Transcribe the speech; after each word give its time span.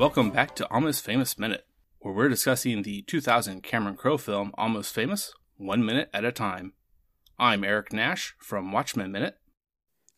Welcome 0.00 0.30
back 0.30 0.56
to 0.56 0.66
Almost 0.72 1.04
Famous 1.04 1.38
Minute, 1.38 1.66
where 1.98 2.14
we're 2.14 2.30
discussing 2.30 2.80
the 2.80 3.02
2000 3.02 3.62
Cameron 3.62 3.96
Crowe 3.96 4.16
film 4.16 4.50
Almost 4.56 4.94
Famous, 4.94 5.34
one 5.58 5.84
minute 5.84 6.08
at 6.14 6.24
a 6.24 6.32
time. 6.32 6.72
I'm 7.38 7.64
Eric 7.64 7.92
Nash 7.92 8.34
from 8.38 8.72
Watchmen 8.72 9.12
Minute. 9.12 9.36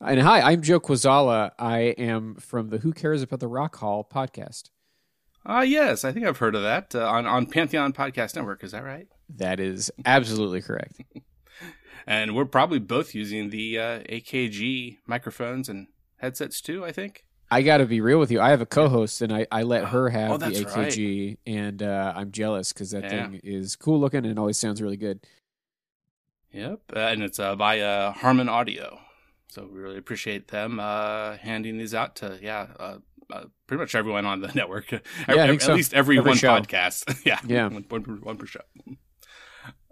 And 0.00 0.20
hi, 0.20 0.40
I'm 0.40 0.62
Joe 0.62 0.78
Quazala. 0.78 1.50
I 1.58 1.96
am 1.98 2.36
from 2.36 2.68
the 2.68 2.78
Who 2.78 2.92
Cares 2.92 3.22
About 3.22 3.40
the 3.40 3.48
Rock 3.48 3.74
Hall 3.74 4.08
podcast. 4.08 4.70
Ah, 5.44 5.58
uh, 5.58 5.62
yes, 5.62 6.04
I 6.04 6.12
think 6.12 6.26
I've 6.26 6.38
heard 6.38 6.54
of 6.54 6.62
that 6.62 6.94
uh, 6.94 7.04
on 7.04 7.26
on 7.26 7.46
Pantheon 7.46 7.92
Podcast 7.92 8.36
Network. 8.36 8.62
Is 8.62 8.70
that 8.70 8.84
right? 8.84 9.08
That 9.28 9.58
is 9.58 9.90
absolutely 10.06 10.62
correct. 10.62 11.02
and 12.06 12.36
we're 12.36 12.44
probably 12.44 12.78
both 12.78 13.16
using 13.16 13.50
the 13.50 13.80
uh, 13.80 13.98
AKG 14.02 14.98
microphones 15.08 15.68
and 15.68 15.88
headsets 16.18 16.60
too. 16.60 16.84
I 16.84 16.92
think. 16.92 17.24
I 17.52 17.62
got 17.62 17.78
to 17.78 17.86
be 17.86 18.00
real 18.00 18.18
with 18.18 18.30
you. 18.30 18.40
I 18.40 18.50
have 18.50 18.60
a 18.62 18.66
co-host, 18.66 19.20
and 19.22 19.32
I, 19.32 19.46
I 19.52 19.62
let 19.62 19.84
her 19.86 20.08
have 20.08 20.30
Oh, 20.32 20.36
the 20.38 20.46
AKG, 20.46 21.28
right. 21.28 21.38
and 21.46 21.82
uh, 21.82 22.12
I'm 22.16 22.30
jealous 22.32 22.72
because 22.72 22.90
that 22.92 23.04
Yeah. 23.04 23.10
thing 23.28 23.40
is 23.44 23.76
cool 23.76 24.00
looking 24.00 24.24
and 24.24 24.38
always 24.38 24.58
sounds 24.58 24.80
really 24.80 24.96
good. 24.96 25.20
Yep, 26.52 26.80
uh, 26.94 26.98
and 26.98 27.22
it's 27.22 27.38
uh, 27.38 27.56
by 27.56 27.80
uh, 27.80 28.12
Harman 28.12 28.48
Audio. 28.48 28.98
So 29.48 29.68
we 29.70 29.80
really 29.80 29.98
appreciate 29.98 30.48
them 30.48 30.80
uh, 30.80 31.36
handing 31.36 31.76
these 31.78 31.94
out 31.94 32.16
to 32.16 32.38
yeah, 32.42 32.68
uh, 32.78 32.98
uh, 33.32 33.44
pretty 33.66 33.80
much 33.82 33.94
everyone 33.94 34.24
on 34.26 34.40
the 34.40 34.48
network. 34.54 34.90
Yeah, 34.92 35.00
at 35.28 35.68
least 35.68 35.92
every, 35.94 36.18
Every 36.18 36.30
one 36.30 36.36
show. 36.36 36.48
podcast. 36.58 37.22
yeah, 37.26 37.38
Yeah. 37.46 37.64
one, 37.68 37.84
one, 37.88 38.02
per- 38.02 38.12
one 38.16 38.36
per 38.36 38.46
show. 38.46 38.60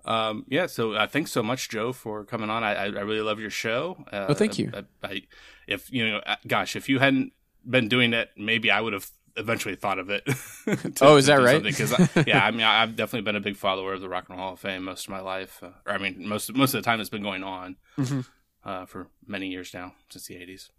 Um, 0.04 0.44
yeah, 0.48 0.66
so 0.66 0.92
uh, 0.92 1.06
thanks 1.06 1.30
so 1.30 1.42
much, 1.42 1.68
Joe, 1.68 1.92
for 1.92 2.24
coming 2.24 2.48
on. 2.48 2.64
I, 2.64 2.72
I, 2.74 2.86
really 2.86 3.20
love 3.20 3.38
your 3.38 3.50
show. 3.50 4.02
Uh, 4.10 4.26
Oh, 4.30 4.34
thank 4.34 4.58
you. 4.58 4.72
I, 4.74 4.84
I, 5.06 5.22
if 5.68 5.92
you 5.92 6.08
know, 6.08 6.20
gosh, 6.46 6.74
if 6.74 6.88
you 6.88 6.98
hadn't 6.98 7.32
been 7.68 7.88
doing 7.88 8.12
it, 8.12 8.30
maybe 8.36 8.70
I 8.70 8.80
would 8.80 8.92
have 8.92 9.10
eventually 9.36 9.76
thought 9.76 9.98
of 9.98 10.10
it. 10.10 10.24
to- 10.66 10.92
Oh, 11.02 11.16
is 11.16 11.26
that 11.26 11.36
right? 11.36 11.62
Because 11.62 11.92
yeah, 12.26 12.44
I 12.44 12.50
mean, 12.50 12.62
I- 12.62 12.82
I've 12.82 12.96
definitely 12.96 13.24
been 13.24 13.36
a 13.36 13.40
big 13.40 13.56
follower 13.56 13.92
of 13.94 14.00
the 14.00 14.08
Rock 14.08 14.28
and 14.28 14.36
Roll 14.38 14.46
Hall 14.46 14.54
of 14.54 14.60
Fame 14.60 14.84
most 14.84 15.06
of 15.06 15.10
my 15.10 15.20
life. 15.20 15.62
Uh, 15.62 15.70
or 15.86 15.92
I 15.92 15.98
mean, 15.98 16.26
most 16.28 16.52
most 16.54 16.74
of 16.74 16.82
the 16.82 16.84
time 16.84 17.00
it's 17.00 17.10
been 17.10 17.22
going 17.22 17.42
on 17.44 17.76
Mhm. 17.96 18.26
uh, 18.64 18.86
for 18.86 19.08
many 19.26 19.48
years 19.48 19.72
now 19.72 19.94
since 20.08 20.26
the 20.26 20.34
'80s. 20.34 20.70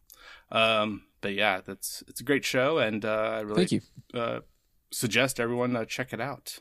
Um, 0.52 1.04
but 1.22 1.34
yeah, 1.34 1.62
that's 1.66 2.04
it's 2.08 2.20
a 2.22 2.24
great 2.24 2.46
show, 2.46 2.78
and 2.78 3.04
uh, 3.06 3.38
I 3.38 3.40
really 3.42 3.66
Thank 3.66 3.72
you. 3.72 3.82
Uh, 4.14 4.40
suggest 4.92 5.40
everyone 5.40 5.76
uh, 5.76 5.86
check 5.86 6.14
it 6.14 6.20
out. 6.22 6.60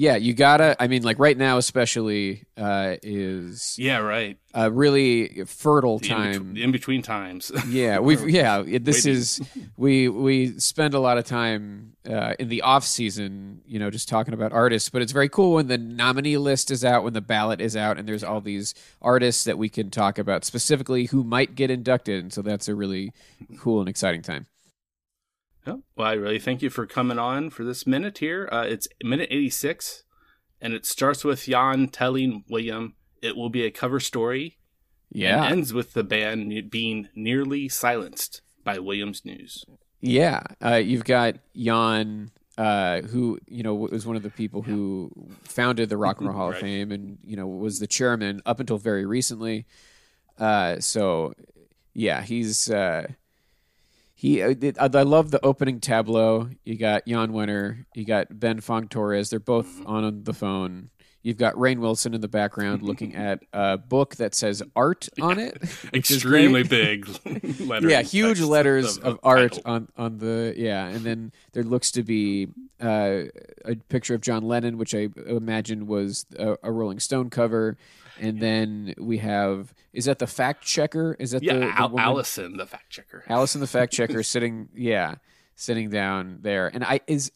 Yeah, 0.00 0.14
you 0.14 0.32
gotta. 0.32 0.76
I 0.78 0.86
mean, 0.86 1.02
like 1.02 1.18
right 1.18 1.36
now, 1.36 1.58
especially, 1.58 2.44
uh, 2.56 2.98
is 3.02 3.74
Yeah, 3.80 3.96
right. 3.98 4.38
a 4.54 4.70
really 4.70 5.44
fertile 5.44 5.98
time. 5.98 6.56
in 6.56 6.70
between 6.70 7.02
times. 7.02 7.50
yeah, 7.68 7.98
we've 7.98 8.30
yeah. 8.30 8.62
This 8.62 9.04
Waiting. 9.04 9.12
is 9.20 9.40
we 9.76 10.08
we 10.08 10.56
spend 10.60 10.94
a 10.94 11.00
lot 11.00 11.18
of 11.18 11.24
time 11.24 11.94
uh, 12.08 12.34
in 12.38 12.48
the 12.48 12.62
off 12.62 12.84
season, 12.84 13.60
you 13.66 13.80
know, 13.80 13.90
just 13.90 14.08
talking 14.08 14.34
about 14.34 14.52
artists. 14.52 14.88
But 14.88 15.02
it's 15.02 15.10
very 15.10 15.28
cool 15.28 15.54
when 15.54 15.66
the 15.66 15.78
nominee 15.78 16.36
list 16.36 16.70
is 16.70 16.84
out, 16.84 17.02
when 17.02 17.12
the 17.12 17.20
ballot 17.20 17.60
is 17.60 17.76
out, 17.76 17.98
and 17.98 18.06
there's 18.06 18.22
all 18.22 18.40
these 18.40 18.74
artists 19.02 19.42
that 19.44 19.58
we 19.58 19.68
can 19.68 19.90
talk 19.90 20.16
about 20.16 20.44
specifically 20.44 21.06
who 21.06 21.24
might 21.24 21.56
get 21.56 21.72
inducted. 21.72 22.22
And 22.22 22.32
so 22.32 22.40
that's 22.40 22.68
a 22.68 22.74
really 22.76 23.12
cool 23.58 23.80
and 23.80 23.88
exciting 23.88 24.22
time. 24.22 24.46
Yeah. 25.68 25.76
Well, 25.96 26.08
I 26.08 26.12
really 26.14 26.38
thank 26.38 26.62
you 26.62 26.70
for 26.70 26.86
coming 26.86 27.18
on 27.18 27.50
for 27.50 27.64
this 27.64 27.86
minute 27.86 28.18
here. 28.18 28.48
Uh, 28.50 28.64
it's 28.66 28.88
minute 29.02 29.28
86, 29.30 30.04
and 30.60 30.72
it 30.72 30.86
starts 30.86 31.24
with 31.24 31.44
Jan 31.44 31.88
telling 31.88 32.44
William 32.48 32.94
it 33.20 33.36
will 33.36 33.50
be 33.50 33.64
a 33.64 33.70
cover 33.70 34.00
story 34.00 34.58
Yeah, 35.10 35.42
and 35.42 35.52
ends 35.52 35.72
with 35.72 35.92
the 35.92 36.04
band 36.04 36.70
being 36.70 37.08
nearly 37.14 37.68
silenced 37.68 38.40
by 38.64 38.78
Williams 38.78 39.24
News. 39.24 39.64
Yeah, 40.00 40.42
uh, 40.64 40.76
you've 40.76 41.04
got 41.04 41.36
Jan, 41.56 42.30
uh, 42.56 43.02
who 43.02 43.38
you 43.46 43.62
know 43.62 43.74
was 43.74 44.06
one 44.06 44.16
of 44.16 44.22
the 44.22 44.30
people 44.30 44.62
who 44.62 45.10
founded 45.42 45.88
the 45.88 45.96
Rock 45.96 46.18
and 46.18 46.28
Roll 46.28 46.36
Hall 46.38 46.50
of 46.50 46.58
Fame, 46.58 46.92
and 46.92 47.18
you 47.24 47.36
know 47.36 47.46
was 47.46 47.78
the 47.78 47.86
chairman 47.86 48.40
up 48.46 48.60
until 48.60 48.78
very 48.78 49.04
recently. 49.04 49.66
Uh, 50.38 50.78
so, 50.78 51.34
yeah, 51.94 52.22
he's 52.22 52.70
uh, 52.70 53.08
he. 54.18 54.42
uh, 54.42 54.54
I 54.80 54.90
I 54.98 55.02
love 55.02 55.30
the 55.30 55.44
opening 55.44 55.78
tableau. 55.80 56.50
You 56.64 56.76
got 56.76 57.06
Jan 57.06 57.30
Wenner, 57.32 57.84
you 57.94 58.04
got 58.04 58.26
Ben 58.38 58.60
Fong 58.60 58.88
Torres. 58.88 59.30
They're 59.30 59.38
both 59.38 59.68
Mm-hmm. 59.68 59.86
on 59.86 60.24
the 60.24 60.34
phone. 60.34 60.90
You've 61.22 61.36
got 61.36 61.54
Rainn 61.54 61.78
Wilson 61.80 62.14
in 62.14 62.20
the 62.20 62.28
background 62.28 62.82
looking 62.82 63.14
at 63.28 63.40
a 63.52 63.76
book 63.76 64.16
that 64.16 64.34
says 64.34 64.62
art 64.76 65.08
on 65.20 65.38
it. 65.38 65.60
which 65.90 66.10
is 66.10 66.22
great. 66.22 66.44
Extremely 66.46 66.62
big 66.62 67.08
letters. 67.60 67.90
yeah, 67.90 68.02
huge 68.02 68.40
letters 68.40 68.98
of- 68.98 69.18
art 69.22 69.52
title. 69.54 69.62
on 69.70 69.88
on 69.96 70.18
the 70.18 70.54
yeah, 70.56 70.86
and 70.86 71.04
then 71.04 71.32
there 71.52 71.64
looks 71.64 71.90
to 71.92 72.02
be 72.02 72.48
uh, 72.80 73.22
a 73.64 73.74
picture 73.88 74.14
of 74.14 74.20
John 74.20 74.42
Lennon, 74.44 74.78
which 74.78 74.94
I 74.94 75.08
imagine 75.26 75.86
was 75.86 76.24
a, 76.38 76.56
a 76.62 76.70
Rolling 76.72 77.00
Stone 77.00 77.30
cover, 77.30 77.76
and 78.20 78.40
then 78.40 78.94
we 78.98 79.18
have 79.18 79.74
is 79.92 80.04
that 80.04 80.20
the 80.20 80.26
fact 80.28 80.64
checker? 80.64 81.16
Is 81.18 81.32
that 81.32 81.42
Yeah, 81.42 81.54
the, 81.54 81.60
the 81.60 81.66
Al- 81.80 81.98
Allison, 81.98 82.56
the 82.56 82.66
fact 82.66 82.90
checker. 82.90 83.24
Allison 83.28 83.60
the 83.60 83.66
fact 83.66 83.92
checker 83.92 84.22
sitting 84.22 84.68
yeah 84.74 85.16
sitting 85.56 85.90
down 85.90 86.38
there, 86.42 86.68
and 86.72 86.84
I 86.84 87.00
is 87.08 87.32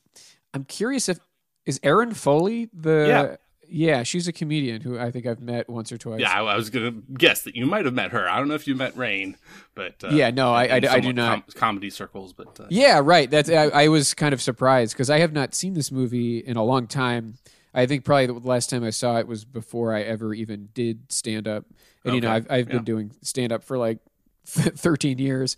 I'm 0.55 0.65
curious 0.65 1.09
if 1.09 1.19
is 1.67 1.81
Erin 1.83 2.15
Foley 2.15 2.69
the 2.73 3.39
Yeah. 3.73 4.03
she's 4.03 4.29
a 4.29 4.33
comedian 4.33 4.81
who 4.83 4.99
I 4.99 5.11
think 5.11 5.27
I've 5.27 5.41
met 5.41 5.69
once 5.69 5.91
or 5.93 5.99
twice. 5.99 6.21
Yeah, 6.21 6.31
I, 6.33 6.43
I 6.43 6.57
was 6.57 6.71
gonna 6.71 6.93
guess 7.15 7.43
that 7.43 7.57
you 7.57 7.67
might 7.67 7.85
have 7.85 7.95
met 7.95 8.13
her. 8.13 8.29
I 8.29 8.39
don't 8.39 8.49
know 8.49 8.55
if 8.55 8.67
you 8.67 8.75
met 8.75 8.95
Rainn, 8.95 9.37
but 9.75 10.03
uh, 10.05 10.09
Yeah, 10.09 10.31
no, 10.31 10.53
I- 10.53 10.65
I- 10.65 10.81
I 10.91 11.01
do 11.01 11.13
not. 11.13 11.47
com- 11.47 11.55
comedy 11.55 11.91
circles, 11.91 12.33
but 12.33 12.59
uh, 12.61 12.67
Yeah, 12.71 13.01
right. 13.03 13.31
That's 13.31 13.49
I, 13.51 13.65
I 13.69 13.89
was 13.89 14.15
kind 14.15 14.33
of 14.33 14.43
surprised 14.43 14.95
because 14.95 15.11
I 15.11 15.19
have 15.21 15.33
not 15.33 15.55
seen 15.55 15.75
this 15.75 15.91
movie 15.91 16.39
in 16.39 16.57
a 16.57 16.65
long 16.65 16.87
time. 16.87 17.39
I 17.75 17.87
think 17.87 18.05
probably 18.05 18.27
the 18.27 18.35
last 18.35 18.69
time 18.69 18.85
I 18.85 18.91
saw 18.91 19.17
it 19.19 19.27
was 19.27 19.45
before 19.47 19.95
I 19.95 20.03
ever 20.03 20.35
even 20.35 20.69
did 20.75 21.11
stand 21.11 21.49
up. 21.49 21.65
And 22.05 22.15
you 22.15 22.21
know, 22.21 22.31
I've 22.31 22.47
I've 22.51 22.69
Yeah. 22.69 22.75
been 22.75 22.85
doing 22.85 23.13
stand 23.23 23.51
up 23.53 23.65
for 23.65 23.79
like 23.79 23.99
thirteen 24.47 25.19
years. 25.19 25.57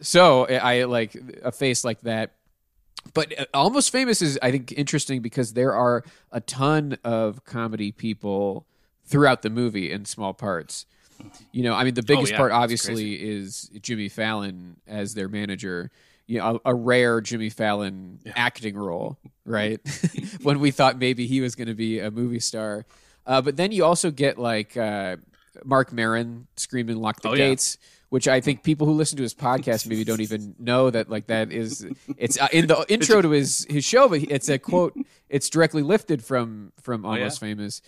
so 0.00 0.46
I 0.46 0.84
like 0.84 1.16
a 1.42 1.52
face 1.52 1.84
like 1.84 2.00
that. 2.02 2.32
But 3.14 3.38
uh, 3.38 3.44
almost 3.54 3.90
famous 3.90 4.22
is 4.22 4.38
I 4.42 4.50
think 4.50 4.72
interesting 4.72 5.22
because 5.22 5.52
there 5.52 5.72
are 5.74 6.04
a 6.32 6.40
ton 6.40 6.98
of 7.04 7.44
comedy 7.44 7.92
people 7.92 8.66
throughout 9.04 9.42
the 9.42 9.50
movie 9.50 9.90
in 9.90 10.04
small 10.04 10.34
parts. 10.34 10.86
You 11.52 11.62
know, 11.62 11.72
I 11.74 11.84
mean, 11.84 11.94
the 11.94 12.02
biggest 12.02 12.32
Oh, 12.32 12.34
yeah, 12.34 12.38
part 12.38 12.52
obviously 12.52 13.14
is 13.14 13.70
Jimmy 13.80 14.08
Fallon 14.08 14.76
as 14.86 15.14
their 15.14 15.28
manager. 15.28 15.90
You 16.26 16.38
know, 16.38 16.60
a, 16.64 16.70
a 16.72 16.74
rare 16.74 17.20
Jimmy 17.20 17.50
Fallon 17.50 18.18
acting 18.34 18.76
role, 18.76 19.16
right? 19.44 19.80
when 20.42 20.60
we 20.60 20.70
thought 20.72 20.98
maybe 20.98 21.26
he 21.26 21.40
was 21.40 21.54
going 21.54 21.68
to 21.68 21.74
be 21.74 22.00
a 22.00 22.10
movie 22.10 22.40
star, 22.40 22.84
uh, 23.26 23.40
but 23.40 23.56
then 23.56 23.72
you 23.72 23.84
also 23.84 24.10
get 24.10 24.36
like 24.36 24.76
uh, 24.76 25.16
Marc 25.64 25.92
Maron 25.92 26.48
screaming 26.56 26.96
"Lock 26.96 27.22
the 27.22 27.28
Oh, 27.30 27.34
yeah. 27.34 27.44
Gates." 28.06 28.10
Which 28.10 28.28
I 28.28 28.40
think 28.40 28.62
people 28.62 28.86
who 28.86 28.92
listen 28.92 29.16
to 29.16 29.22
his 29.22 29.34
podcast 29.34 29.86
maybe 29.88 30.04
don't 30.04 30.20
even 30.20 30.54
know 30.58 30.90
that 30.90 31.10
like 31.10 31.26
that 31.26 31.50
is 31.52 31.86
it's 32.16 32.40
uh, 32.40 32.48
in 32.52 32.66
the 32.68 32.84
intro 32.88 33.20
to 33.20 33.30
his 33.30 33.66
his 33.68 33.84
show, 33.84 34.08
but 34.08 34.22
it's 34.22 34.48
a 34.48 34.58
quote. 34.58 34.94
It's 35.28 35.50
directly 35.50 35.82
lifted 35.82 36.24
from 36.24 36.72
from 36.80 37.04
Oh, 37.04 37.14
yeah. 37.14 37.18
Almost 37.20 37.40
Famous, 37.40 37.82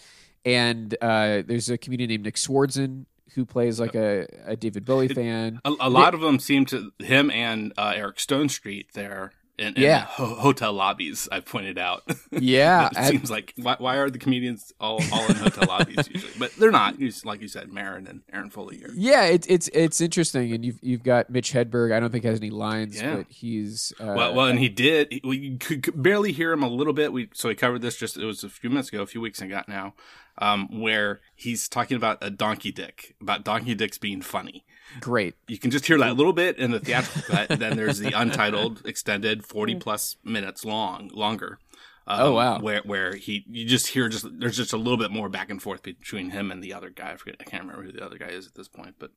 and 0.45 0.95
uh, 1.01 1.43
there's 1.47 1.71
a 1.71 1.79
comedian 1.79 2.09
named 2.09 2.25
Nick 2.25 2.35
Swardson 2.35 3.07
who 3.35 3.45
plays 3.45 3.79
like 3.79 3.95
a, 3.95 4.27
a 4.47 4.57
David 4.57 4.85
Bowie 4.85 5.07
fan. 5.15 5.61
a, 5.65 5.73
a 5.81 5.91
lot 5.91 6.15
of 6.15 6.21
them 6.21 6.41
seem 6.41 6.65
to 6.67 6.91
him 6.99 7.31
and 7.31 7.73
uh, 7.79 7.93
Eric 7.95 8.17
Stonestreet 8.17 8.93
there 8.93 9.33
in, 9.59 9.75
in 9.75 9.83
Yeah. 9.83 10.05
ho- 10.05 10.35
hotel 10.37 10.73
lobbies. 10.73 11.29
I 11.33 11.41
pointed 11.41 11.79
out. 11.79 12.03
Yeah, 12.31 12.89
it 12.97 13.05
seems 13.11 13.31
like 13.31 13.53
why, 13.57 13.77
why 13.79 13.97
are 13.97 14.09
the 14.11 14.19
comedians 14.19 14.73
all, 14.81 15.01
all 15.13 15.27
in 15.29 15.37
hotel 15.37 15.65
lobbies 15.69 16.09
usually? 16.09 16.33
But 16.39 16.55
they're 16.57 16.71
not. 16.71 16.97
Like 17.25 17.41
you 17.43 17.49
said, 17.49 17.73
Maron 17.73 18.07
and 18.07 18.23
Erin 18.33 18.51
Foley 18.51 18.77
here. 18.79 18.91
Yeah, 18.95 19.25
it's 19.25 19.47
it's 19.49 19.69
it's 19.69 20.01
interesting, 20.01 20.53
and 20.53 20.65
you've 20.65 20.79
you've 20.83 21.03
got 21.03 21.31
Mitch 21.31 21.53
Hedberg. 21.53 21.93
I 21.93 22.01
don't 22.01 22.11
think 22.11 22.25
has 22.25 22.39
any 22.39 22.51
lines, 22.51 22.97
Yeah. 23.01 23.17
but 23.17 23.27
he's 23.29 23.93
uh, 24.01 24.15
Well, 24.17 24.35
well, 24.35 24.47
and 24.47 24.59
he 24.59 24.69
did. 24.69 25.21
We 25.25 25.57
could 25.59 25.83
could 25.83 26.03
barely 26.03 26.33
hear 26.33 26.53
him 26.53 26.63
a 26.63 26.69
little 26.69 26.93
bit. 26.93 27.13
We 27.13 27.29
so 27.35 27.49
we 27.49 27.55
covered 27.55 27.83
this 27.83 27.97
just 27.97 28.17
it 28.17 28.25
was 28.25 28.45
a 28.45 28.49
few 28.49 28.71
minutes 28.71 28.89
ago, 28.89 29.03
a 29.03 29.07
few 29.07 29.21
weeks 29.21 29.41
ago 29.41 29.63
now, 29.69 29.95
um, 30.39 30.81
where 30.81 31.21
he's 31.35 31.69
talking 31.69 31.97
about 31.97 32.19
a 32.23 32.31
donkey 32.31 32.71
dick, 32.73 33.15
about 33.21 33.45
donkey 33.45 33.75
dicks 33.75 33.99
being 33.99 34.23
funny. 34.23 34.65
Great. 35.01 35.35
You 35.49 35.59
can 35.59 35.71
just 35.71 35.87
hear 35.87 35.99
that 35.99 36.11
a 36.11 36.15
little 36.15 36.33
bit 36.33 36.59
in 36.59 36.71
the 36.71 36.81
theatrical 36.81 37.23
cut. 37.23 37.59
Then 37.59 37.77
there's 37.77 37.99
the 37.99 38.13
untitled, 38.13 38.83
extended, 38.87 39.45
forty 39.45 39.75
plus 39.75 40.17
minutes 40.25 40.65
long, 40.65 41.11
longer. 41.13 41.59
Um, 42.07 42.21
Oh, 42.21 42.33
wow. 42.33 42.59
Where 42.61 42.81
where 42.85 43.15
he 43.17 43.45
you 43.51 43.67
just 43.67 43.89
hear 43.89 44.09
just 44.09 44.27
there's 44.41 44.57
just 44.57 44.73
a 44.73 44.79
little 44.79 44.97
bit 44.97 45.11
more 45.11 45.29
back 45.29 45.51
and 45.51 45.61
forth 45.63 45.83
between 45.83 46.31
him 46.31 46.51
and 46.51 46.63
the 46.63 46.73
other 46.73 46.89
guy. 46.91 47.13
I 47.13 47.17
forget 47.17 47.37
I 47.41 47.45
can't 47.45 47.65
remember 47.65 47.83
who 47.85 47.93
the 47.93 48.05
other 48.05 48.19
guy 48.19 48.29
is 48.29 48.47
at 48.47 48.55
this 48.55 48.69
point, 48.69 48.95
but 48.99 49.11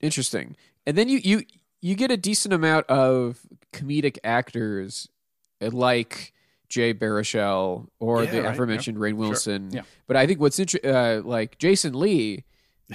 Interesting. 0.00 0.56
And 0.86 0.96
then 0.96 1.08
you 1.08 1.18
you 1.22 1.42
you 1.80 1.94
get 1.94 2.10
a 2.10 2.16
decent 2.16 2.54
amount 2.54 2.86
of 2.86 3.40
comedic 3.72 4.18
actors 4.24 5.08
uh, 5.60 5.70
like 5.70 6.32
Jay 6.68 6.94
Baruchel 6.94 7.88
or 7.98 8.24
Yeah, 8.24 8.30
the 8.30 8.42
right, 8.42 8.52
aforementioned 8.52 8.98
Rainn 8.98 9.14
Wilson. 9.14 9.70
Yeah. 9.72 9.82
But 10.06 10.16
I 10.16 10.26
think 10.26 10.40
what's 10.40 10.58
interesting, 10.58 10.90
uh, 10.90 11.22
like 11.24 11.58
Jason 11.58 11.98
Lee 11.98 12.44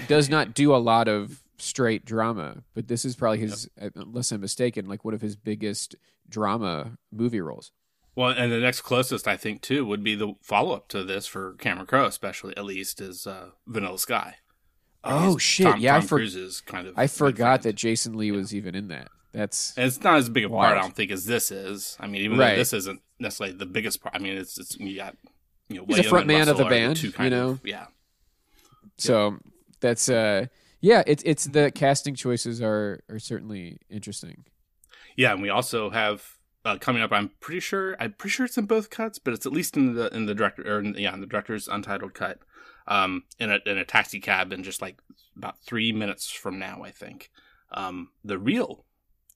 does 0.07 0.29
not 0.29 0.53
do 0.53 0.73
a 0.73 0.77
lot 0.77 1.07
of 1.07 1.42
straight 1.63 2.05
drama, 2.05 2.63
but 2.73 2.87
this 2.87 3.05
is 3.05 3.15
probably 3.15 3.39
his, 3.39 3.69
uh, 3.81 3.89
unless 3.95 4.31
I'm 4.31 4.41
mistaken, 4.41 4.85
like 4.87 5.03
one 5.05 5.13
of 5.13 5.21
his 5.21 5.35
biggest 5.35 5.95
drama 6.29 6.97
movie 7.11 7.41
roles. 7.41 7.71
Well, 8.15 8.29
and 8.29 8.51
the 8.51 8.59
next 8.59 8.81
closest, 8.81 9.27
I 9.27 9.37
think, 9.37 9.61
too, 9.61 9.85
would 9.85 10.03
be 10.03 10.13
the 10.15 10.33
follow 10.41 10.75
up 10.75 10.87
to 10.89 11.03
this 11.03 11.25
for 11.25 11.53
Cameron 11.53 11.87
Crowe, 11.87 12.05
especially 12.05 12.55
at 12.55 12.63
least, 12.65 13.01
is 13.01 13.25
uh, 13.25 13.49
Vanilla 13.65 13.97
Sky. 13.97 14.35
Oh 15.03 15.37
shit! 15.37 15.65
Tom, 15.67 15.79
yeah, 15.79 15.93
Tom 15.93 16.03
I, 16.03 16.05
for- 16.05 16.17
Cruise's 16.17 16.61
kind 16.61 16.87
of. 16.87 16.93
I 16.97 17.07
forgot 17.07 17.63
that 17.63 17.73
Jason 17.73 18.15
Lee 18.15 18.31
was 18.31 18.53
even 18.53 18.75
in 18.75 18.87
that. 18.89 19.09
That's 19.33 19.75
And 19.75 19.87
it's 19.87 20.01
not 20.03 20.17
as 20.17 20.29
big 20.29 20.45
a 20.45 20.49
part, 20.49 20.77
I 20.77 20.81
don't 20.81 20.95
think, 20.95 21.09
as 21.11 21.25
this 21.25 21.49
is. 21.51 21.97
I 21.99 22.05
mean, 22.05 22.21
even 22.21 22.37
Right. 22.37 22.51
though 22.51 22.57
this 22.57 22.71
isn't 22.73 23.01
necessarily 23.19 23.55
the 23.57 23.65
biggest 23.65 24.01
part. 24.01 24.15
I 24.15 24.19
mean, 24.19 24.37
it's 24.37 24.59
it's 24.59 24.77
you 24.79 24.95
got 24.95 25.17
you 25.69 25.77
know 25.77 25.85
He's 25.87 25.95
a 25.95 26.01
William 26.01 26.09
front 26.09 26.27
man 26.27 26.49
of 26.49 26.57
the 26.57 26.65
band, 26.65 26.97
two 26.97 27.11
you 27.19 27.29
know? 27.31 27.49
of- 27.49 27.61
yeah. 27.65 27.87
so 28.97 29.37
that's 29.79 30.07
uh 30.07 30.45
yeah. 30.83 31.01
It's 31.07 31.23
it's 31.25 31.45
the 31.45 31.71
casting 31.71 32.13
choices 32.13 32.61
are 32.61 33.03
are 33.09 33.19
certainly 33.19 33.79
interesting. 33.89 34.45
Yeah, 35.15 35.33
and 35.33 35.41
we 35.41 35.49
also 35.49 35.89
have 35.89 36.37
uh, 36.65 36.77
coming 36.77 37.01
up. 37.01 37.11
I'm 37.11 37.31
pretty 37.39 37.59
sure. 37.59 37.95
I'm 37.99 38.13
pretty 38.13 38.33
sure 38.33 38.45
it's 38.45 38.57
in 38.57 38.65
both 38.65 38.89
cuts, 38.89 39.17
but 39.17 39.33
it's 39.33 39.45
at 39.45 39.51
least 39.51 39.77
in 39.77 39.95
the 39.95 40.13
in 40.13 40.25
the 40.25 40.35
director 40.35 40.63
or 40.67 40.79
in, 40.79 40.93
yeah, 40.97 41.13
in 41.13 41.21
the 41.21 41.27
director's 41.27 41.67
untitled 41.67 42.13
cut. 42.13 42.39
Um, 42.85 43.23
in 43.39 43.49
a 43.49 43.59
in 43.65 43.77
a 43.77 43.85
taxi 43.85 44.19
cab, 44.19 44.51
in 44.51 44.61
just 44.63 44.81
like 44.81 44.99
about 45.37 45.57
three 45.65 45.91
minutes 45.91 46.29
from 46.29 46.59
now, 46.59 46.83
I 46.83 46.91
think. 46.91 47.31
Um, 47.71 48.09
the 48.23 48.37
real 48.37 48.85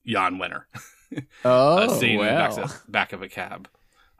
Jan 0.06 0.36
Wenner 0.36 0.64
Oh 1.44 1.78
uh, 1.78 1.88
sitting 1.88 2.20
in 2.20 2.26
the 2.26 2.32
back 2.32 2.58
of, 2.58 2.82
back 2.88 3.12
of 3.12 3.22
a 3.22 3.28
cab. 3.28 3.68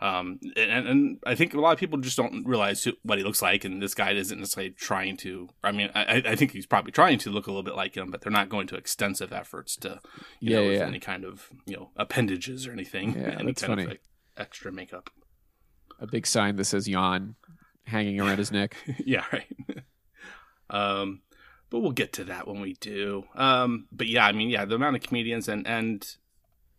Um, 0.01 0.39
and, 0.57 0.87
and 0.89 1.19
I 1.27 1.35
think 1.35 1.55
a 1.55 1.61
lot 1.61 1.73
of 1.73 1.79
people 1.81 1.99
just 1.99 2.17
don't 2.17 2.47
realize 2.47 2.85
who, 2.85 2.93
what 3.03 3.19
he 3.19 3.25
looks 3.25 3.43
like, 3.43 3.65
and 3.65 3.83
this 3.83 3.95
guy 3.95 4.13
isn't 4.13 4.39
necessarily 4.39 4.71
trying 4.71 5.17
to. 5.19 5.49
I 5.65 5.73
mean, 5.73 5.91
I, 5.95 6.23
I 6.25 6.37
think 6.37 6.53
he's 6.53 6.67
probably 6.67 6.93
trying 6.93 7.19
to 7.19 7.31
look 7.31 7.47
a 7.49 7.51
little 7.51 7.65
bit 7.65 7.75
like 7.75 7.97
him, 7.97 8.11
but 8.13 8.21
they're 8.21 8.31
not 8.31 8.49
going 8.49 8.69
to 8.69 8.77
extensive 8.77 9.33
efforts 9.33 9.75
to, 9.79 9.99
you 10.39 10.53
Yeah, 10.53 10.57
know, 10.61 10.67
with 10.69 10.79
yeah. 10.79 10.87
any 10.87 11.01
kind 11.01 11.25
of 11.25 11.49
you 11.67 11.77
know 11.77 11.91
appendages 11.97 12.67
or 12.67 12.73
anything, 12.73 13.15
Yeah, 13.19 13.37
any 13.41 13.47
that's 13.47 13.63
kind 13.63 13.73
funny. 13.73 13.83
of 13.85 13.89
like, 13.91 14.03
extra 14.37 14.71
makeup. 14.71 15.11
A 15.99 16.07
big 16.07 16.27
sign 16.29 16.55
that 16.57 16.65
says 16.67 16.87
"Yawn" 16.89 17.35
hanging 17.85 18.21
around 18.21 18.39
his 18.39 18.53
neck. 18.53 18.77
yeah, 19.05 19.25
right. 19.33 19.47
um, 20.71 21.23
but 21.71 21.81
we'll 21.81 21.91
get 21.93 22.13
to 22.15 22.25
that 22.25 22.47
when 22.47 22.61
we 22.61 22.75
do. 22.75 23.25
Um, 23.35 23.89
but 23.91 24.07
yeah, 24.07 24.27
I 24.27 24.33
mean, 24.33 24.49
yeah, 24.49 24.65
the 24.65 24.77
amount 24.77 24.97
of 24.97 25.03
comedians 25.03 25.49
and 25.49 25.67
and 25.67 26.07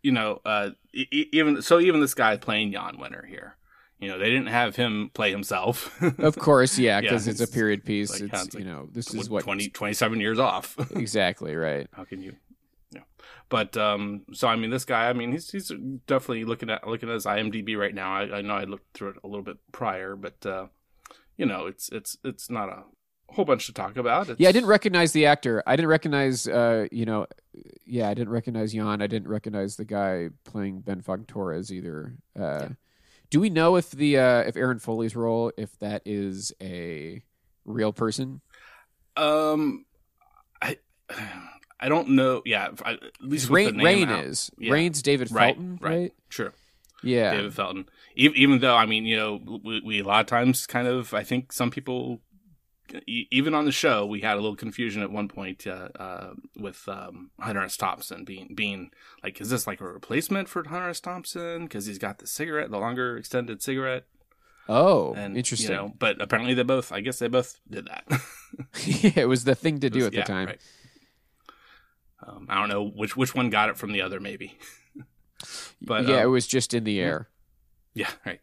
you 0.02 0.12
know, 0.12 0.40
uh, 0.44 0.70
e- 0.92 1.28
even 1.32 1.62
so, 1.62 1.80
even 1.80 2.00
this 2.00 2.14
guy 2.14 2.36
playing 2.36 2.72
Jan 2.72 2.96
Wenner 2.96 3.26
here, 3.26 3.56
you 3.98 4.08
know, 4.08 4.18
they 4.18 4.30
didn't 4.30 4.46
have 4.48 4.76
him 4.76 5.10
play 5.14 5.30
himself. 5.30 6.00
Of 6.18 6.36
course, 6.38 6.78
yeah, 6.78 6.96
Yeah, 6.96 7.00
because 7.02 7.28
it's 7.28 7.40
a 7.40 7.46
period 7.48 7.84
piece. 7.84 8.10
like, 8.10 8.22
it's 8.22 8.32
yeah, 8.32 8.42
it's 8.44 8.54
you 8.54 8.60
like, 8.60 8.66
know 8.68 8.88
this 8.92 9.12
is 9.14 9.28
what 9.28 9.42
20, 9.44 9.68
27 9.68 10.20
years 10.20 10.38
off. 10.38 10.76
exactly 10.96 11.54
right. 11.54 11.86
How 11.92 12.04
can 12.04 12.22
you? 12.22 12.36
Yeah, 12.92 13.02
but 13.48 13.76
um, 13.76 14.22
so 14.32 14.48
I 14.48 14.56
mean, 14.56 14.70
this 14.70 14.84
guy, 14.84 15.08
I 15.08 15.12
mean, 15.12 15.32
he's 15.32 15.50
he's 15.50 15.70
definitely 16.06 16.44
looking 16.44 16.70
at 16.70 16.86
looking 16.86 17.08
at 17.08 17.14
his 17.14 17.26
IMDb 17.26 17.76
right 17.76 17.94
now. 17.94 18.14
I, 18.14 18.38
I 18.38 18.40
know 18.40 18.54
I 18.54 18.64
looked 18.64 18.94
through 18.94 19.10
it 19.10 19.16
a 19.22 19.28
little 19.28 19.44
bit 19.44 19.58
prior, 19.70 20.16
but 20.16 20.44
uh, 20.46 20.66
you 21.36 21.46
know, 21.46 21.66
it's 21.66 21.88
it's 21.90 22.16
it's 22.24 22.50
not 22.50 22.68
a 22.68 22.82
whole 23.30 23.44
bunch 23.44 23.66
to 23.66 23.72
talk 23.72 23.96
about. 23.96 24.28
It's, 24.28 24.40
Yeah, 24.40 24.48
I 24.48 24.52
didn't 24.52 24.68
recognize 24.68 25.12
the 25.12 25.26
actor. 25.26 25.62
I 25.66 25.76
didn't 25.76 25.88
recognize, 25.88 26.46
uh, 26.48 26.86
you 26.90 27.04
know, 27.06 27.26
yeah, 27.86 28.08
I 28.08 28.14
didn't 28.14 28.30
recognize 28.32 28.72
Jan. 28.72 29.02
I 29.02 29.06
didn't 29.06 29.28
recognize 29.28 29.76
the 29.76 29.84
guy 29.84 30.30
playing 30.44 30.80
Ben 30.80 31.00
Fong 31.02 31.24
Torres 31.26 31.72
either. 31.72 32.14
Uh, 32.38 32.68
Do 33.30 33.40
we 33.40 33.50
know 33.50 33.76
if 33.76 33.90
the 33.90 34.18
uh, 34.18 34.38
if 34.40 34.56
Erin 34.56 34.78
Foley's 34.78 35.14
role, 35.16 35.52
if 35.56 35.78
that 35.80 36.02
is 36.04 36.52
a 36.60 37.22
real 37.64 37.92
person? 37.92 38.40
Um, 39.16 39.84
I 40.62 40.78
I 41.82 41.88
don't 41.88 42.10
know. 42.10 42.42
Yeah, 42.44 42.68
I, 42.84 42.92
at 42.92 43.00
least 43.20 43.48
with 43.48 43.60
Rainn, 43.68 43.76
the 43.76 43.82
name 43.82 44.08
Rainn 44.08 44.12
out. 44.12 44.24
is 44.24 44.50
Yeah. 44.58 44.72
Rainn's 44.72 45.02
David 45.02 45.30
Right, 45.32 45.54
Felton, 45.54 45.78
right. 45.80 45.90
right? 45.90 46.12
Sure, 46.28 46.52
Yeah, 47.02 47.32
David 47.32 47.54
Felton. 47.54 47.88
Even, 48.16 48.36
even 48.36 48.58
though 48.60 48.76
I 48.76 48.86
mean, 48.86 49.04
you 49.04 49.16
know, 49.16 49.60
we, 49.64 49.80
we 49.80 50.00
a 50.00 50.04
lot 50.04 50.20
of 50.20 50.26
times 50.26 50.66
kind 50.66 50.86
of 50.86 51.14
I 51.14 51.22
think 51.24 51.52
some 51.52 51.70
people. 51.70 52.20
Even 53.06 53.54
on 53.54 53.64
the 53.64 53.72
show, 53.72 54.04
we 54.06 54.20
had 54.20 54.34
a 54.34 54.40
little 54.40 54.56
confusion 54.56 55.02
at 55.02 55.10
one 55.10 55.28
point 55.28 55.66
uh, 55.66 55.88
uh, 55.98 56.30
with 56.58 56.88
um, 56.88 57.30
Hunter 57.38 57.62
S. 57.62 57.76
Thompson 57.76 58.24
being 58.24 58.52
being 58.54 58.90
like, 59.22 59.40
is 59.40 59.50
this 59.50 59.66
like 59.66 59.80
a 59.80 59.84
replacement 59.84 60.48
for 60.48 60.66
Hunter 60.68 60.88
S. 60.88 61.00
Thompson 61.00 61.64
because 61.64 61.86
he's 61.86 61.98
got 61.98 62.18
the 62.18 62.26
cigarette, 62.26 62.70
the 62.70 62.78
longer 62.78 63.16
extended 63.16 63.62
cigarette, 63.62 64.04
Oh, 64.68 65.14
and 65.14 65.36
interesting. 65.36 65.70
You 65.70 65.76
know, 65.76 65.92
but 65.98 66.20
apparently 66.22 66.54
they 66.54 66.62
both, 66.62 66.92
I 66.92 67.00
guess 67.00 67.18
they 67.18 67.28
both 67.28 67.58
did 67.68 67.86
that. 67.86 68.04
yeah, 68.84 69.12
it 69.22 69.28
was 69.28 69.44
the 69.44 69.54
thing 69.54 69.80
to 69.80 69.90
do 69.90 70.06
at 70.06 70.12
Yeah, 70.12 70.20
the 70.20 70.26
time. 70.26 70.46
right. 70.46 70.60
Um, 72.26 72.46
I 72.48 72.56
don't 72.60 72.68
know 72.68 72.84
which 72.86 73.16
which 73.16 73.34
one 73.34 73.50
got 73.50 73.70
it 73.70 73.78
from 73.78 73.92
the 73.92 74.02
other, 74.02 74.20
maybe. 74.20 74.58
but 75.82 76.06
yeah, 76.06 76.18
um, 76.18 76.22
it 76.22 76.26
was 76.26 76.46
just 76.46 76.74
in 76.74 76.84
the 76.84 77.00
air. 77.00 77.28
Yeah, 77.94 78.10
right. 78.26 78.40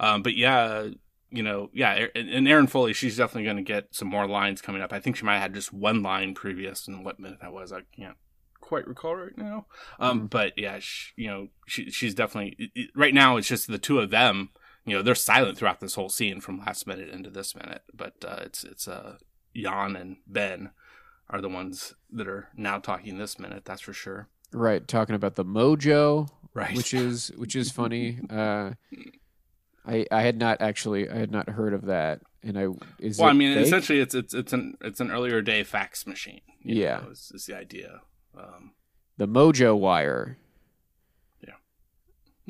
Um, 0.00 0.22
but 0.22 0.36
yeah, 0.36 0.88
you 1.34 1.42
know, 1.42 1.70
yeah, 1.72 2.06
and 2.14 2.46
Erin 2.48 2.66
Foley, 2.66 2.92
she's 2.92 3.16
definitely 3.16 3.44
going 3.44 3.56
to 3.56 3.62
get 3.62 3.88
some 3.94 4.08
more 4.08 4.26
lines 4.26 4.62
coming 4.62 4.80
up. 4.82 4.92
I 4.92 5.00
think 5.00 5.16
she 5.16 5.24
might 5.24 5.34
have 5.34 5.42
had 5.42 5.54
just 5.54 5.72
one 5.72 6.02
line 6.02 6.34
previous, 6.34 6.86
and 6.88 7.04
what 7.04 7.18
minute 7.20 7.40
that 7.42 7.52
was, 7.52 7.72
I 7.72 7.80
can't 7.96 8.16
quite 8.60 8.86
recall 8.88 9.16
right 9.16 9.36
now. 9.36 9.66
Um, 9.98 10.22
Mhm. 10.22 10.30
but 10.30 10.52
yeah, 10.56 10.78
she, 10.80 11.12
you 11.16 11.28
know, 11.28 11.48
she 11.66 11.90
she's 11.90 12.14
definitely 12.14 12.54
it- 12.58 12.70
it- 12.74 12.90
right 12.94 13.12
now. 13.14 13.36
It's 13.36 13.48
just 13.48 13.66
the 13.66 13.78
two 13.78 13.98
of 13.98 14.10
them. 14.10 14.50
You 14.86 14.96
know, 14.96 15.02
they're 15.02 15.14
silent 15.14 15.58
throughout 15.58 15.80
this 15.80 15.94
whole 15.94 16.08
scene 16.08 16.40
from 16.40 16.60
last 16.60 16.86
minute 16.86 17.08
into 17.10 17.30
this 17.30 17.54
minute. 17.54 17.82
But 17.92 18.14
uh, 18.26 18.40
it's 18.42 18.64
it's 18.64 18.86
uh, 18.88 19.18
Jan 19.54 19.96
and 19.96 20.16
Ben 20.26 20.70
are 21.30 21.40
the 21.40 21.48
ones 21.48 21.94
that 22.12 22.28
are 22.28 22.48
now 22.56 22.78
talking 22.78 23.18
this 23.18 23.38
minute. 23.38 23.64
That's 23.64 23.80
for 23.82 23.92
sure. 23.94 24.28
Right, 24.52 24.86
talking 24.86 25.14
about 25.14 25.34
the 25.36 25.44
mojo, 25.44 26.28
Right. 26.54 26.76
which 26.76 26.94
is 26.94 27.32
which 27.36 27.56
is 27.56 27.70
funny. 27.70 28.18
Uh, 28.30 28.74
I 29.86 30.06
I 30.10 30.22
had 30.22 30.38
not 30.38 30.60
actually 30.60 31.08
I 31.10 31.16
had 31.16 31.30
not 31.30 31.48
heard 31.48 31.74
of 31.74 31.86
that, 31.86 32.20
and 32.42 32.58
I 32.58 32.68
is 32.98 33.18
well, 33.18 33.28
I 33.28 33.32
mean, 33.32 33.54
fake? 33.54 33.66
essentially, 33.66 34.00
it's 34.00 34.14
it's 34.14 34.34
it's 34.34 34.52
an 34.52 34.74
it's 34.80 35.00
an 35.00 35.10
earlier 35.10 35.42
day 35.42 35.62
fax 35.64 36.06
machine. 36.06 36.40
you 36.62 36.82
Yeah. 36.82 37.00
know, 37.04 37.10
is, 37.10 37.30
is 37.34 37.46
the 37.46 37.56
idea. 37.56 38.00
Um, 38.38 38.72
the 39.16 39.28
mojo 39.28 39.78
wire. 39.78 40.38
Yeah. 41.46 41.54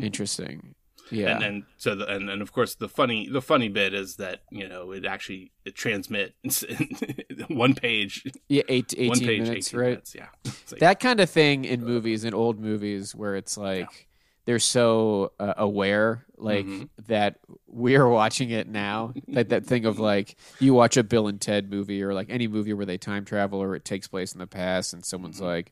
Interesting. 0.05 0.75
Yeah. 1.11 1.33
And 1.33 1.43
then 1.43 1.67
so 1.77 1.95
the, 1.95 2.07
and 2.07 2.31
and 2.31 2.41
of 2.41 2.53
course 2.53 2.75
the 2.77 2.89
funny 2.89 3.29
the 3.29 3.43
funny 3.43 3.69
bit 3.69 3.93
is 3.93 4.17
that 4.17 4.41
you 4.51 4.67
know 4.67 4.93
it 4.93 5.05
actually 5.05 5.53
it 5.67 5.75
transmits 5.75 6.65
one 7.49 7.75
page 7.75 8.25
yeah, 8.49 8.63
eight, 8.71 8.95
18 8.97 9.09
one 9.09 9.19
page 9.21 9.41
minutes, 9.43 9.69
18 9.69 9.81
right? 9.81 9.89
minutes, 9.91 10.15
yeah. 10.15 10.27
Like, 10.71 10.81
That 10.81 11.01
kind 11.01 11.21
of 11.21 11.29
thing 11.29 11.67
in 11.67 11.85
movies, 11.85 12.25
in 12.25 12.33
old 12.33 12.59
movies, 12.59 13.15
where 13.15 13.37
it's 13.37 13.59
like 13.59 14.09
they're 14.47 14.59
so 14.59 15.33
uh, 15.41 15.55
aware, 15.57 16.25
like 16.37 16.67
Mhm. 16.67 16.89
that 17.07 17.39
we're 17.67 18.07
watching 18.09 18.51
it 18.51 18.69
now. 18.69 19.13
like 19.29 19.49
that 19.49 19.65
thing 19.67 19.85
of 19.87 19.99
like 19.99 20.37
you 20.61 20.75
watch 20.75 20.97
a 20.97 21.03
Bill 21.05 21.29
and 21.29 21.41
Ted 21.41 21.71
movie 21.71 22.03
or 22.03 22.13
like 22.15 22.27
any 22.31 22.47
movie 22.49 22.73
where 22.73 22.87
they 22.87 22.99
time 22.99 23.25
travel 23.25 23.61
or 23.63 23.75
it 23.75 23.85
takes 23.85 24.07
place 24.09 24.33
in 24.33 24.39
the 24.41 24.47
past, 24.47 24.93
and 24.93 25.05
someone's 25.05 25.37
Mm-hmm. 25.37 25.45
like, 25.47 25.71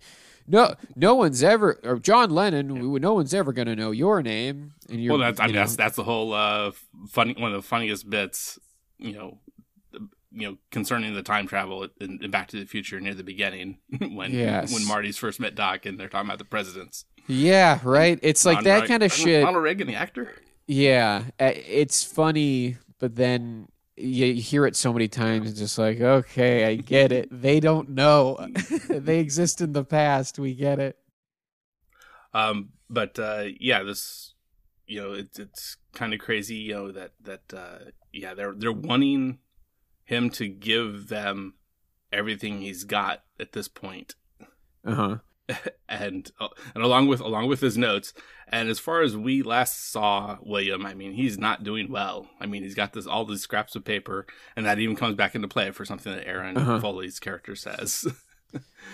"No, 0.48 0.74
no 0.96 1.14
one's 1.14 1.42
ever," 1.42 1.78
or 1.84 1.98
John 1.98 2.30
Lennon, 2.30 2.90
we- 2.90 2.98
no 3.00 3.14
one's 3.14 3.34
ever 3.34 3.52
going 3.52 3.68
to 3.68 3.76
know 3.76 3.90
your 3.90 4.22
name. 4.22 4.72
And 4.88 5.02
you're, 5.02 5.12
well, 5.12 5.20
that's 5.20 5.38
I 5.40 5.46
mean 5.46 5.54
know, 5.54 5.60
that's 5.60 5.76
that's 5.76 5.96
the 5.96 6.04
whole 6.04 6.32
uh 6.32 6.72
funny 7.08 7.34
one 7.38 7.52
of 7.52 7.62
the 7.62 7.68
funniest 7.68 8.08
bits, 8.08 8.58
you 8.98 9.12
know. 9.12 9.38
You 10.34 10.48
know, 10.52 10.56
concerning 10.70 11.14
the 11.14 11.22
time 11.22 11.46
travel 11.46 11.88
in, 12.00 12.18
in 12.22 12.30
Back 12.30 12.48
to 12.48 12.58
the 12.58 12.64
Future 12.66 13.00
near 13.00 13.14
the 13.14 13.22
beginning, 13.24 13.78
when 14.12 14.32
Yes. 14.32 14.72
when 14.72 14.86
Marty's 14.86 15.18
first 15.18 15.38
met 15.40 15.54
Doc 15.54 15.84
and 15.86 15.98
they're 16.00 16.08
talking 16.08 16.28
about 16.28 16.38
the 16.38 16.44
presidents, 16.44 17.04
yeah, 17.26 17.78
right. 17.84 18.18
It's 18.22 18.44
like 18.44 18.56
Ron- 18.56 18.64
that 18.64 18.88
kind 18.88 19.02
of 19.02 19.12
shit. 19.12 19.44
Ronald 19.44 19.62
Reagan, 19.62 19.86
the 19.86 19.94
actor. 19.94 20.32
Yeah, 20.66 21.24
uh, 21.40 21.52
it's 21.54 22.02
funny, 22.04 22.78
but 22.98 23.14
then 23.16 23.68
you 23.96 24.34
hear 24.34 24.64
it 24.66 24.74
so 24.74 24.92
many 24.92 25.06
times. 25.06 25.50
It's 25.50 25.58
just 25.58 25.76
like, 25.78 26.00
okay, 26.00 26.64
I 26.64 26.76
get 26.76 27.12
it. 27.12 27.28
They 27.30 27.60
don't 27.60 27.90
know. 27.90 28.38
they 28.88 29.18
exist 29.18 29.60
in 29.60 29.72
the 29.74 29.84
past. 29.84 30.38
We 30.38 30.54
get 30.54 30.78
it. 30.78 30.96
Um, 32.34 32.70
but 32.88 33.18
uh, 33.18 33.44
yeah, 33.60 33.82
this 33.82 34.34
you 34.86 35.00
know 35.02 35.12
it's 35.12 35.38
it's 35.38 35.76
kind 35.94 36.14
of 36.14 36.20
crazy, 36.20 36.56
you 36.56 36.72
know 36.74 36.92
that 36.92 37.12
that 37.22 37.42
uh, 37.54 37.78
yeah 38.12 38.34
they're 38.34 38.54
they're 38.54 38.72
wanting 38.72 39.38
him 40.04 40.30
to 40.30 40.48
give 40.48 41.08
them 41.08 41.54
everything 42.12 42.60
he's 42.60 42.84
got 42.84 43.22
at 43.40 43.52
this 43.52 43.68
point, 43.68 44.14
Uh 44.84 44.94
huh. 44.94 45.16
and 45.88 46.30
uh, 46.40 46.48
and 46.74 46.84
along 46.84 47.08
with 47.08 47.20
along 47.20 47.48
with 47.48 47.60
his 47.60 47.76
notes. 47.76 48.12
And 48.48 48.68
as 48.68 48.78
far 48.78 49.00
as 49.00 49.16
we 49.16 49.42
last 49.42 49.90
saw 49.90 50.36
William, 50.42 50.84
I 50.86 50.94
mean 50.94 51.12
he's 51.14 51.38
not 51.38 51.64
doing 51.64 51.90
well. 51.90 52.28
I 52.40 52.46
mean 52.46 52.62
he's 52.62 52.74
got 52.74 52.92
this 52.92 53.06
all 53.06 53.24
these 53.24 53.40
scraps 53.42 53.74
of 53.74 53.84
paper, 53.84 54.26
and 54.56 54.66
that 54.66 54.78
even 54.78 54.94
comes 54.96 55.16
back 55.16 55.34
into 55.34 55.48
play 55.48 55.70
for 55.72 55.84
something 55.84 56.12
that 56.14 56.26
Erin 56.28 56.56
Uh-huh. 56.56 56.80
Foley's 56.80 57.18
character 57.18 57.56
says. 57.56 58.06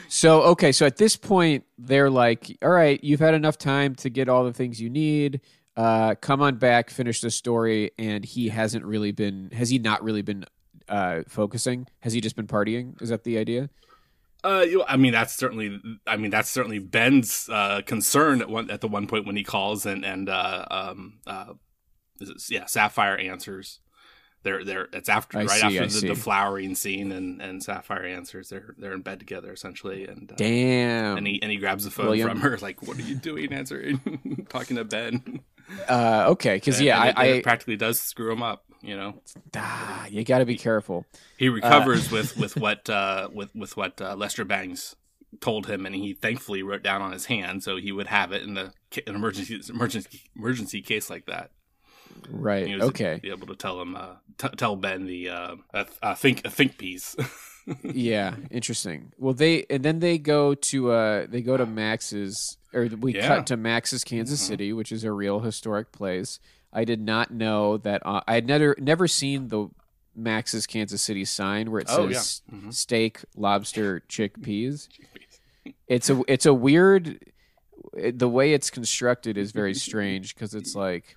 So 0.08 0.42
okay, 0.42 0.70
so 0.70 0.86
at 0.86 0.98
this 0.98 1.16
point, 1.16 1.64
they're 1.78 2.10
like, 2.10 2.56
all 2.62 2.70
right, 2.70 3.02
you've 3.02 3.18
had 3.18 3.34
enough 3.34 3.58
time 3.58 3.96
to 3.96 4.08
get 4.08 4.28
all 4.28 4.44
the 4.44 4.52
things 4.52 4.80
you 4.80 4.88
need. 4.88 5.40
Uh, 5.76 6.14
come 6.20 6.40
on 6.40 6.56
back, 6.56 6.90
finish 6.90 7.20
the 7.20 7.30
story. 7.30 7.90
And 7.98 8.24
he 8.24 8.48
hasn't 8.50 8.84
really 8.84 9.10
been. 9.10 9.50
Has 9.52 9.68
he 9.70 9.78
not 9.80 10.04
really 10.04 10.22
been 10.22 10.44
uh, 10.88 11.22
focusing? 11.28 11.86
Has 12.00 12.12
he 12.12 12.20
just 12.20 12.36
been 12.36 12.46
partying? 12.46 13.00
Is 13.02 13.08
that 13.08 13.24
the 13.24 13.38
idea? 13.38 13.70
Uh, 14.44 14.64
I 14.86 14.96
mean 14.96 15.12
that's 15.12 15.34
certainly. 15.34 15.80
I 16.06 16.16
mean 16.16 16.30
that's 16.30 16.48
certainly 16.48 16.78
Ben's 16.78 17.48
uh, 17.52 17.82
concern 17.84 18.40
at 18.40 18.48
one 18.48 18.70
at 18.70 18.80
the 18.80 18.88
one 18.88 19.06
point 19.06 19.26
when 19.26 19.36
he 19.36 19.42
calls 19.44 19.84
and 19.84 20.04
and 20.04 20.28
uh, 20.28 20.64
um 20.70 21.18
uh, 21.26 21.54
yeah, 22.48 22.66
Sapphire 22.66 23.16
answers. 23.16 23.80
They're 24.44 24.64
they're 24.64 24.88
it's 24.92 25.08
after 25.08 25.38
I 25.38 25.44
right 25.44 25.60
see, 25.60 25.78
after 25.78 26.00
the, 26.00 26.08
the 26.08 26.14
flowering 26.14 26.76
scene 26.76 27.10
and 27.10 27.42
and 27.42 27.62
Sapphire 27.62 28.04
answers. 28.04 28.48
They're 28.48 28.74
they're 28.78 28.92
in 28.92 29.02
bed 29.02 29.18
together 29.18 29.52
essentially 29.52 30.06
and. 30.06 30.30
Uh, 30.30 30.36
Damn. 30.36 31.18
and 31.18 31.26
he 31.26 31.42
and 31.42 31.50
he 31.50 31.58
grabs 31.58 31.84
the 31.84 31.90
phone 31.90 32.06
William. 32.06 32.28
from 32.28 32.40
her, 32.40 32.56
like, 32.58 32.80
"What 32.86 32.96
are 32.98 33.02
you 33.02 33.16
doing? 33.16 33.52
Answering, 33.52 34.46
talking 34.48 34.76
to 34.76 34.84
Ben." 34.84 35.40
Uh, 35.88 36.26
okay, 36.28 36.56
because 36.56 36.80
yeah, 36.80 37.00
and 37.00 37.10
it, 37.10 37.18
I, 37.18 37.22
and 37.24 37.34
I 37.34 37.36
it 37.36 37.42
practically 37.42 37.76
does 37.76 38.00
screw 38.00 38.32
him 38.32 38.42
up. 38.42 38.64
You 38.80 38.96
know, 38.96 39.22
ah, 39.56 40.06
you 40.06 40.24
got 40.24 40.38
to 40.38 40.46
be 40.46 40.56
careful. 40.56 41.04
he 41.36 41.48
recovers 41.48 42.10
with 42.12 42.36
with 42.36 42.56
what 42.56 42.88
uh, 42.88 43.28
with 43.32 43.54
with 43.54 43.76
what 43.76 44.00
uh, 44.00 44.14
Lester 44.14 44.44
Bangs 44.44 44.94
told 45.40 45.66
him, 45.66 45.84
and 45.84 45.94
he 45.94 46.14
thankfully 46.14 46.62
wrote 46.62 46.82
down 46.82 47.02
on 47.02 47.12
his 47.12 47.26
hand 47.26 47.62
so 47.62 47.76
he 47.76 47.92
would 47.92 48.06
have 48.06 48.32
it 48.32 48.42
in 48.42 48.54
the 48.54 48.72
an 49.06 49.14
emergency 49.14 49.60
emergency 49.68 50.22
emergency 50.36 50.80
case 50.80 51.10
like 51.10 51.26
that. 51.26 51.50
Right. 52.30 52.80
Okay. 52.80 53.20
be 53.22 53.30
able 53.30 53.46
to 53.48 53.56
tell 53.56 53.80
him 53.80 53.96
uh, 53.96 54.16
t- 54.38 54.48
tell 54.56 54.76
Ben 54.76 55.06
the 55.06 55.28
uh, 55.28 55.56
a 56.02 56.16
think 56.16 56.44
a 56.44 56.50
think 56.50 56.78
piece. 56.78 57.16
yeah. 57.82 58.36
Interesting. 58.50 59.12
Well, 59.18 59.34
they 59.34 59.64
and 59.70 59.84
then 59.84 60.00
they 60.00 60.18
go 60.18 60.54
to 60.54 60.90
uh 60.92 61.26
they 61.28 61.42
go 61.42 61.56
to 61.56 61.66
Max's 61.66 62.57
or 62.74 62.86
we 62.86 63.14
Yeah. 63.14 63.26
cut 63.28 63.46
to 63.48 63.56
Max's 63.56 64.04
Kansas 64.04 64.42
Mhm. 64.42 64.46
City, 64.46 64.72
which 64.72 64.92
is 64.92 65.04
a 65.04 65.12
real 65.12 65.40
historic 65.40 65.92
place. 65.92 66.38
I 66.72 66.84
did 66.84 67.00
not 67.00 67.30
know 67.30 67.78
that. 67.78 68.02
Uh, 68.04 68.20
I 68.28 68.34
had 68.34 68.46
never 68.46 68.76
never 68.78 69.08
seen 69.08 69.48
the 69.48 69.68
Max's 70.14 70.66
Kansas 70.66 71.00
City 71.00 71.24
sign 71.24 71.70
where 71.70 71.80
it 71.80 71.86
Oh, 71.88 72.10
says 72.10 72.42
yeah. 72.52 72.58
Mhm. 72.58 72.74
steak, 72.74 73.20
lobster, 73.36 74.02
chickpeas. 74.08 74.88
It's 75.86 76.10
a 76.10 76.22
it's 76.28 76.46
a 76.46 76.54
weird. 76.54 77.18
it- 77.96 78.18
The 78.18 78.28
way 78.28 78.52
it's 78.52 78.70
constructed 78.70 79.38
is 79.38 79.52
very 79.52 79.72
strange 79.74 80.34
because 80.34 80.54
it's 80.54 80.74
like, 80.86 81.16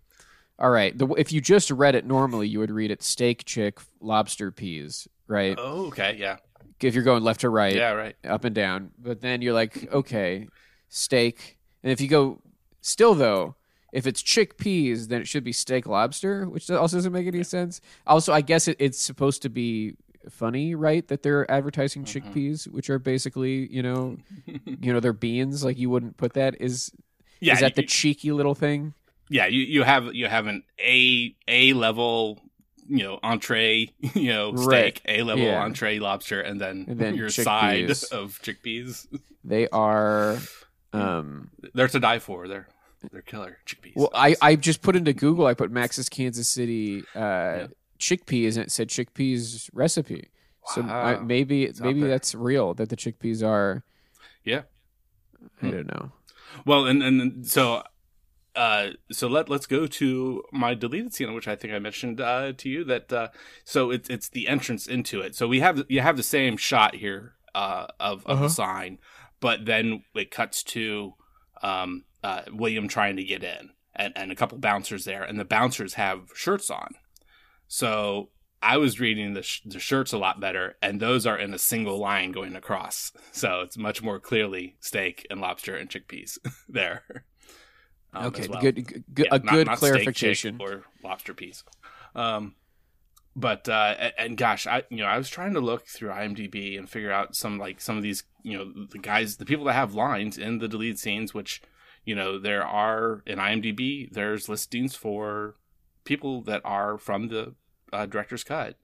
all 0.58 0.70
right, 0.70 0.98
the, 0.98 1.08
if 1.18 1.32
you 1.34 1.42
just 1.42 1.70
read 1.72 1.96
it 1.96 2.06
normally, 2.06 2.48
you 2.48 2.60
would 2.60 2.72
read 2.72 2.92
it 2.92 3.04
steak, 3.04 3.44
chick, 3.46 3.80
lobster, 4.00 4.52
peas, 4.52 5.08
right? 5.28 5.56
oh, 5.60 5.88
okay, 5.88 6.16
yeah, 6.18 6.38
If 6.80 6.94
you're 6.96 7.04
going 7.04 7.24
left 7.24 7.42
to 7.42 7.50
right, 7.50 7.76
yeah, 7.76 7.92
right. 7.92 8.16
up 8.24 8.46
and 8.46 8.56
down. 8.56 8.92
But 8.98 9.22
then 9.22 9.42
you're 9.42 9.54
like, 9.54 9.92
okay, 9.92 10.48
steak. 10.92 11.58
And 11.84 11.92
if 11.92 12.00
you 12.00 12.08
go 12.08 12.42
still 12.82 13.16
though, 13.16 13.56
if 13.92 14.06
it's 14.06 14.22
chickpeas, 14.22 15.08
then 15.08 15.22
it 15.22 15.28
should 15.28 15.44
be 15.44 15.52
steak 15.52 15.88
lobster, 15.88 16.48
which 16.48 16.70
also 16.70 16.98
doesn't 16.98 17.12
make 17.12 17.26
any 17.28 17.44
sense. 17.44 17.82
Also, 18.06 18.32
I 18.32 18.42
guess 18.42 18.68
it, 18.68 18.78
it's 18.80 19.00
supposed 19.00 19.42
to 19.42 19.50
be 19.50 19.96
funny, 20.30 20.76
right? 20.76 21.08
That 21.08 21.24
they're 21.24 21.50
advertising 21.50 22.06
Mhm. 22.06 22.08
chickpeas, 22.24 22.68
which 22.68 22.90
are 22.92 23.00
basically, 23.00 23.68
you 23.74 23.82
know, 23.82 24.18
you 24.66 24.94
know, 24.94 25.00
they're 25.00 25.12
beans. 25.14 25.64
Like 25.64 25.78
you 25.80 25.90
wouldn't 25.90 26.18
put 26.18 26.34
that. 26.34 26.56
Is 26.62 26.92
Yeah, 27.40 27.54
is 27.54 27.60
that 27.62 27.76
you- 27.76 27.82
the 27.82 27.88
cheeky 27.88 28.32
little 28.32 28.54
thing? 28.56 28.94
yeah 29.34 29.46
you, 29.46 29.62
you 29.62 29.84
have 29.84 30.14
you 30.14 30.28
have 30.28 30.46
an 30.48 30.62
a 30.78 31.34
a 31.48 31.72
level 31.72 32.38
you 32.90 33.02
know 33.02 33.18
entree 33.24 33.88
you 34.14 34.28
know 34.28 34.52
Right. 34.52 34.98
steak 34.98 35.02
a 35.08 35.24
level 35.24 35.46
Yeah. 35.46 35.64
entree 35.64 36.00
lobster 36.00 36.42
and 36.42 36.60
then, 36.60 36.84
And 36.90 37.00
then 37.00 37.16
your 37.16 37.30
side 37.30 37.90
of 38.12 38.40
chickpeas 38.44 39.08
They 39.46 39.68
are. 39.70 40.38
Um, 40.94 41.52
they're 41.74 41.88
to 41.88 42.00
die 42.00 42.20
for 42.20 42.48
they're 42.48 42.68
they're 43.12 43.22
killer 43.22 43.58
chickpeas 43.66 43.94
well, 43.96 44.10
I, 44.14 44.36
I 44.42 44.56
just 44.56 44.82
put 44.82 44.96
into 44.96 45.14
Google. 45.14 45.46
I 45.48 45.54
put 45.54 45.72
Max's 45.72 46.10
Kansas 46.10 46.48
City 46.48 47.04
uh, 47.16 47.68
chickpeas, 48.00 48.56
and 48.56 48.66
it 48.66 48.72
said 48.72 48.90
chickpeas 48.90 49.70
recipe. 49.74 50.30
So 50.68 50.82
I, 50.84 51.18
maybe 51.18 51.64
It's 51.64 51.80
maybe 51.82 52.04
that's 52.04 52.36
real 52.36 52.74
that 52.76 52.90
the 52.90 52.96
chickpeas 52.96 53.42
are. 53.46 53.84
Yeah. 54.44 54.64
I 55.62 55.66
Hmm. 55.66 55.72
don't 55.72 55.88
know. 55.88 56.12
well 56.66 56.86
and 56.86 57.02
and 57.02 57.48
so 57.48 57.84
uh 58.56 58.90
so 59.12 59.28
let 59.28 59.48
let's 59.50 59.66
go 59.66 59.88
to 59.88 60.44
my 60.52 60.74
deleted 60.74 61.14
scene 61.14 61.34
which 61.34 61.48
i 61.48 61.56
think 61.56 61.74
i 61.74 61.80
mentioned 61.80 62.20
uh 62.20 62.52
to 62.58 62.68
you 62.70 62.84
that 62.84 63.12
uh 63.14 63.30
so 63.64 63.90
it's 63.92 64.10
it's 64.10 64.28
the 64.28 64.48
entrance 64.50 64.88
into 64.88 65.22
it 65.22 65.34
so 65.36 65.48
we 65.48 65.62
have 65.62 65.86
you 65.88 66.02
have 66.02 66.18
the 66.18 66.22
same 66.24 66.58
shot 66.58 66.96
here 66.96 67.34
uh 67.56 67.88
of, 68.00 68.26
of 68.26 68.34
Uh-huh. 68.34 68.44
the 68.44 68.50
sign 68.50 69.00
but 69.42 69.66
then 69.66 70.04
it 70.16 70.32
cuts 70.32 70.64
to 70.64 71.14
um 71.62 72.06
uh 72.24 72.44
william 72.54 72.88
trying 72.88 73.18
to 73.18 73.24
get 73.24 73.44
in 73.44 73.72
and 73.94 74.14
and 74.16 74.32
a 74.32 74.36
couple 74.36 74.58
bouncers 74.58 75.04
there 75.04 75.24
and 75.24 75.38
the 75.38 75.44
bouncers 75.46 75.96
have 75.96 76.30
shirts 76.34 76.70
on 76.70 76.96
so 77.68 78.30
I 78.64 78.78
was 78.78 79.00
reading 79.00 79.34
the, 79.34 79.42
sh- 79.42 79.62
the 79.66 79.80
shirts 79.80 80.14
a 80.14 80.20
lot 80.20 80.40
better, 80.40 80.76
and 80.84 81.00
those 81.00 81.26
are 81.26 81.36
in 81.36 81.52
a 81.52 81.58
single 81.58 81.98
line 81.98 82.32
going 82.32 82.56
across. 82.56 83.12
So 83.32 83.62
it's 83.62 83.76
much 83.76 84.04
more 84.04 84.20
clearly 84.20 84.76
steak 84.82 85.26
and 85.32 85.42
lobster 85.42 85.76
and 85.76 85.90
chickpeas 85.90 86.38
there. 86.70 87.02
um, 88.14 88.28
okay, 88.28 88.48
well. 88.48 88.62
good, 88.62 88.76
good, 88.86 89.04
good- 89.16 89.26
Yeah, 89.32 89.36
a 89.36 89.40
good 89.40 89.66
not 89.66 89.80
steak, 89.80 89.94
clarification. 89.94 90.58
or 90.62 90.84
lobster 91.04 91.34
peas. 91.34 91.64
Um, 92.14 92.54
but 93.36 93.68
uh, 93.70 94.12
and, 94.18 94.36
gosh, 94.38 94.68
I 94.68 94.84
you 94.90 94.98
know 94.98 95.06
I 95.06 95.18
was 95.18 95.30
trying 95.30 95.54
to 95.54 95.60
look 95.60 95.88
through 95.88 96.10
IMDb 96.10 96.78
and 96.78 96.90
figure 96.90 97.12
out 97.12 97.36
some 97.36 97.58
like 97.58 97.80
some 97.82 97.98
of 97.98 98.04
these 98.04 98.24
you 98.44 98.58
know 98.58 98.86
the 98.92 98.98
guys 99.00 99.38
the 99.38 99.46
people 99.46 99.66
that 99.66 99.74
have 99.74 99.94
lines 99.94 100.38
in 100.38 100.58
the 100.60 100.68
deleted 100.68 101.00
scenes, 101.00 101.34
which 101.34 101.62
you 102.06 102.16
know 102.16 102.40
there 102.40 102.64
are 102.66 103.22
in 103.26 103.38
IMDb 103.40 104.12
there's 104.12 104.50
listings 104.50 104.96
for 104.96 105.56
people 106.04 106.42
that 106.42 106.62
are 106.66 106.98
from 106.98 107.28
the 107.28 107.54
uh, 107.94 108.06
director's 108.06 108.44
cut. 108.44 108.76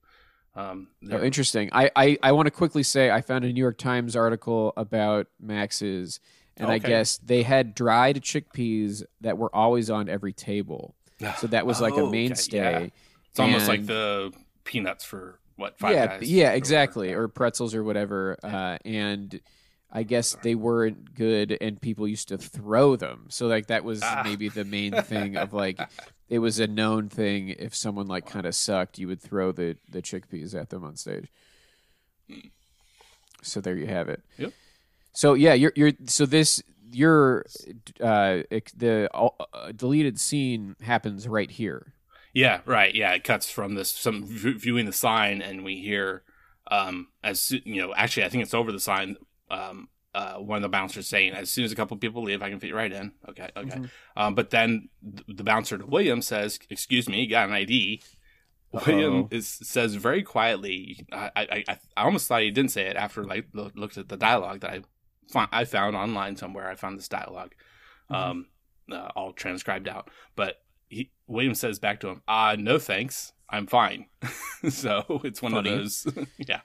Um, 0.56 0.88
Oh, 1.12 1.22
interesting. 1.22 1.70
I, 1.72 1.92
I, 1.96 2.18
I 2.24 2.32
want 2.32 2.48
to 2.48 2.52
quickly 2.52 2.82
say 2.84 3.12
I 3.12 3.22
found 3.22 3.46
a 3.46 3.54
New 3.54 3.62
York 3.62 3.78
Times 3.78 4.16
article 4.16 4.74
about 4.76 5.28
Max's, 5.40 6.20
and 6.56 6.72
I 6.72 6.80
guess 6.80 7.18
they 7.18 7.44
had 7.44 7.76
dried 7.76 8.22
chickpeas 8.24 9.04
that 9.22 9.38
were 9.38 9.56
always 9.56 9.90
on 9.92 10.10
every 10.10 10.34
table. 10.34 10.96
So 11.40 11.48
that 11.48 11.66
was 11.66 11.80
like 11.82 11.94
Oh, 11.94 11.98
a 11.98 12.02
okay, 12.04 12.12
mainstay. 12.12 12.58
yeah. 12.84 12.88
It's 13.38 13.40
almost 13.46 13.68
like 13.68 13.86
the 13.86 14.34
peanuts 14.64 15.06
for 15.06 15.40
what 15.56 15.78
five 15.78 15.94
yeah, 15.94 16.08
guys. 16.08 16.32
yeah, 16.32 16.52
exactly, 16.54 17.08
whatever. 17.10 17.24
or 17.24 17.28
pretzels 17.28 17.76
or 17.76 17.84
whatever. 17.84 18.38
Uh, 18.44 18.78
and 18.84 19.40
I 19.92 20.04
guess 20.04 20.36
they 20.42 20.56
weren't 20.56 21.14
good, 21.16 21.56
and 21.62 21.80
people 21.80 22.08
used 22.08 22.28
to 22.30 22.38
throw 22.38 22.96
them. 22.96 23.26
So 23.30 23.48
like 23.48 23.68
that 23.68 23.84
was 23.84 24.02
Ah. 24.04 24.22
maybe 24.26 24.50
the 24.50 24.66
main 24.66 24.92
thing 25.04 25.38
of 25.38 25.54
like 25.54 25.80
it 26.30 26.40
was 26.40 26.60
a 26.60 26.68
known 26.68 27.10
thing. 27.10 27.50
If 27.50 27.76
someone 27.76 28.08
like 28.08 28.26
kind 28.26 28.46
of 28.46 28.56
sucked, 28.56 28.98
you 28.98 29.08
would 29.08 29.22
throw 29.22 29.52
the 29.52 29.78
the 29.90 30.02
chickpeas 30.02 30.54
at 30.60 30.70
them 30.70 30.84
on 30.84 30.96
stage. 30.96 31.28
So 33.44 33.62
there 33.62 33.76
you 33.76 33.88
have 33.88 34.10
it. 34.10 34.22
Yep. 34.38 34.54
So 35.14 35.34
yeah, 35.36 35.54
you're 35.54 35.74
you're 35.76 35.92
so 36.08 36.26
this 36.26 36.62
your 36.92 37.46
uh 38.02 38.40
the 38.76 39.10
uh, 39.14 39.72
deleted 39.76 40.20
scene 40.20 40.76
happens 40.82 41.28
right 41.28 41.50
here. 41.50 41.94
Yeah, 42.38 42.62
right. 42.66 42.94
Yeah, 42.94 43.14
it 43.14 43.24
cuts 43.24 43.50
from 43.50 43.74
this 43.74 43.90
some 43.90 44.24
v- 44.24 44.54
viewing 44.54 44.86
the 44.86 44.94
sign, 44.94 45.42
and 45.42 45.64
we 45.64 45.78
hear 45.82 46.24
um 46.70 47.08
as 47.24 47.52
you 47.52 47.82
know, 47.82 47.94
actually, 47.96 48.26
I 48.26 48.30
think 48.30 48.44
it's 48.44 48.54
over 48.54 48.72
the 48.72 48.80
sign. 48.80 49.18
Um, 49.50 49.90
uh, 50.14 50.36
one 50.36 50.58
of 50.58 50.62
the 50.62 50.70
bouncers 50.70 51.08
saying, 51.08 51.34
"As 51.34 51.50
soon 51.50 51.66
as 51.66 51.72
a 51.72 51.76
couple 51.76 51.98
people 51.98 52.22
leave, 52.24 52.42
I 52.44 52.50
can 52.50 52.60
fit 52.60 52.74
right 52.76 52.92
in." 52.92 53.14
Okay, 53.30 53.50
okay. 53.58 53.78
Mhm. 53.80 53.90
Um, 54.16 54.36
but 54.36 54.52
then 54.52 54.90
th- 55.04 55.38
the 55.38 55.44
bouncer 55.44 55.78
to 55.80 55.86
William 55.86 56.22
says, 56.22 56.60
"Excuse 56.70 57.10
me, 57.10 57.22
you 57.24 57.30
got 57.30 57.50
an 57.50 57.56
ID." 57.56 58.02
William 58.72 59.28
is 59.32 59.48
says 59.48 59.96
very 59.96 60.22
quietly. 60.24 61.08
I, 61.12 61.32
I 61.36 61.64
I 61.70 61.78
I 61.98 62.02
almost 62.04 62.28
thought 62.28 62.42
he 62.44 62.52
didn't 62.52 62.72
say 62.72 62.86
it 62.86 62.96
after 62.98 63.24
like 63.24 63.48
lo- 63.54 63.72
looked 63.76 63.98
at 63.98 64.10
the 64.10 64.18
dialogue 64.18 64.60
that 64.62 64.72
I 64.72 64.82
fi- 65.32 65.50
I 65.52 65.66
found 65.66 65.96
online 65.96 66.36
somewhere. 66.36 66.70
I 66.70 66.76
found 66.76 66.98
this 67.00 67.08
dialog 67.08 67.54
um, 68.10 68.48
uh, 68.92 69.10
all 69.16 69.34
transcribed 69.34 69.88
out. 69.88 70.10
But 70.36 70.62
he, 70.90 71.12
William 71.28 71.56
says 71.56 71.80
back 71.80 72.00
to 72.02 72.08
him, 72.10 72.22
"Ah, 72.28 72.56
no 72.58 72.80
thanks, 72.80 73.34
I'm 73.50 73.68
fine." 73.68 74.08
so 74.70 75.22
it's 75.24 75.42
one 75.42 75.52
Funny. 75.54 75.70
of 75.72 75.78
those, 75.78 76.08
yeah. 76.38 76.62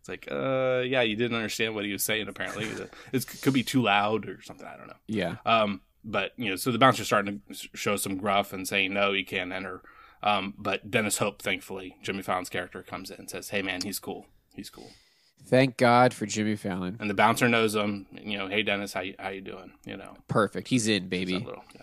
It's 0.00 0.08
like, 0.08 0.26
uh, 0.30 0.82
yeah, 0.84 1.02
you 1.02 1.14
didn't 1.14 1.36
understand 1.36 1.74
what 1.76 1.84
he 1.84 1.92
was 1.92 2.02
saying. 2.02 2.26
Apparently, 2.28 2.66
it 3.12 3.26
could 3.42 3.52
be 3.54 3.62
too 3.62 3.82
loud 3.82 4.28
or 4.28 4.42
something. 4.42 4.66
I 4.66 4.76
don't 4.76 4.88
know. 4.88 4.96
Yeah. 5.06 5.36
Um, 5.46 5.80
but 6.04 6.32
you 6.36 6.50
know, 6.50 6.56
so 6.56 6.72
the 6.72 6.78
bouncer's 6.78 7.06
starting 7.06 7.40
to 7.48 7.68
show 7.74 7.96
some 7.96 8.16
gruff 8.16 8.52
and 8.52 8.66
saying, 8.66 8.92
"No, 8.92 9.12
you 9.12 9.24
can't 9.24 9.52
enter." 9.52 9.82
Um, 10.24 10.54
but 10.58 10.90
Dennis 10.90 11.18
Hope, 11.18 11.40
thankfully, 11.42 11.96
Jimmy 12.02 12.22
Fallon's 12.22 12.48
character 12.48 12.82
comes 12.82 13.10
in 13.10 13.16
and 13.18 13.30
says, 13.30 13.50
"Hey, 13.50 13.62
man, 13.62 13.82
he's 13.82 13.98
cool. 14.00 14.26
He's 14.54 14.70
cool." 14.70 14.90
Thank 15.44 15.76
God 15.76 16.14
for 16.14 16.24
Jimmy 16.26 16.54
Fallon. 16.54 16.96
And 17.00 17.10
the 17.10 17.14
bouncer 17.14 17.48
knows 17.48 17.74
him. 17.74 18.06
You 18.12 18.38
know, 18.38 18.46
hey, 18.48 18.62
Dennis, 18.62 18.92
how 18.92 19.00
you, 19.00 19.14
how 19.18 19.30
you 19.30 19.40
doing? 19.40 19.72
You 19.84 19.96
know, 19.96 20.16
Perfect. 20.28 20.68
He's 20.68 20.86
in, 20.86 21.08
baby. 21.08 21.38
little- 21.38 21.64
yeah. 21.74 21.82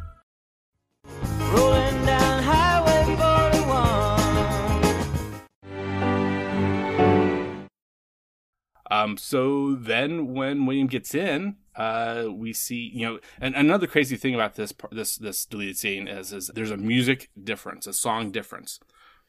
Um, 8.91 9.17
so 9.17 9.73
then 9.73 10.33
when 10.33 10.65
William 10.65 10.87
gets 10.87 11.15
in, 11.15 11.55
uh, 11.75 12.25
we 12.29 12.51
see, 12.51 12.91
you 12.93 13.05
know, 13.05 13.19
and 13.39 13.55
another 13.55 13.87
crazy 13.87 14.17
thing 14.17 14.35
about 14.35 14.55
this, 14.55 14.73
this, 14.91 15.15
this 15.15 15.45
deleted 15.45 15.77
scene 15.77 16.07
is, 16.07 16.33
is 16.33 16.51
there's 16.53 16.71
a 16.71 16.77
music 16.77 17.29
difference, 17.41 17.87
a 17.87 17.93
song 17.93 18.31
difference. 18.31 18.79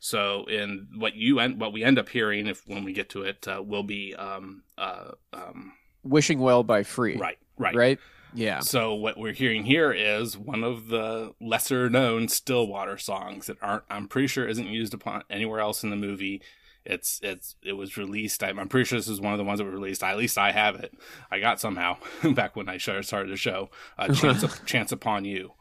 So 0.00 0.44
in 0.46 0.88
what 0.98 1.14
you 1.14 1.38
end, 1.38 1.60
what 1.60 1.72
we 1.72 1.84
end 1.84 1.98
up 1.98 2.08
hearing, 2.08 2.48
if 2.48 2.66
when 2.66 2.82
we 2.82 2.92
get 2.92 3.08
to 3.10 3.22
it, 3.22 3.46
uh, 3.46 3.62
will 3.62 3.84
be, 3.84 4.14
um, 4.16 4.64
uh, 4.76 5.12
um, 5.32 5.72
Wishing 6.02 6.40
Well 6.40 6.64
by 6.64 6.82
Free. 6.82 7.16
right, 7.16 7.38
right, 7.56 7.74
Right? 7.74 7.98
Yeah. 8.34 8.60
So 8.60 8.94
what 8.94 9.18
we're 9.18 9.32
hearing 9.32 9.64
here 9.64 9.92
is 9.92 10.36
one 10.38 10.64
of 10.64 10.88
the 10.88 11.32
lesser 11.40 11.90
known 11.90 12.28
Stillwater 12.28 12.96
songs 12.98 13.46
that 13.46 13.58
aren't 13.60 13.84
I'm 13.90 14.08
pretty 14.08 14.28
sure 14.28 14.46
isn't 14.48 14.66
used 14.66 14.94
upon 14.94 15.22
anywhere 15.30 15.60
else 15.60 15.82
in 15.84 15.90
the 15.90 15.96
movie. 15.96 16.40
It's 16.84 17.20
it's 17.22 17.56
it 17.62 17.74
was 17.74 17.96
released. 17.96 18.42
I'm, 18.42 18.58
I'm 18.58 18.68
pretty 18.68 18.86
sure 18.86 18.98
this 18.98 19.08
is 19.08 19.20
one 19.20 19.32
of 19.32 19.38
the 19.38 19.44
ones 19.44 19.58
that 19.58 19.64
were 19.64 19.70
released. 19.70 20.02
at 20.02 20.16
least 20.16 20.36
I 20.38 20.50
have 20.52 20.76
it. 20.76 20.92
I 21.30 21.38
got 21.38 21.60
somehow 21.60 21.96
back 22.34 22.56
when 22.56 22.68
I 22.68 22.78
started 22.78 23.28
the 23.30 23.36
show. 23.36 23.70
Uh, 23.98 24.08
Chance, 24.14 24.44
Chance 24.66 24.92
upon 24.92 25.24
you. 25.24 25.52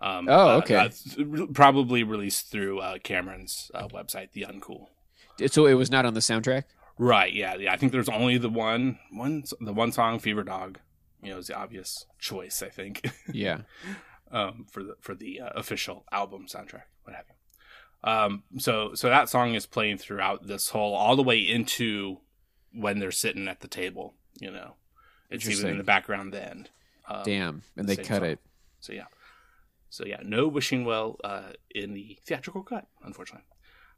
Um, 0.00 0.28
Oh, 0.28 0.48
uh, 0.48 0.56
okay. 0.58 0.76
uh, 0.76 0.88
th- 0.88 1.52
probably 1.52 2.02
released 2.04 2.50
through 2.50 2.78
uh, 2.80 2.98
Cameron's 3.02 3.70
uh, 3.74 3.88
website, 3.88 4.32
The 4.32 4.42
Uncool. 4.48 4.86
So 5.50 5.66
it 5.66 5.74
was 5.74 5.90
not 5.90 6.06
on 6.06 6.14
the 6.14 6.20
soundtrack? 6.20 6.64
Right. 6.98 7.32
Yeah. 7.32 7.56
Yeah. 7.56 7.72
I 7.72 7.76
think 7.76 7.92
there's 7.92 8.08
only 8.08 8.38
the 8.38 8.48
one 8.48 8.98
one 9.10 9.44
the 9.60 9.72
one 9.72 9.90
song, 9.92 10.18
Fever 10.20 10.42
Dog. 10.44 10.78
You 11.22 11.32
know, 11.32 11.38
is 11.38 11.48
the 11.48 11.56
obvious 11.56 12.06
choice. 12.18 12.62
I 12.62 12.68
think. 12.68 13.10
Yeah. 13.32 13.60
um, 14.32 14.66
for 14.70 14.82
the 14.82 14.96
for 15.00 15.14
the 15.14 15.40
uh, 15.40 15.50
official 15.54 16.04
album 16.12 16.46
soundtrack, 16.46 16.84
what 17.04 17.14
have 17.16 17.24
you. 17.28 18.10
Um, 18.10 18.42
so 18.58 18.94
so 18.94 19.08
that 19.08 19.28
song 19.28 19.54
is 19.54 19.66
playing 19.66 19.98
throughout 19.98 20.46
this 20.46 20.70
whole 20.70 20.94
all 20.94 21.16
the 21.16 21.22
way 21.22 21.38
into 21.38 22.18
when 22.72 22.98
they're 22.98 23.10
sitting 23.10 23.48
at 23.48 23.60
the 23.60 23.68
table. 23.68 24.14
You 24.40 24.50
know, 24.50 24.74
it's 25.30 25.48
even 25.48 25.70
in 25.70 25.78
the 25.78 25.84
background 25.84 26.32
then. 26.32 26.68
Um, 27.08 27.22
Damn. 27.24 27.62
And 27.76 27.88
the 27.88 27.96
they 27.96 28.02
cut 28.02 28.22
song. 28.22 28.24
it. 28.30 28.38
So 28.78 28.92
yeah, 28.92 29.06
so 29.90 30.06
yeah, 30.06 30.20
no 30.22 30.48
wishing 30.48 30.84
well 30.84 31.18
uh, 31.24 31.52
in 31.74 31.92
the 31.92 32.18
theatrical 32.24 32.62
cut, 32.62 32.86
unfortunately. 33.02 33.44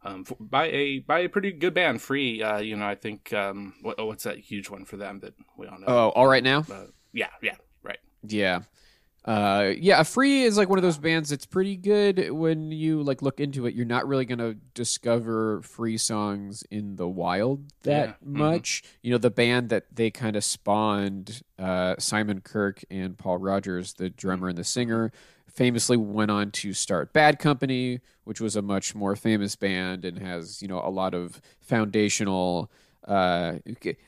Um, 0.05 0.25
for, 0.25 0.37
by 0.41 0.67
a 0.67 0.99
by 0.99 1.21
a 1.21 1.29
pretty 1.29 1.53
good 1.53 1.75
band, 1.75 2.03
free. 2.03 2.43
Uh, 2.43 2.59
you 2.59 2.75
know, 2.77 2.87
I 2.87 2.97
think 2.97 3.33
um, 3.33 3.75
what, 3.83 3.97
oh, 3.99 4.07
what's 4.07 4.25
that 4.25 4.39
huge 4.39 4.69
one 4.69 4.85
for 4.85 4.97
them 4.97 5.21
that 5.21 5.35
we 5.57 5.69
all 5.69 5.79
know? 5.79 5.87
Oh, 5.87 6.09
all 6.09 6.27
right 6.27 6.43
now? 6.43 6.65
uh, 6.73 6.87
yeah, 7.13 7.29
yeah, 7.43 7.57
right. 7.83 7.99
Yeah. 8.27 8.61
Uh 9.25 9.71
yeah, 9.79 10.03
Free 10.03 10.43
is 10.43 10.57
like 10.57 10.69
one 10.69 10.79
of 10.81 10.83
those 10.83 10.99
bands 10.99 11.31
that's 11.31 11.47
pretty 11.47 11.77
good 11.77 12.33
when 12.33 12.73
you 12.73 13.05
like 13.05 13.23
look 13.23 13.39
into 13.39 13.67
it. 13.67 13.75
You're 13.75 13.87
not 13.87 14.09
really 14.09 14.25
going 14.25 14.41
to 14.41 14.55
discover 14.75 15.63
free 15.63 15.97
songs 15.97 16.65
in 16.73 16.97
the 16.97 17.07
wild 17.09 17.65
that 17.85 18.09
Yeah, 18.09 18.29
mhm. 18.29 18.33
much. 18.37 18.83
You 19.01 19.13
know, 19.13 19.19
the 19.19 19.31
band 19.31 19.69
that 19.69 19.85
they 19.95 20.11
kind 20.11 20.35
of 20.35 20.43
spawned 20.43 21.43
uh 21.57 21.95
Simon 22.01 22.41
Kirke 22.41 22.83
and 22.91 23.17
Paul 23.17 23.39
Rodgers, 23.39 23.93
the 23.95 24.11
drummer 24.11 24.49
and 24.49 24.59
the 24.59 24.65
singer, 24.65 25.13
famously 25.49 25.97
went 25.97 26.33
on 26.33 26.51
to 26.51 26.73
start 26.73 27.13
Bad 27.13 27.39
Company, 27.39 28.01
which 28.25 28.41
was 28.41 28.57
a 28.57 28.63
much 28.63 28.93
more 28.93 29.15
famous 29.15 29.55
band 29.55 30.05
and 30.05 30.19
has, 30.19 30.63
you 30.63 30.67
know, 30.67 30.81
a 30.85 30.91
lot 30.91 31.15
of 31.15 31.41
foundational 31.61 32.73
uh 33.07 33.59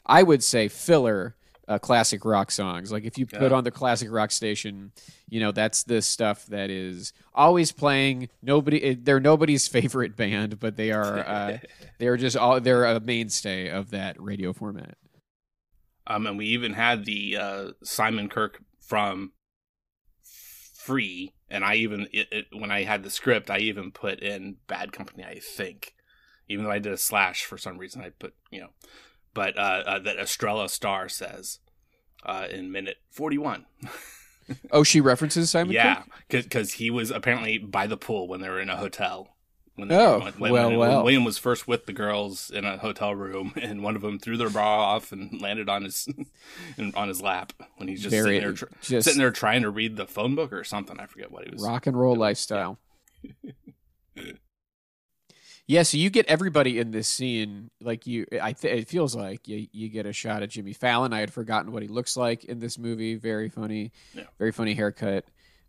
I 0.07 0.25
would 0.25 0.43
say 0.43 0.67
filler 0.67 1.37
uh, 1.69 1.79
classic 1.79 2.25
rock 2.25 2.51
songs. 2.51 2.93
Like 2.93 3.05
if 3.05 3.17
you 3.19 3.27
put 3.27 3.51
Yeah. 3.51 3.57
on 3.57 3.65
the 3.65 3.71
classic 3.71 4.11
rock 4.11 4.31
station, 4.31 4.93
you 5.29 5.41
know 5.41 5.53
that's 5.53 5.83
the 5.85 6.03
stuff 6.03 6.47
that 6.47 6.71
is 6.71 7.13
always 7.35 7.73
playing. 7.73 8.29
Nobody, 8.43 8.83
eh, 8.83 8.95
they're 8.99 9.21
nobody's 9.21 9.67
favorite 9.79 10.17
band, 10.17 10.61
but 10.61 10.77
they 10.77 10.91
are 10.93 11.19
uh, 11.21 11.59
they're 11.99 12.17
just 12.17 12.37
all 12.37 12.61
they're 12.61 12.85
a 12.85 13.01
mainstay 13.01 13.69
of 13.69 13.91
that 13.91 14.21
radio 14.21 14.53
format. 14.53 14.97
Um, 16.07 16.27
and 16.27 16.37
we 16.37 16.47
even 16.47 16.75
had 16.75 17.07
the 17.07 17.37
uh, 17.39 17.71
Simon 17.83 18.29
Kirke 18.29 18.57
from 18.81 19.33
Free, 20.23 21.33
and 21.49 21.65
I 21.65 21.77
even 21.77 22.09
it, 22.13 22.29
it, 22.31 22.47
when 22.53 22.71
I 22.71 22.83
had 22.83 23.03
the 23.03 23.11
script, 23.11 23.49
I 23.51 23.59
even 23.59 23.91
put 23.91 24.21
in 24.21 24.57
Bad 24.67 24.93
Company. 24.93 25.25
I 25.25 25.39
think, 25.39 25.95
even 26.47 26.65
though 26.67 26.71
I 26.71 26.79
did 26.79 26.93
a 26.93 26.99
slash 26.99 27.45
for 27.47 27.57
some 27.57 27.79
reason, 27.79 28.03
I 28.03 28.11
put 28.11 28.35
you 28.51 28.61
know, 28.61 28.69
but 29.35 29.59
uh, 29.59 29.83
uh, 29.87 29.99
that 29.99 30.17
Estrella 30.17 30.69
Starr 30.69 31.09
says 31.09 31.59
uh, 32.25 32.47
in 32.51 32.73
minute 32.73 32.97
forty 33.11 33.37
one. 33.39 33.67
Oh, 34.71 34.83
she 34.85 35.01
references 35.01 35.51
Simon. 35.51 35.73
yeah, 35.73 36.03
because 36.29 36.75
he 36.75 36.91
was 36.91 37.11
apparently 37.11 37.57
by 37.59 37.87
the 37.87 37.97
pool 37.97 38.29
when 38.29 38.41
they 38.41 38.49
were 38.49 38.61
in 38.61 38.69
a 38.71 38.77
hotel. 38.77 39.31
When 39.77 39.89
they, 39.89 39.97
Oh, 39.97 40.21
when, 40.21 40.33
when- 40.35 40.53
well, 40.53 40.69
when 40.69 40.79
well. 40.79 41.03
William 41.03 41.25
was 41.25 41.37
first 41.39 41.67
with 41.67 41.87
the 41.87 41.93
girls 41.93 42.49
in 42.51 42.65
a 42.65 42.77
hotel 42.77 43.15
room, 43.15 43.55
and 43.61 43.83
one 43.83 43.97
of 43.97 44.03
them 44.03 44.19
threw 44.19 44.37
their 44.37 44.51
bra 44.51 44.95
off 44.95 45.11
and 45.13 45.41
landed 45.41 45.69
on 45.71 45.83
his 45.85 46.07
on 46.95 47.09
his 47.09 47.21
lap 47.23 47.53
when 47.79 47.89
he's 47.89 48.03
just 48.03 48.11
Very- 48.13 48.37
sitting 48.37 48.41
there, 48.43 48.69
just- 48.83 49.05
sitting 49.05 49.19
there 49.19 49.31
trying 49.33 49.63
to 49.63 49.71
read 49.71 49.97
the 49.97 50.07
phone 50.07 50.35
book 50.35 50.53
or 50.53 50.63
something. 50.63 51.01
I 51.01 51.07
forget 51.07 51.33
what 51.33 51.45
he 51.47 51.51
was. 51.51 51.63
rock 51.63 51.87
and 51.87 51.99
roll 51.99 52.15
lifestyle. 52.15 52.79
yeah, 53.23 53.53
so 55.83 55.97
you 55.97 56.11
get 56.11 56.27
everybody 56.27 56.79
in 56.79 56.91
this 56.91 57.09
scene. 57.09 57.71
Like 57.81 58.07
you, 58.07 58.27
I 58.43 58.53
th- 58.53 58.81
it 58.83 58.89
feels 58.89 59.15
like 59.17 59.49
you 59.49 59.67
you 59.73 59.89
get 59.89 60.05
a 60.07 60.13
shot 60.13 60.43
at 60.43 60.51
Jimmy 60.51 60.73
Fallon. 60.75 61.13
I 61.13 61.21
had 61.21 61.33
forgotten 61.33 61.73
what 61.73 61.83
he 61.83 61.89
looks 61.89 62.17
like 62.17 62.45
in 62.45 62.59
this 62.59 62.79
movie. 62.79 63.15
Very 63.15 63.49
funny, 63.49 63.93
Yeah. 64.15 64.25
very 64.39 64.53
funny 64.53 64.75
haircut. 64.75 65.25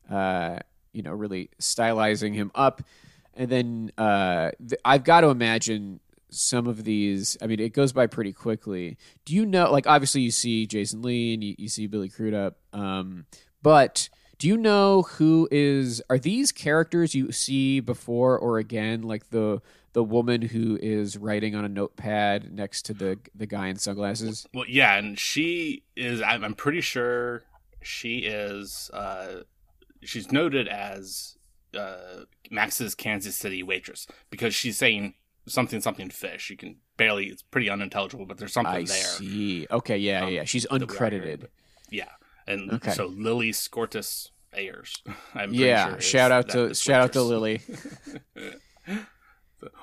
Uh, 0.10 0.60
you 0.93 1.01
know, 1.01 1.12
really 1.13 1.49
stylizing 1.62 2.34
him 2.34 2.51
up. 2.55 2.81
And 3.34 3.49
then 3.49 3.91
uh, 3.97 4.51
th- 4.60 4.79
I've 4.86 5.03
got 5.03 5.21
to 5.21 5.27
imagine 5.27 5.99
some 6.29 6.67
of 6.67 6.84
these. 6.84 7.38
I 7.41 7.47
mean, 7.47 7.60
it 7.60 7.73
goes 7.73 7.91
by 7.93 8.08
pretty 8.08 8.31
quickly. 8.34 8.97
Do 9.25 9.34
you 9.34 9.45
know? 9.45 9.71
Like, 9.71 9.88
obviously, 9.88 10.21
you 10.21 10.31
see 10.31 10.65
Jason 10.67 11.01
Lee 11.01 11.34
and 11.34 11.43
you, 11.43 11.55
you 11.58 11.67
see 11.69 11.88
Billy 11.88 12.10
Crudup, 12.10 12.58
um, 12.73 13.25
but 13.62 14.10
do 14.38 14.47
you 14.47 14.58
know 14.58 15.01
who 15.03 15.47
is? 15.51 16.01
Are 16.10 16.19
these 16.19 16.51
characters 16.51 17.15
you 17.15 17.31
see 17.31 17.79
before 17.79 18.38
or 18.38 18.58
again? 18.58 19.01
Like 19.01 19.29
the 19.31 19.62
the 19.95 20.03
woman 20.03 20.41
who 20.41 20.77
is 20.81 21.17
writing 21.17 21.55
on 21.55 21.63
a 21.63 21.69
notepad 21.69 22.51
next 22.51 22.81
to 22.84 22.93
the 22.93 23.17
the 23.34 23.47
guy 23.47 23.67
in 23.69 23.77
sunglasses. 23.77 24.45
Well, 24.53 24.65
yeah, 24.67 24.97
and 24.97 25.17
she 25.17 25.84
is. 25.95 26.21
I'm, 26.21 26.43
I'm 26.43 26.53
pretty 26.53 26.81
sure 26.81 27.43
she 27.81 28.17
is. 28.19 28.91
Uh, 28.93 29.43
she's 30.03 30.34
noted 30.34 30.67
as 30.67 31.38
uh, 31.75 32.25
Max's 32.51 32.93
Kansas 32.93 33.38
City 33.38 33.63
waitress 33.63 34.05
because 34.29 34.53
she's 34.53 34.77
saying 34.77 35.13
something 35.47 35.79
something 35.79 36.10
fish. 36.10 36.49
You 36.49 36.58
can 36.58 36.75
barely. 36.97 37.27
It's 37.27 37.41
pretty 37.43 37.69
unintelligible, 37.69 38.25
but 38.25 38.38
there's 38.38 38.51
something 38.53 38.73
I 38.73 38.79
there. 38.84 38.86
see. 38.86 39.65
Okay, 39.71 39.97
yeah, 39.97 40.25
Um, 40.25 40.34
yeah. 40.34 40.43
She's 40.43 40.63
that 40.63 40.73
we 40.73 40.86
are 40.86 41.10
hearing, 41.10 41.21
uncredited. 41.39 41.47
Yeah, 41.89 42.10
and 42.47 42.69
Okay. 42.73 42.91
so 42.91 43.05
Lily 43.05 43.51
Scortis 43.53 44.31
Ayers. 44.53 45.01
I'm 45.34 45.53
Yeah, 45.53 45.91
sure 45.91 46.01
shout 46.01 46.31
out 46.34 46.49
to 46.49 46.73
shout 46.73 47.01
out 47.01 47.13
to. 47.13 47.21
Lily. 47.21 47.62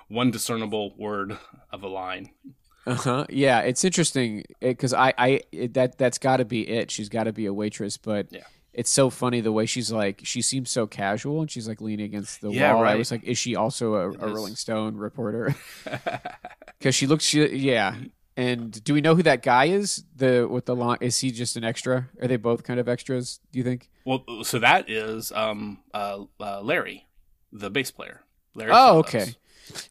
One 0.09 0.31
discernible 0.31 0.95
word 0.97 1.39
of 1.71 1.83
a 1.83 1.89
line. 1.89 2.31
Uh 2.87 2.95
huh. 2.95 3.27
Yeah, 3.31 3.61
it's 3.61 3.85
interesting 3.85 4.45
because 4.61 4.93
I, 4.93 5.15
I 5.17 5.41
it, 5.53 5.75
that 5.75 5.99
that's 5.99 6.19
got 6.19 6.39
to 6.39 6.45
be 6.45 6.69
it. 6.69 6.91
She's 6.91 7.09
got 7.09 7.25
to 7.25 7.33
be 7.33 7.47
a 7.47 7.55
waitress, 7.55 7.97
but 7.97 8.27
Yeah. 8.33 8.41
it's 8.73 8.91
so 8.91 9.09
funny 9.09 9.41
the 9.41 9.53
way 9.53 9.67
she's 9.67 9.93
like. 9.93 10.21
She 10.25 10.43
seems 10.43 10.71
so 10.71 10.87
casual, 10.89 11.41
and 11.41 11.51
she's 11.51 11.69
like 11.69 11.81
leaning 11.81 12.07
against 12.07 12.41
the 12.41 12.51
Yeah, 12.51 12.75
wall. 12.75 12.85
I 12.85 12.97
was 12.97 13.11
like, 13.13 13.23
is 13.25 13.39
she 13.39 13.55
also 13.55 13.95
a, 13.95 14.11
a. 14.11 14.35
Rolling 14.35 14.57
Stone 14.57 14.97
reporter? 14.97 15.55
Because 16.79 16.97
she 16.97 17.07
looks, 17.07 17.25
she, 17.25 17.47
yeah. 17.59 17.95
And 18.37 18.83
do 18.83 18.93
we 18.93 19.01
know 19.01 19.15
who 19.15 19.23
that 19.23 19.43
guy 19.43 19.67
is? 19.67 20.03
The 20.17 20.49
with 20.51 20.65
the 20.67 20.75
long 20.75 20.97
is 21.01 21.21
he 21.21 21.31
just 21.31 21.57
an 21.57 21.63
extra? 21.63 22.09
Are 22.21 22.27
they 22.27 22.37
both 22.37 22.65
kind 22.65 22.81
of 22.81 22.89
extras? 22.89 23.39
Do 23.53 23.59
you 23.61 23.65
think? 23.65 23.89
Well, 24.05 24.25
so 24.43 24.59
that 24.59 24.91
is 24.91 25.31
um 25.33 25.79
uh, 25.95 26.25
uh 26.41 26.61
Larry, 26.63 27.07
the 27.53 27.71
bass 27.71 27.91
player. 27.93 28.23
Larry. 28.55 28.73
Oh, 28.75 28.99
okay. 28.99 29.35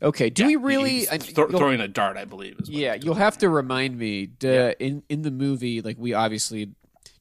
Okay. 0.01 0.29
Do 0.29 0.43
Yeah, 0.43 0.47
we 0.49 0.55
really? 0.57 1.09
I- 1.09 1.17
thro- 1.17 1.49
throwing 1.49 1.79
a 1.81 1.87
dart, 1.87 2.17
I 2.17 2.25
believe. 2.25 2.57
Is 2.59 2.69
Yeah, 2.69 2.95
you'll 2.95 3.15
have 3.15 3.37
to 3.39 3.49
remind 3.49 3.97
me. 3.97 4.25
Duh, 4.27 4.73
in 4.79 5.03
in 5.09 5.21
the 5.23 5.31
movie, 5.31 5.81
like 5.81 5.97
we 5.97 6.13
obviously, 6.13 6.71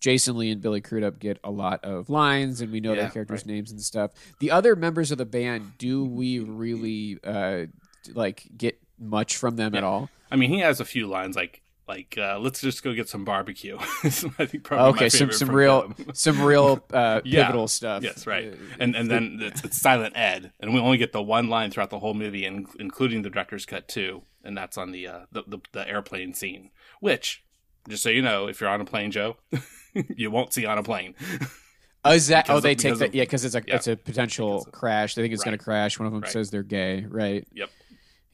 Jason 0.00 0.36
Lee 0.38 0.50
and 0.50 0.60
Billy 0.60 0.80
Crudup 0.80 1.18
get 1.18 1.38
a 1.44 1.50
lot 1.50 1.84
of 1.84 2.08
lines, 2.10 2.60
and 2.60 2.72
we 2.72 2.80
know 2.80 2.92
Yeah, 2.94 3.02
their 3.02 3.10
characters' 3.10 3.40
right. 3.40 3.46
names 3.54 3.70
and 3.70 3.80
stuff. 3.80 4.12
The 4.40 4.50
other 4.50 4.74
members 4.76 5.10
of 5.10 5.18
the 5.18 5.26
band, 5.26 5.72
do 5.78 6.04
we 6.04 6.38
really 6.38 7.18
uh 7.24 7.66
like 8.14 8.48
get 8.56 8.80
much 8.98 9.36
from 9.36 9.56
them 9.56 9.74
at 9.74 9.84
all? 9.84 10.08
I 10.30 10.36
mean, 10.36 10.50
he 10.50 10.60
has 10.60 10.80
a 10.80 10.84
few 10.84 11.06
lines 11.06 11.36
like 11.36 11.62
like 11.90 12.16
uh, 12.18 12.38
let's 12.38 12.60
just 12.60 12.82
go 12.82 12.92
get 12.94 13.08
some 13.08 13.24
barbecue. 13.24 13.76
I 13.80 14.10
think 14.46 14.64
probably 14.64 14.88
okay, 14.90 15.08
some 15.08 15.32
some 15.32 15.50
real 15.50 15.92
some 16.14 16.40
real 16.42 16.84
uh, 16.92 17.20
Yeah. 17.24 17.46
pivotal 17.46 17.68
stuff. 17.68 18.02
Yes, 18.02 18.26
right. 18.26 18.52
Uh, 18.52 18.56
And 18.78 18.94
and 18.96 19.10
then 19.10 19.38
it's, 19.42 19.64
it's 19.64 19.80
Silent 19.80 20.16
Ed, 20.16 20.52
and 20.60 20.72
we 20.72 20.80
only 20.80 20.98
get 20.98 21.12
the 21.12 21.22
one 21.22 21.48
line 21.48 21.70
throughout 21.70 21.90
the 21.90 21.98
whole 21.98 22.14
movie, 22.14 22.44
and 22.44 22.66
including 22.78 23.22
the 23.22 23.30
director's 23.30 23.66
cut 23.66 23.88
too, 23.88 24.22
and 24.44 24.56
that's 24.56 24.78
on 24.78 24.92
the 24.92 25.06
uh, 25.06 25.20
the, 25.32 25.42
the 25.46 25.58
the 25.72 25.88
airplane 25.88 26.32
scene. 26.34 26.70
Which, 27.00 27.44
just 27.88 28.02
so 28.02 28.08
you 28.10 28.22
know, 28.22 28.46
if 28.46 28.60
you're 28.60 28.70
on 28.70 28.80
a 28.80 28.84
plane, 28.84 29.10
Joe, 29.10 29.36
you 30.16 30.30
won't 30.30 30.52
see 30.52 30.66
on 30.66 30.78
a 30.78 30.82
plane. 30.82 31.14
Oh, 32.04 32.12
is 32.12 32.28
that? 32.28 32.48
Oh, 32.48 32.56
of- 32.56 32.62
they 32.62 32.74
take 32.74 32.96
that. 32.98 33.08
of- 33.08 33.14
Yeah, 33.14 33.24
because 33.24 33.44
it's 33.44 33.54
a 33.54 33.62
yeah, 33.66 33.76
it's 33.76 33.86
a 33.88 33.96
potential 33.96 34.64
crash. 34.72 35.14
They 35.14 35.22
think 35.22 35.34
it's 35.34 35.44
going 35.44 35.58
to 35.58 35.62
crash. 35.62 35.98
One 35.98 36.06
of 36.06 36.12
them 36.12 36.22
Right. 36.22 36.30
says 36.32 36.50
they're 36.50 36.62
gay. 36.62 37.04
Right. 37.06 37.46
Yep. 37.52 37.68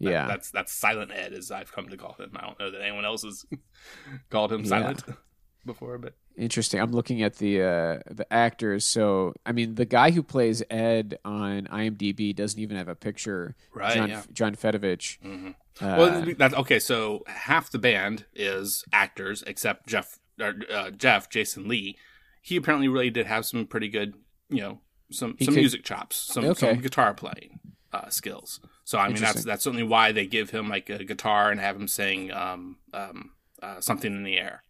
That- 0.01 0.11
Yeah. 0.11 0.27
that's 0.27 0.51
that's 0.51 0.73
Silent 0.73 1.11
Ed, 1.13 1.33
as 1.33 1.51
I've 1.51 1.73
come 1.73 1.89
to 1.89 1.97
call 1.97 2.15
him. 2.15 2.31
I 2.37 2.43
don't 2.43 2.59
know 2.59 2.71
that 2.71 2.83
anyone 2.83 3.05
else 3.05 3.23
has 3.23 3.45
called 4.31 4.53
him 4.53 4.61
Yeah. 4.63 4.69
Silent 4.69 5.03
before, 5.65 5.99
but 5.99 6.15
Interesting. 6.39 6.81
I'm 6.83 6.93
looking 6.93 7.23
at 7.23 7.37
the 7.37 7.63
uh, 7.63 7.99
the 8.11 8.27
actors. 8.31 8.85
So, 8.85 9.33
I 9.47 9.53
mean, 9.53 9.75
the 9.77 9.87
guy 9.87 10.11
who 10.11 10.23
plays 10.23 10.63
Ed 10.69 11.19
on 11.25 11.63
IMDb 11.73 12.37
doesn't 12.37 12.61
even 12.61 12.77
have 12.77 12.89
a 12.89 12.95
picture. 12.95 13.57
Right, 13.75 13.95
John, 13.95 14.09
yeah. 14.11 14.23
John 14.35 14.55
Fedevich. 14.55 15.19
Mhm. 15.25 15.55
Uh, 15.81 15.97
well, 15.99 16.35
that's 16.37 16.53
okay. 16.55 16.79
So 16.79 17.23
half 17.27 17.71
the 17.71 17.79
band 17.79 18.27
is 18.35 18.85
actors, 18.93 19.43
except 19.47 19.87
Jeff, 19.87 20.19
or, 20.39 20.55
uh, 20.71 20.91
Jeff 20.91 21.31
Jason 21.31 21.69
Lee. 21.69 21.97
He 22.43 22.57
apparently 22.57 22.89
really 22.89 23.09
did 23.11 23.25
have 23.27 23.47
some 23.47 23.67
pretty 23.67 23.89
good, 23.89 24.13
you 24.51 24.61
know, 24.61 24.81
some 25.11 25.37
some 25.41 25.55
could- 25.55 25.61
music 25.61 25.85
chops, 25.85 26.17
some 26.17 26.45
Okay. 26.45 26.73
some 26.75 26.83
guitar 26.83 27.15
playing 27.15 27.61
uh, 27.95 28.11
skills. 28.11 28.61
So 28.87 28.99
I 28.99 29.09
mean, 29.09 29.21
that's 29.21 29.43
that's 29.45 29.65
certainly 29.65 29.83
why 29.83 30.13
they 30.13 30.27
give 30.27 30.51
him 30.51 30.69
like 30.71 30.89
a 30.89 31.03
guitar 31.05 31.51
and 31.51 31.61
have 31.61 31.75
him 31.77 31.89
sing 31.89 32.33
um, 32.33 32.77
um, 32.95 33.33
uh, 33.63 33.81
something 33.81 34.13
in 34.15 34.23
the 34.23 34.39
air. 34.39 34.63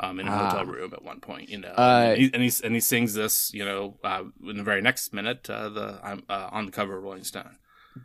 Um, 0.00 0.18
in 0.18 0.26
a 0.26 0.30
Ah. 0.32 0.50
hotel 0.50 0.66
room 0.66 0.92
at 0.92 1.04
one 1.04 1.20
point, 1.20 1.48
you 1.48 1.58
know, 1.58 1.68
Uh, 1.68 2.08
and, 2.14 2.20
he, 2.20 2.30
and 2.34 2.42
he 2.42 2.52
and 2.64 2.74
he 2.74 2.80
sings 2.80 3.14
this, 3.14 3.54
you 3.54 3.64
know, 3.64 3.96
uh, 4.02 4.24
in 4.44 4.56
the 4.56 4.64
very 4.64 4.82
next 4.82 5.12
minute, 5.14 5.48
uh, 5.48 5.68
the 5.68 6.00
I'm 6.02 6.24
uh, 6.28 6.48
on 6.50 6.66
the 6.66 6.72
cover 6.72 6.96
of 6.98 7.04
Rolling 7.04 7.22
Stone. 7.22 7.58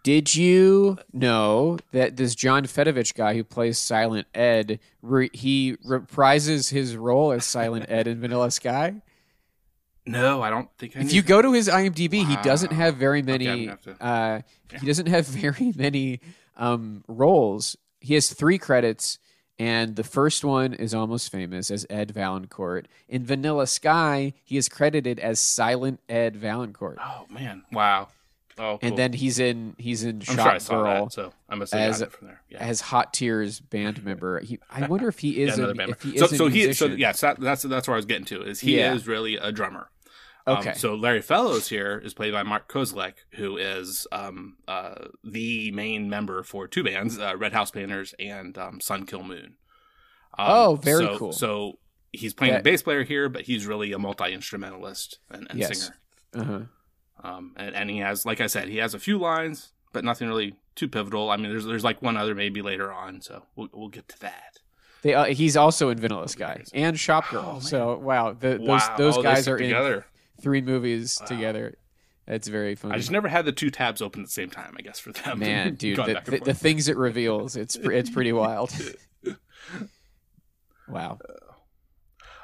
Did 0.03 0.35
you 0.35 0.99
know 1.11 1.79
that 1.93 2.15
this 2.15 2.35
John 2.35 2.65
Fedevich 2.65 3.15
guy 3.15 3.33
who 3.33 3.43
plays 3.43 3.79
Silent 3.79 4.27
Ed, 4.35 4.79
re- 5.01 5.31
he 5.33 5.77
reprises 5.83 6.69
his 6.69 6.95
role 6.95 7.31
as 7.31 7.43
Silent 7.43 7.87
Ed 7.89 8.05
in 8.05 8.21
Vanilla 8.21 8.51
Sky? 8.51 9.01
No, 10.11 10.41
I 10.41 10.49
don't 10.49 10.69
think. 10.77 10.95
I 10.97 11.01
If 11.01 11.13
you 11.13 11.21
go 11.21 11.41
to 11.41 11.51
his 11.53 11.67
IMDb, 11.67 12.25
he 12.25 12.35
doesn't 12.43 12.71
have 12.71 12.95
very 12.95 13.21
many. 13.21 13.67
have 13.67 13.81
to- 13.83 13.91
uh, 14.03 14.41
Yeah. 14.71 14.79
He 14.79 14.85
doesn't 14.87 15.07
have 15.07 15.25
very 15.45 15.73
many 15.75 16.19
um, 16.57 17.03
roles. 17.07 17.75
He 18.01 18.13
has 18.15 18.31
three 18.31 18.57
credits, 18.57 19.19
and 19.57 19.95
the 19.95 20.03
first 20.03 20.43
one 20.45 20.73
is 20.73 20.93
almost 20.93 21.31
famous 21.31 21.69
as 21.71 21.85
Ed 21.89 22.11
Valancourt. 22.11 22.87
In 23.07 23.25
Vanilla 23.25 23.67
Sky, 23.67 24.33
he 24.43 24.57
is 24.57 24.69
credited 24.69 25.19
as 25.19 25.39
Silent 25.39 25.99
Ed 26.07 26.35
Valancourt, 26.37 26.97
Oh 27.01 27.25
man! 27.29 27.63
Wow. 27.71 28.07
Oh, 28.61 28.77
cool. 28.77 28.89
and 28.89 28.97
then 28.97 29.13
he's 29.13 29.39
in 29.39 29.73
he's 29.77 30.03
in 30.03 30.17
I'm 30.27 30.35
Shot 30.35 30.43
sure 30.43 30.51
I 30.51 30.57
saw 30.57 30.83
Girl 30.83 31.05
that, 31.05 31.13
so 31.13 31.33
I 31.47 31.55
must 31.55 31.71
have 31.73 31.81
as- 31.91 32.01
it 32.01 32.11
from 32.11 32.27
there. 32.27 32.41
Yeah. 32.49 32.57
as 32.59 32.81
Hot 32.81 33.13
Tears 33.13 33.61
band 33.61 34.03
member. 34.09 34.41
He, 34.41 34.59
I 34.69 34.85
wonder 34.85 35.07
if 35.07 35.19
he 35.19 35.41
is 35.43 35.57
another 35.57 35.81
a, 35.81 35.89
if 35.91 36.01
he 36.03 36.15
is 36.15 36.19
so, 36.19 36.27
so 36.27 36.47
he, 36.47 36.73
so 36.73 36.87
yes, 36.87 37.21
that, 37.21 37.39
that's 37.39 37.61
that's 37.63 37.87
where 37.87 37.95
I 37.95 37.97
was 37.99 38.05
getting 38.05 38.25
to. 38.25 38.41
Is 38.43 38.59
he 38.59 38.77
Yeah. 38.77 38.93
is 38.93 39.07
really 39.07 39.37
a 39.37 39.53
drummer? 39.53 39.89
Um, 40.49 40.57
Okay. 40.59 40.73
so 40.73 40.95
Larry 40.95 41.21
Fellows 41.21 41.69
here 41.69 42.01
is 42.03 42.13
played 42.13 42.33
by 42.33 42.43
Mark 42.43 42.71
Kozelek, 42.71 43.13
who 43.31 43.57
is 43.57 44.07
um, 44.11 44.57
uh, 44.67 44.95
the 45.23 45.71
main 45.71 46.09
member 46.09 46.43
for 46.43 46.67
two 46.67 46.83
bands, 46.83 47.17
uh, 47.19 47.35
Red 47.37 47.53
House 47.53 47.71
Painters 47.71 48.13
and 48.19 48.57
um, 48.57 48.79
Sun 48.81 49.05
Kil 49.05 49.23
Moon. 49.23 49.55
Um, 50.37 50.47
Oh, 50.49 50.75
very 50.75 51.05
so- 51.05 51.17
cool. 51.17 51.31
So 51.33 51.79
he's 52.11 52.33
playing 52.33 52.53
That- 52.53 52.63
the 52.63 52.71
bass 52.71 52.81
player 52.81 53.03
here, 53.03 53.29
but 53.29 53.43
he's 53.43 53.65
really 53.65 53.91
a 53.91 53.99
multi 53.99 54.33
instrumentalist 54.33 55.19
and, 55.29 55.47
and 55.49 55.59
Yes. 55.59 55.81
singer. 55.83 55.95
uh-huh. 56.33 56.59
Um, 57.21 57.53
and, 57.57 57.75
and 57.75 57.89
he 57.89 57.97
has, 57.97 58.25
like 58.25 58.39
I 58.39 58.47
said, 58.47 58.69
he 58.69 58.77
has 58.77 58.93
a 58.93 58.99
few 58.99 59.17
lines, 59.17 59.73
but 59.91 60.05
nothing 60.05 60.27
really 60.29 60.55
too 60.75 60.87
pivotal. 60.87 61.29
I 61.29 61.35
mean, 61.35 61.49
there's 61.49 61.65
there's 61.65 61.83
like 61.83 62.01
one 62.01 62.15
other 62.15 62.33
maybe 62.33 62.61
later 62.61 62.93
on, 62.93 63.19
so 63.21 63.43
we'll 63.57 63.67
we'll 63.73 63.89
get 63.89 64.07
to 64.07 64.19
that. 64.21 64.59
They, 65.01 65.13
uh, 65.13 65.25
he's 65.25 65.57
also 65.57 65.89
in 65.89 65.97
Vanilla 65.99 66.29
Sky 66.29 66.63
and 66.73 66.95
Shopgirl. 66.95 67.55
Oh, 67.57 67.59
so 67.59 67.97
wow, 67.97 68.31
the, 68.31 68.51
those 68.57 68.59
wow, 68.67 68.95
those 68.97 69.17
oh, 69.17 69.21
guys 69.23 69.47
are 69.49 69.57
in 69.57 69.63
together. 69.63 70.05
Three 70.41 70.61
movies 70.61 71.17
Wow. 71.21 71.27
together. 71.27 71.75
It's 72.27 72.47
very 72.47 72.75
funny. 72.75 72.93
I 72.93 72.97
just 72.97 73.09
never 73.11 73.27
had 73.27 73.45
the 73.45 73.51
two 73.51 73.71
tabs 73.71 74.01
open 74.01 74.21
at 74.21 74.27
the 74.27 74.31
same 74.31 74.49
time. 74.51 74.75
I 74.77 74.81
guess 74.81 74.99
for 74.99 75.11
them, 75.11 75.39
Man, 75.39 75.73
dude, 75.75 75.97
the, 75.97 76.21
the, 76.25 76.39
the 76.45 76.53
things 76.53 76.87
it 76.87 76.95
reveals, 76.97 77.55
it's 77.55 77.75
it's 77.75 78.09
pretty 78.11 78.31
wild. 78.33 78.71
wow. 80.87 81.17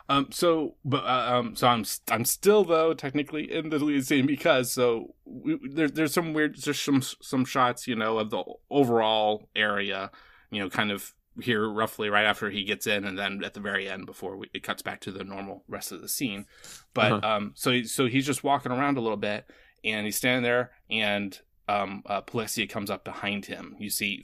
Um. 0.08 0.28
So, 0.32 0.76
but 0.84 1.04
uh, 1.04 1.38
um. 1.40 1.56
So 1.56 1.68
I'm 1.68 1.84
I'm 2.10 2.26
still 2.26 2.64
though 2.64 2.94
technically 2.94 3.52
in 3.52 3.70
the 3.70 3.80
lead 3.80 4.06
scene 4.06 4.26
because 4.26 4.72
so 4.72 5.16
we, 5.26 5.60
there, 5.72 5.88
there's 5.90 6.14
some 6.14 6.34
weird 6.34 6.56
there's 6.62 6.80
some 6.80 7.02
some 7.02 7.46
shots 7.46 7.88
you 7.88 7.96
know 7.96 8.20
of 8.20 8.30
the 8.30 8.44
overall 8.70 9.50
area 9.56 10.12
you 10.52 10.60
know 10.62 10.70
kind 10.70 10.92
of 10.92 11.14
here 11.42 11.68
roughly 11.70 12.10
right 12.10 12.26
after 12.26 12.50
he 12.50 12.64
gets 12.64 12.88
in 12.88 13.04
and 13.06 13.18
then 13.18 13.44
at 13.44 13.54
the 13.54 13.60
very 13.60 13.90
end 13.90 14.06
before 14.06 14.38
we, 14.38 14.50
it 14.54 14.64
cuts 14.64 14.82
back 14.82 15.02
to 15.02 15.12
the 15.12 15.24
normal 15.24 15.64
rest 15.68 15.92
of 15.92 16.02
the 16.02 16.08
scene. 16.10 16.46
But 16.94 17.12
Uh-huh. 17.12 17.28
um. 17.28 17.52
So 17.56 17.72
he, 17.72 17.84
so 17.86 18.08
he's 18.08 18.26
just 18.26 18.44
walking 18.44 18.72
around 18.72 18.98
a 18.98 19.02
little 19.02 19.18
bit 19.18 19.46
and 19.84 20.06
he's 20.06 20.16
standing 20.18 20.44
there 20.44 20.72
and 20.90 21.38
um 21.68 22.04
uh, 22.06 22.22
Polexia 22.22 22.70
comes 22.70 22.90
up 22.90 23.04
behind 23.04 23.48
him. 23.48 23.76
You 23.80 23.90
see 23.90 24.24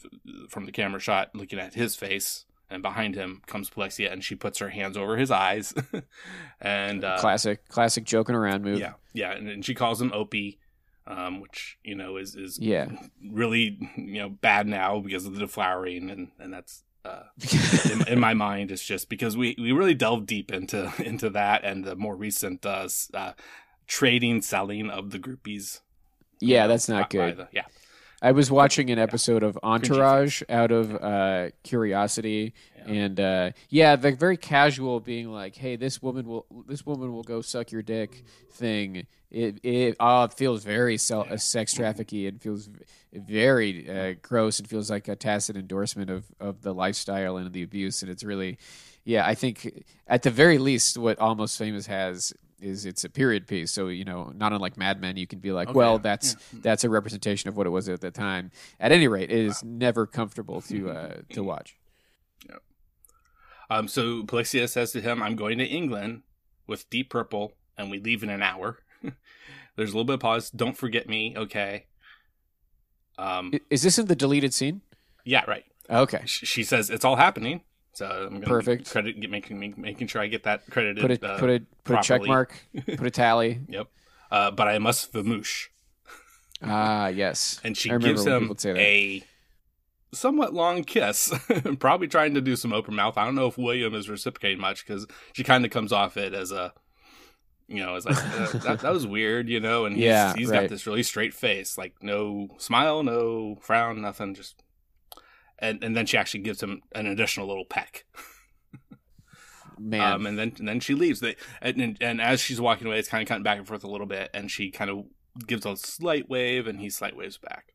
from 0.50 0.66
the 0.66 0.72
camera 0.72 1.00
shot 1.00 1.36
looking 1.36 1.60
at 1.60 1.74
his 1.74 1.96
face 1.96 2.46
and 2.70 2.82
behind 2.82 3.16
him 3.16 3.42
comes 3.48 3.70
Polexia, 3.70 4.14
and 4.14 4.24
she 4.24 4.34
puts 4.36 4.60
her 4.60 4.70
hands 4.70 4.96
over 4.96 5.18
his 5.18 5.30
eyes, 5.30 5.74
and 6.62 7.04
uh, 7.04 7.18
classic, 7.20 7.68
classic 7.68 8.04
joking 8.06 8.36
around 8.36 8.64
move. 8.64 8.80
yeah, 8.80 8.94
yeah, 9.14 9.32
and, 9.32 9.50
and 9.50 9.66
she 9.66 9.74
calls 9.74 10.02
him 10.02 10.12
Opie, 10.14 10.58
um, 11.08 11.42
which 11.42 11.78
you 11.84 11.96
know 11.96 12.16
is 12.18 12.36
is 12.36 12.58
Yeah. 12.60 12.88
really 13.30 13.78
you 13.98 14.20
know 14.22 14.30
bad 14.30 14.68
now 14.68 15.00
because 15.00 15.26
of 15.26 15.36
the 15.36 15.44
deflowering, 15.46 16.12
and 16.12 16.30
and 16.40 16.54
that's. 16.54 16.84
Uh, 17.04 17.24
in, 17.92 18.08
in 18.08 18.20
my 18.20 18.34
mind, 18.34 18.70
it's 18.72 18.86
just 18.86 19.10
because 19.10 19.36
we, 19.36 19.56
we 19.58 19.72
really 19.72 19.96
delved 19.96 20.28
deep 20.28 20.52
into 20.52 20.92
into 21.04 21.30
that 21.32 21.64
and 21.64 21.84
the 21.84 21.96
more 21.96 22.16
recent 22.16 22.66
uh, 22.66 22.88
uh, 23.14 23.34
trading 23.88 24.42
selling 24.42 24.90
of 24.90 25.10
the 25.12 25.20
groupies. 25.20 25.82
yeah, 26.40 26.68
that's 26.68 26.88
not 26.88 27.10
good. 27.10 27.38
the- 27.38 27.48
yeah, 27.52 27.64
I 28.22 28.32
was 28.34 28.52
watching 28.52 28.92
an 28.92 29.00
episode 29.00 29.42
of 29.42 29.58
Entourage 29.64 30.44
out 30.48 30.72
of 30.72 30.94
uh, 30.96 31.50
curiosity, 31.64 32.54
Yeah. 32.78 32.94
and 32.94 33.20
uh, 33.20 33.52
yeah, 33.70 33.96
the 33.96 34.12
very 34.12 34.38
casual 34.38 35.00
being 35.00 35.30
like, 35.32 35.56
"Hey, 35.56 35.76
this 35.76 36.02
woman 36.04 36.28
will 36.28 36.46
this 36.68 36.86
woman 36.86 37.12
will 37.14 37.24
go 37.24 37.42
suck 37.42 37.72
your 37.72 37.82
dick" 37.82 38.24
thing. 38.52 39.08
It 39.32 39.60
it 39.64 39.96
uh, 40.00 40.28
feels 40.28 40.64
very 40.64 40.98
sel- 40.98 41.28
uh, 41.30 41.38
sex 41.38 41.74
trafficking 41.74 42.26
and 42.26 42.42
feels 42.42 42.70
very 43.14 43.90
uh, 43.90 44.16
gross 44.22 44.60
and 44.60 44.68
feels 44.68 44.92
like 44.92 45.08
a 45.08 45.16
tacit 45.16 45.56
endorsement 45.56 46.10
of 46.10 46.26
of 46.40 46.62
the 46.62 46.74
lifestyle 46.74 47.38
and 47.38 47.52
the 47.54 47.64
abuse. 47.64 48.02
And 48.02 48.12
it's 48.12 48.24
really, 48.24 48.58
yeah, 49.06 49.26
I 49.26 49.36
think 49.36 49.86
at 50.08 50.24
the 50.24 50.32
very 50.32 50.58
least, 50.58 50.98
what 50.98 51.18
Almost 51.20 51.58
Famous 51.58 51.88
has 51.88 52.34
is 52.60 52.86
it's 52.86 53.04
a 53.04 53.10
period 53.10 53.48
piece. 53.48 53.72
So 53.72 53.88
you 53.88 54.04
know, 54.04 54.32
not 54.36 54.54
unlike 54.54 54.78
Mad 54.78 55.00
Men, 55.02 55.18
you 55.18 55.28
can 55.28 55.40
be 55.40 55.52
like, 55.52 55.70
Okay, 55.70 55.78
well, 55.78 55.94
yeah, 55.94 56.00
that's 56.04 56.36
that's 56.54 56.84
a 56.84 56.90
representation 56.90 57.48
of 57.48 57.56
what 57.56 57.66
it 57.68 57.72
was 57.72 57.88
at 57.90 58.02
the 58.02 58.12
time. 58.12 58.52
At 58.80 58.92
any 58.92 59.08
rate, 59.08 59.32
it 59.32 59.46
is 59.46 59.64
never 59.64 60.06
comfortable 60.06 60.62
to 60.64 60.90
uh, 60.90 61.14
to 61.34 61.42
watch. 61.42 61.78
Um, 63.70 63.88
so 63.88 64.24
Polexia 64.24 64.68
says 64.68 64.92
to 64.92 65.00
him, 65.00 65.24
I'm 65.24 65.38
going 65.38 65.58
to 65.60 65.66
England 65.66 66.24
with 66.68 66.90
Deep 66.90 67.10
Purple, 67.10 67.54
and 67.78 67.90
we 67.90 68.00
leave 68.00 68.22
in 68.22 68.30
an 68.30 68.44
hour. 68.44 68.80
There's 69.76 69.90
a 69.92 69.94
little 69.94 70.04
bit 70.06 70.16
of 70.16 70.20
pause. 70.20 70.50
Don't 70.52 70.78
forget 70.78 71.08
me, 71.10 71.34
okay? 71.38 71.86
Um, 73.18 73.54
Is 73.70 73.84
this 73.84 73.98
in 74.00 74.08
the 74.08 74.16
deleted 74.16 74.54
scene? 74.54 74.82
yeah, 75.26 75.44
right. 75.48 75.66
Okay, 75.90 76.22
Sh- 76.26 76.46
She 76.48 76.64
says 76.64 76.90
it's 76.90 77.04
all 77.06 77.16
happening. 77.18 77.62
So 77.94 78.06
I'm 78.06 78.36
gonna 78.36 78.46
Perfect. 78.46 78.90
credit 78.90 79.20
get, 79.20 79.30
making 79.30 79.74
making 79.78 80.08
sure 80.08 80.22
I 80.22 80.28
get 80.28 80.44
that 80.44 80.62
credited. 80.70 81.02
put 81.02 81.12
a 81.12 81.34
uh, 81.34 81.40
put 81.40 81.50
a 81.50 81.62
put 81.84 82.00
a 82.00 82.02
check 82.02 82.24
mark, 82.24 82.54
put 82.88 83.06
a 83.06 83.12
tally. 83.12 83.60
Yep. 83.68 83.88
Uh, 84.32 84.52
but 84.52 84.70
I 84.70 84.80
must 84.80 85.12
vamoosh, 85.12 85.68
Ah, 86.62 87.08
yes. 87.10 87.60
and 87.66 87.76
she 87.76 87.90
gives 87.90 88.26
him 88.26 88.34
people 88.44 88.48
would 88.50 88.62
say 88.62 88.72
that. 88.72 88.80
a 88.80 89.24
somewhat 90.14 90.54
long 90.54 90.86
kiss. 90.86 91.34
Probably 91.80 92.08
trying 92.08 92.34
to 92.36 92.42
do 92.42 92.56
some 92.56 92.72
open 92.72 92.96
mouth. 92.96 93.18
I 93.18 93.26
don't 93.26 93.36
know 93.36 93.48
if 93.48 93.58
William 93.58 93.94
is 93.94 94.08
reciprocating 94.10 94.62
much 94.62 94.86
because 94.88 95.06
she 95.34 95.44
kind 95.44 95.66
of 95.66 95.72
comes 95.72 95.92
off 95.92 96.16
it 96.16 96.34
as 96.34 96.54
a, 96.54 96.74
you 97.72 97.84
know, 97.84 97.96
it's 97.96 98.06
like 98.06 98.18
uh, 98.40 98.58
that, 98.60 98.80
that 98.82 98.94
was 98.94 99.08
weird, 99.08 99.50
you 99.50 99.60
know. 99.60 99.86
And 99.86 99.96
he's, 99.96 100.06
Yeah, 100.06 100.34
he's 100.36 100.50
right. 100.50 100.62
got 100.62 100.70
this 100.70 100.86
really 100.86 101.04
straight 101.04 101.34
face, 101.34 101.78
like 101.78 101.96
no 102.02 102.50
smile, 102.58 103.04
no 103.04 103.58
frown, 103.62 104.02
nothing, 104.02 104.36
just. 104.36 104.62
And 105.60 105.84
and 105.84 105.96
then 105.96 106.06
she 106.06 106.18
actually 106.18 106.42
gives 106.42 106.62
him 106.62 106.82
an 106.94 107.06
additional 107.08 107.48
little 107.48 107.66
peck. 107.66 108.06
Man, 109.80 110.02
Um, 110.14 110.26
and 110.28 110.38
then 110.38 110.54
and 110.60 110.68
then 110.68 110.80
she 110.80 110.94
leaves. 110.94 111.22
They 111.22 111.36
and, 111.62 111.82
and 111.82 111.98
and 112.02 112.22
as 112.22 112.40
she's 112.40 112.62
walking 112.62 112.86
away, 112.88 113.00
it's 113.00 113.10
kind 113.10 113.22
of 113.24 113.28
cutting 113.28 113.44
back 113.44 113.58
and 113.58 113.68
forth 113.68 113.84
a 113.84 113.88
little 113.90 114.06
bit, 114.06 114.30
and 114.34 114.52
she 114.52 114.70
kind 114.70 114.92
of 114.92 115.06
gives 115.48 115.66
a 115.66 115.76
slight 115.76 116.30
wave, 116.30 116.68
and 116.68 116.80
he 116.80 116.90
slight 116.90 117.16
waves 117.16 117.38
back. 117.38 117.74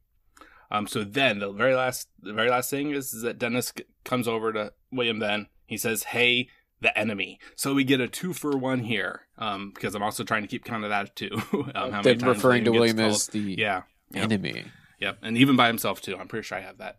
Um, 0.71 0.87
so 0.87 1.03
then 1.05 1.39
the 1.41 1.51
very 1.53 1.75
last 1.75 2.09
the 2.21 2.33
very 2.33 2.51
last 2.51 2.71
thing 2.71 2.91
is, 2.91 3.13
is 3.13 3.23
that 3.23 3.39
Dennis 3.39 3.73
comes 4.05 4.29
over 4.29 4.53
to 4.53 4.73
William 4.93 5.19
then 5.19 5.49
He 5.67 5.77
says, 5.77 6.05
"Hey, 6.05 6.49
the 6.81 6.97
enemy." 6.99 7.39
So 7.55 7.75
we 7.75 7.85
get 7.85 8.01
a 8.01 8.09
two 8.09 8.33
for 8.33 8.57
one 8.57 8.81
here. 8.81 9.23
Um, 9.39 9.71
because 9.75 9.95
I'm 9.95 10.03
also 10.03 10.25
trying 10.25 10.43
to 10.43 10.49
keep 10.49 10.65
count 10.65 10.85
of 10.85 10.91
that 10.91 11.15
too. 11.17 11.31
um, 11.53 11.73
how 11.75 11.83
many 11.91 12.03
Then 12.03 12.19
times 12.19 12.37
referring 12.37 12.65
to 12.65 12.71
William 12.73 12.99
as 13.01 13.27
the 13.29 13.39
yeah, 13.41 13.83
enemy. 14.15 14.65
yep, 14.99 15.19
and 15.23 15.37
even 15.37 15.57
by 15.57 15.67
himself 15.69 16.01
too. 16.01 16.17
I'm 16.17 16.29
pretty 16.29 16.45
sure 16.47 16.59
I 16.59 16.63
have 16.63 16.79
that 16.79 16.99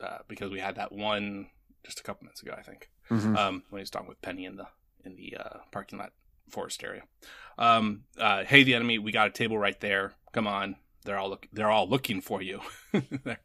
uh, 0.00 0.18
because 0.28 0.50
we 0.50 0.60
had 0.60 0.76
that 0.76 0.92
one 0.92 1.48
just 1.84 2.00
a 2.00 2.02
couple 2.02 2.24
minutes 2.24 2.42
ago. 2.42 2.54
I 2.56 2.62
think 2.62 2.88
Mhm. 3.10 3.36
um, 3.36 3.62
when 3.70 3.80
he's 3.80 3.90
talking 3.90 4.08
with 4.08 4.20
Penny 4.22 4.44
in 4.44 4.56
the 4.56 4.66
in 5.04 5.16
the 5.16 5.36
uh, 5.38 5.58
parking 5.72 5.98
lot 5.98 6.12
forest 6.50 6.82
area. 6.84 7.02
Um, 7.58 8.02
uh, 8.18 8.44
hey, 8.44 8.62
the 8.64 8.74
enemy, 8.74 8.98
we 8.98 9.12
got 9.12 9.28
a 9.28 9.30
table 9.30 9.56
right 9.58 9.78
there. 9.80 10.12
Come 10.32 10.46
on, 10.46 10.76
they're 11.04 11.16
all 11.18 11.30
look 11.30 11.46
they're 11.52 11.70
all 11.70 11.88
looking 11.88 12.20
for 12.20 12.42
you. 12.42 12.60
they're, 13.24 13.40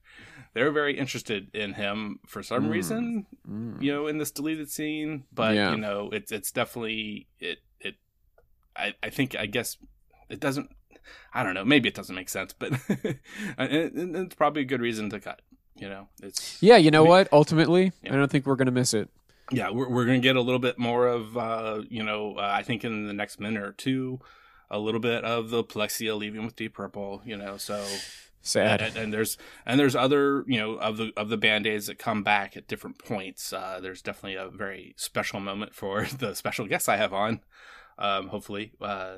they're 0.55 0.71
very 0.71 0.97
interested 0.97 1.53
in 1.53 1.73
him 1.73 2.19
for 2.25 2.41
some 2.41 2.65
Mm. 2.65 2.71
reason, 2.71 3.25
Mm. 3.47 3.81
you 3.83 3.91
know, 3.93 4.07
in 4.07 4.17
this 4.17 4.31
deleted 4.31 4.71
scene. 4.71 5.25
But 5.31 5.53
Yeah. 5.53 5.71
you 5.71 5.77
know, 5.77 6.09
it's 6.11 6.31
it's 6.31 6.51
definitely 6.51 7.27
it 7.39 7.59
it. 7.79 7.95
I 8.75 8.95
I 9.03 9.09
think 9.11 9.35
I 9.35 9.45
guess 9.45 9.77
it 10.29 10.39
doesn't. 10.39 10.71
I 11.33 11.43
don't 11.43 11.53
know. 11.53 11.63
Maybe 11.65 11.87
it 11.87 11.93
doesn't 11.93 12.15
make 12.15 12.29
sense, 12.29 12.51
but 12.53 12.71
it- 12.89 13.19
it's 13.59 14.35
probably 14.35 14.63
a 14.63 14.65
good 14.65 14.81
reason 14.81 15.11
to 15.11 15.19
cut. 15.19 15.41
You 15.75 15.89
know, 15.89 16.07
it's 16.23 16.57
Yeah, 16.63 16.77
you 16.77 16.89
know 16.89 17.03
We- 17.03 17.09
what? 17.09 17.27
Ultimately, 17.31 17.91
Yeah. 18.01 18.13
I 18.13 18.15
don't 18.15 18.31
think 18.31 18.45
we're 18.47 18.55
gonna 18.55 18.71
miss 18.71 18.93
it. 18.95 19.09
yeah 19.51 19.69
we're, 19.69 19.87
we're 19.87 20.05
gonna 20.05 20.17
get 20.19 20.35
a 20.35 20.41
little 20.41 20.57
bit 20.57 20.79
more 20.79 21.05
of 21.05 21.37
uh 21.37 21.83
you 21.87 22.01
know 22.01 22.33
uh, 22.35 22.49
i 22.59 22.63
think 22.63 22.83
in 22.83 23.05
the 23.05 23.13
next 23.13 23.39
minute 23.39 23.61
or 23.61 23.73
two 23.73 24.19
a 24.71 24.79
little 24.79 24.99
bit 24.99 25.23
of 25.23 25.51
the 25.51 25.63
polexia 25.63 26.17
leaving 26.17 26.43
with 26.43 26.55
deep 26.55 26.73
purple 26.73 27.21
you 27.23 27.37
know 27.37 27.55
so 27.55 27.75
Sad. 28.45 28.81
and, 28.81 28.95
and 28.95 29.13
there's 29.13 29.37
and 29.65 29.79
there's 29.79 29.95
other 29.95 30.43
you 30.47 30.59
know 30.59 30.73
of 30.75 30.97
the 30.97 31.11
of 31.17 31.29
the 31.29 31.37
band-aids 31.37 31.87
that 31.87 31.97
come 31.99 32.21
back 32.23 32.55
at 32.55 32.67
different 32.67 32.99
points 32.99 33.51
uh 33.51 33.79
there's 33.81 34.01
definitely 34.03 34.35
a 34.35 34.49
very 34.49 34.93
special 34.97 35.39
moment 35.39 35.73
for 35.73 36.05
the 36.19 36.35
special 36.35 36.67
guests 36.67 36.87
i 36.87 36.95
have 36.97 37.11
on 37.11 37.41
um 37.97 38.27
hopefully 38.29 38.71
uh 38.81 39.15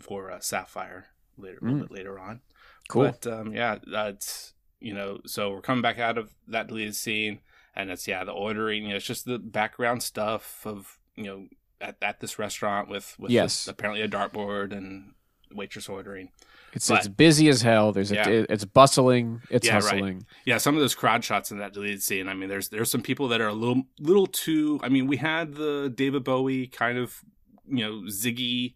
for 0.00 0.30
uh, 0.30 0.38
sapphire 0.40 1.06
later 1.36 1.58
a 1.60 1.64
little 1.64 1.78
Mm. 1.80 1.88
bit 1.88 1.90
later 1.90 2.18
on 2.18 2.40
cool. 2.88 3.02
but 3.04 3.26
um, 3.26 3.52
yeah, 3.52 3.78
that's 3.90 4.52
you 4.78 4.92
know, 4.94 5.18
so 5.26 5.50
we're 5.50 5.62
coming 5.62 5.82
back 5.82 5.98
out 5.98 6.18
of 6.18 6.34
that 6.48 6.68
deleted 6.68 6.94
scene, 6.94 7.40
and 7.74 7.90
it's 7.90 8.06
yeah, 8.06 8.24
the 8.24 8.30
ordering. 8.32 8.82
You 8.84 8.90
know, 8.90 8.96
it's 8.96 9.06
just 9.06 9.24
the 9.24 9.38
background 9.38 10.02
stuff 10.02 10.60
of 10.66 10.98
you 11.16 11.24
know 11.24 11.46
at, 11.80 11.96
at 12.02 12.20
this 12.20 12.38
restaurant 12.38 12.88
with 12.90 13.16
with 13.18 13.30
Yes. 13.30 13.64
this- 13.64 13.68
apparently 13.68 14.02
a 14.02 14.08
dartboard 14.08 14.72
and 14.76 15.14
waitress 15.50 15.88
ordering. 15.88 16.28
It's 16.76 16.88
but- 16.88 16.98
it's 16.98 17.08
busy 17.08 17.48
as 17.48 17.62
hell. 17.62 17.90
There's 17.92 18.12
a, 18.12 18.14
Yeah. 18.14 18.44
it's 18.48 18.64
bustling. 18.64 19.42
It's 19.50 19.66
Yeah, 19.66 19.74
right. 19.74 19.82
hustling. 19.82 20.26
Yeah, 20.44 20.58
some 20.58 20.74
of 20.76 20.80
those 20.80 20.94
crowd 20.94 21.24
shots 21.24 21.50
in 21.50 21.58
that 21.58 21.72
deleted 21.72 22.02
scene. 22.02 22.28
I 22.28 22.34
mean, 22.34 22.48
there's 22.48 22.68
there's 22.68 22.90
some 22.90 23.02
people 23.02 23.26
that 23.28 23.40
are 23.40 23.48
a 23.48 23.54
little 23.54 23.82
little 23.98 24.26
too. 24.26 24.78
I 24.82 24.88
mean, 24.88 25.06
we 25.06 25.16
had 25.16 25.54
the 25.54 25.92
David 25.94 26.22
Bowie 26.24 26.66
kind 26.68 26.98
of 26.98 27.20
you 27.68 27.84
know 27.84 28.02
ziggy, 28.08 28.74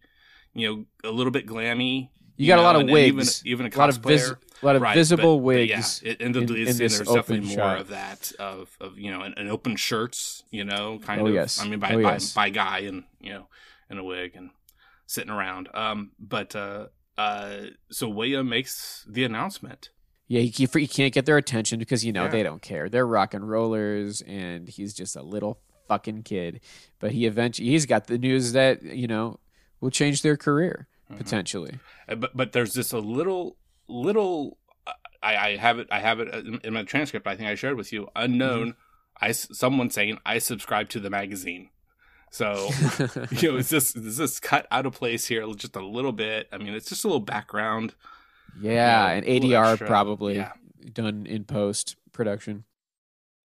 you 0.53 0.67
know, 0.67 1.09
a 1.09 1.11
little 1.13 1.31
bit 1.31 1.47
glammy. 1.47 2.09
You 2.37 2.47
got 2.47 2.57
a 2.59 2.63
lot 2.63 2.75
of 2.75 2.81
and 2.81 2.89
even 2.89 3.17
wigs. 3.17 3.43
even 3.45 3.65
a 3.67 3.69
A 3.69 3.77
lot 3.77 3.89
of 3.89 3.97
vis- 3.97 4.31
a 4.31 4.65
lot 4.65 4.75
of 4.75 4.81
Right, 4.81 4.95
visible 4.95 5.35
but- 5.37 5.41
but 5.41 5.45
wigs. 5.45 6.01
Yeah, 6.03 6.13
in 6.19 6.31
the 6.31 6.41
deleted 6.41 6.67
in 6.69 6.73
scene, 6.73 6.79
there's 6.87 6.99
definitely 7.01 7.55
more 7.55 7.75
of 7.77 7.89
that 7.89 8.31
of 8.39 8.75
of 8.79 8.97
you 8.97 9.11
know, 9.11 9.21
an, 9.21 9.35
an 9.37 9.47
open 9.47 9.75
shirts, 9.75 10.43
you 10.49 10.63
know, 10.63 10.97
kind 10.99 11.21
Oh, 11.21 11.27
of. 11.27 11.33
yes. 11.35 11.59
I 11.61 11.67
mean, 11.67 11.79
by 11.79 11.91
Oh, 11.93 12.01
by, 12.01 12.13
yes. 12.13 12.33
by 12.33 12.49
guy 12.49 12.79
and 12.79 13.03
you 13.19 13.31
know, 13.33 13.47
in 13.91 13.99
a 13.99 14.03
wig 14.03 14.31
and 14.35 14.49
sitting 15.05 15.29
around. 15.29 15.69
Um, 15.75 16.11
but 16.19 16.55
uh, 16.55 16.87
uh, 17.17 17.57
so 17.89 18.07
William 18.09 18.49
makes 18.49 19.05
the 19.09 19.23
announcement. 19.23 19.89
Yeah, 20.27 20.41
you, 20.41 20.51
you, 20.55 20.79
you 20.79 20.87
can't 20.87 21.13
get 21.13 21.25
their 21.25 21.37
attention 21.37 21.77
because 21.79 22.05
you 22.05 22.13
know 22.13 22.23
Yeah. 22.23 22.29
they 22.29 22.43
don't 22.43 22.61
care. 22.61 22.87
They're 22.89 23.05
rock 23.07 23.33
and 23.33 23.49
rollers, 23.49 24.21
and 24.21 24.67
he's 24.69 24.93
just 24.93 25.15
a 25.15 25.21
little 25.21 25.59
fucking 25.89 26.23
kid. 26.23 26.61
But 26.99 27.11
he 27.11 27.25
eventually 27.25 27.67
he's 27.69 27.85
got 27.85 28.07
the 28.07 28.17
news 28.17 28.53
that 28.53 28.81
you 28.81 29.07
know 29.07 29.39
will 29.81 29.91
change 29.91 30.21
their 30.21 30.37
career 30.37 30.87
Mm-hmm. 31.09 31.17
potentially. 31.17 31.79
Uh, 32.07 32.15
but 32.15 32.31
but 32.37 32.51
there's 32.53 32.73
just 32.73 32.93
a 32.93 32.99
little 32.99 33.57
little. 33.89 34.57
uh, 34.87 34.93
I, 35.21 35.35
I 35.35 35.55
have 35.57 35.77
it. 35.79 35.87
I 35.91 35.99
have 35.99 36.21
it 36.21 36.33
in, 36.33 36.61
in 36.63 36.73
my 36.73 36.83
transcript. 36.83 37.27
I 37.27 37.35
think 37.35 37.49
I 37.49 37.55
shared 37.55 37.75
with 37.75 37.91
you. 37.91 38.07
Unknown. 38.15 38.67
Mm-hmm. 38.69 39.25
I 39.25 39.31
someone 39.33 39.89
saying 39.89 40.19
I 40.25 40.37
subscribe 40.39 40.87
to 40.89 41.01
the 41.01 41.09
magazine. 41.09 41.69
So 42.31 42.69
you 43.31 43.51
know, 43.51 43.57
is 43.57 43.69
this 43.69 43.95
is 43.95 44.17
this 44.17 44.39
cut 44.39 44.65
out 44.71 44.85
of 44.85 44.93
place 44.93 45.27
here 45.27 45.45
just 45.55 45.75
a 45.75 45.85
little 45.85 46.13
bit? 46.13 46.47
I 46.51 46.57
mean, 46.57 46.73
it's 46.73 46.89
just 46.89 47.03
a 47.03 47.07
little 47.07 47.19
background. 47.19 47.93
yeah, 48.59 48.71
Yeah, 48.71 49.09
and 49.11 49.25
a 49.25 49.39
ADR 49.39 49.77
probably 49.85 50.37
Yeah. 50.37 50.53
done 50.93 51.25
in 51.27 51.43
post 51.43 51.95
production. 52.13 52.63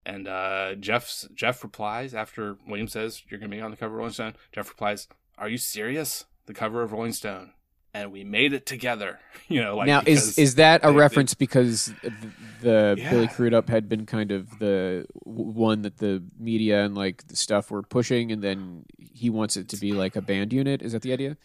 And 0.03 0.27
uh, 0.27 0.73
Jeff's 0.75 1.27
Jeff 1.35 1.63
replies 1.63 2.15
after 2.15 2.57
William 2.67 2.87
says 2.87 3.21
you're 3.29 3.39
going 3.39 3.51
to 3.51 3.55
be 3.55 3.61
on 3.61 3.69
the 3.71 3.77
cover 3.77 3.93
of 3.93 3.97
Rolling 3.99 4.13
Stone. 4.13 4.33
Jeff 4.51 4.67
replies, 4.69 5.07
"Are 5.37 5.47
you 5.47 5.59
serious? 5.59 6.25
The 6.47 6.55
cover 6.55 6.81
of 6.81 6.91
Rolling 6.91 7.13
Stone, 7.13 7.53
and 7.93 8.11
we 8.11 8.23
made 8.23 8.53
it 8.53 8.65
together." 8.65 9.19
You 9.47 9.61
know, 9.61 9.75
like 9.75 9.87
now 9.87 10.01
is 10.05 10.37
is 10.37 10.55
that 10.55 10.79
a 10.81 10.87
they- 10.87 10.93
they- 10.93 10.97
reference 10.99 11.33
because 11.33 11.87
the, 12.03 12.13
the 12.61 12.95
Yeah. 12.97 13.09
Billy 13.11 13.27
Crudup 13.27 13.67
had 13.67 13.89
been 13.89 14.05
kind 14.05 14.31
of 14.31 14.47
the 14.59 15.05
one 15.25 15.81
that 15.81 15.97
the 15.97 16.23
media 16.39 16.85
and 16.85 16.95
like 16.95 17.27
the 17.27 17.35
stuff 17.35 17.69
were 17.69 17.81
pushing, 17.83 18.31
and 18.31 18.41
then 18.41 18.85
he 18.97 19.29
wants 19.29 19.57
it 19.57 19.67
to 19.69 19.77
be 19.77 19.91
like 19.91 20.15
a 20.15 20.21
band 20.21 20.53
unit? 20.53 20.81
Is 20.81 20.93
that 20.93 21.01
the 21.01 21.11
idea? 21.11 21.35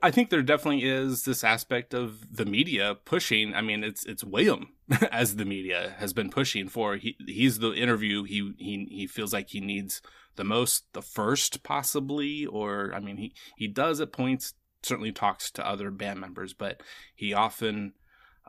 I 0.00 0.12
think 0.12 0.30
there 0.30 0.42
definitely 0.42 0.84
is 0.84 1.24
this 1.24 1.42
aspect 1.42 1.92
of 1.92 2.36
the 2.36 2.44
media 2.44 2.94
pushing. 3.04 3.52
I 3.52 3.62
mean, 3.62 3.82
it's 3.82 4.04
it's 4.06 4.22
William 4.22 4.68
as 5.10 5.34
the 5.34 5.44
media 5.44 5.96
has 5.98 6.12
been 6.12 6.30
pushing 6.30 6.68
for. 6.68 6.96
He 6.98 7.16
he's 7.26 7.58
the 7.58 7.72
interview. 7.74 8.22
He 8.22 8.52
he 8.58 8.86
he 8.92 9.06
feels 9.08 9.32
like 9.32 9.48
he 9.48 9.60
needs 9.60 10.00
the 10.36 10.44
most, 10.44 10.84
the 10.92 11.02
first 11.02 11.64
possibly, 11.64 12.46
or 12.46 12.92
I 12.94 13.00
mean, 13.00 13.16
he 13.16 13.34
he 13.56 13.66
does 13.66 14.00
at 14.00 14.12
points 14.12 14.54
certainly 14.82 15.12
talks 15.12 15.50
to 15.52 15.66
other 15.66 15.90
band 15.90 16.20
members, 16.20 16.52
but 16.54 16.82
he 17.14 17.32
often 17.34 17.92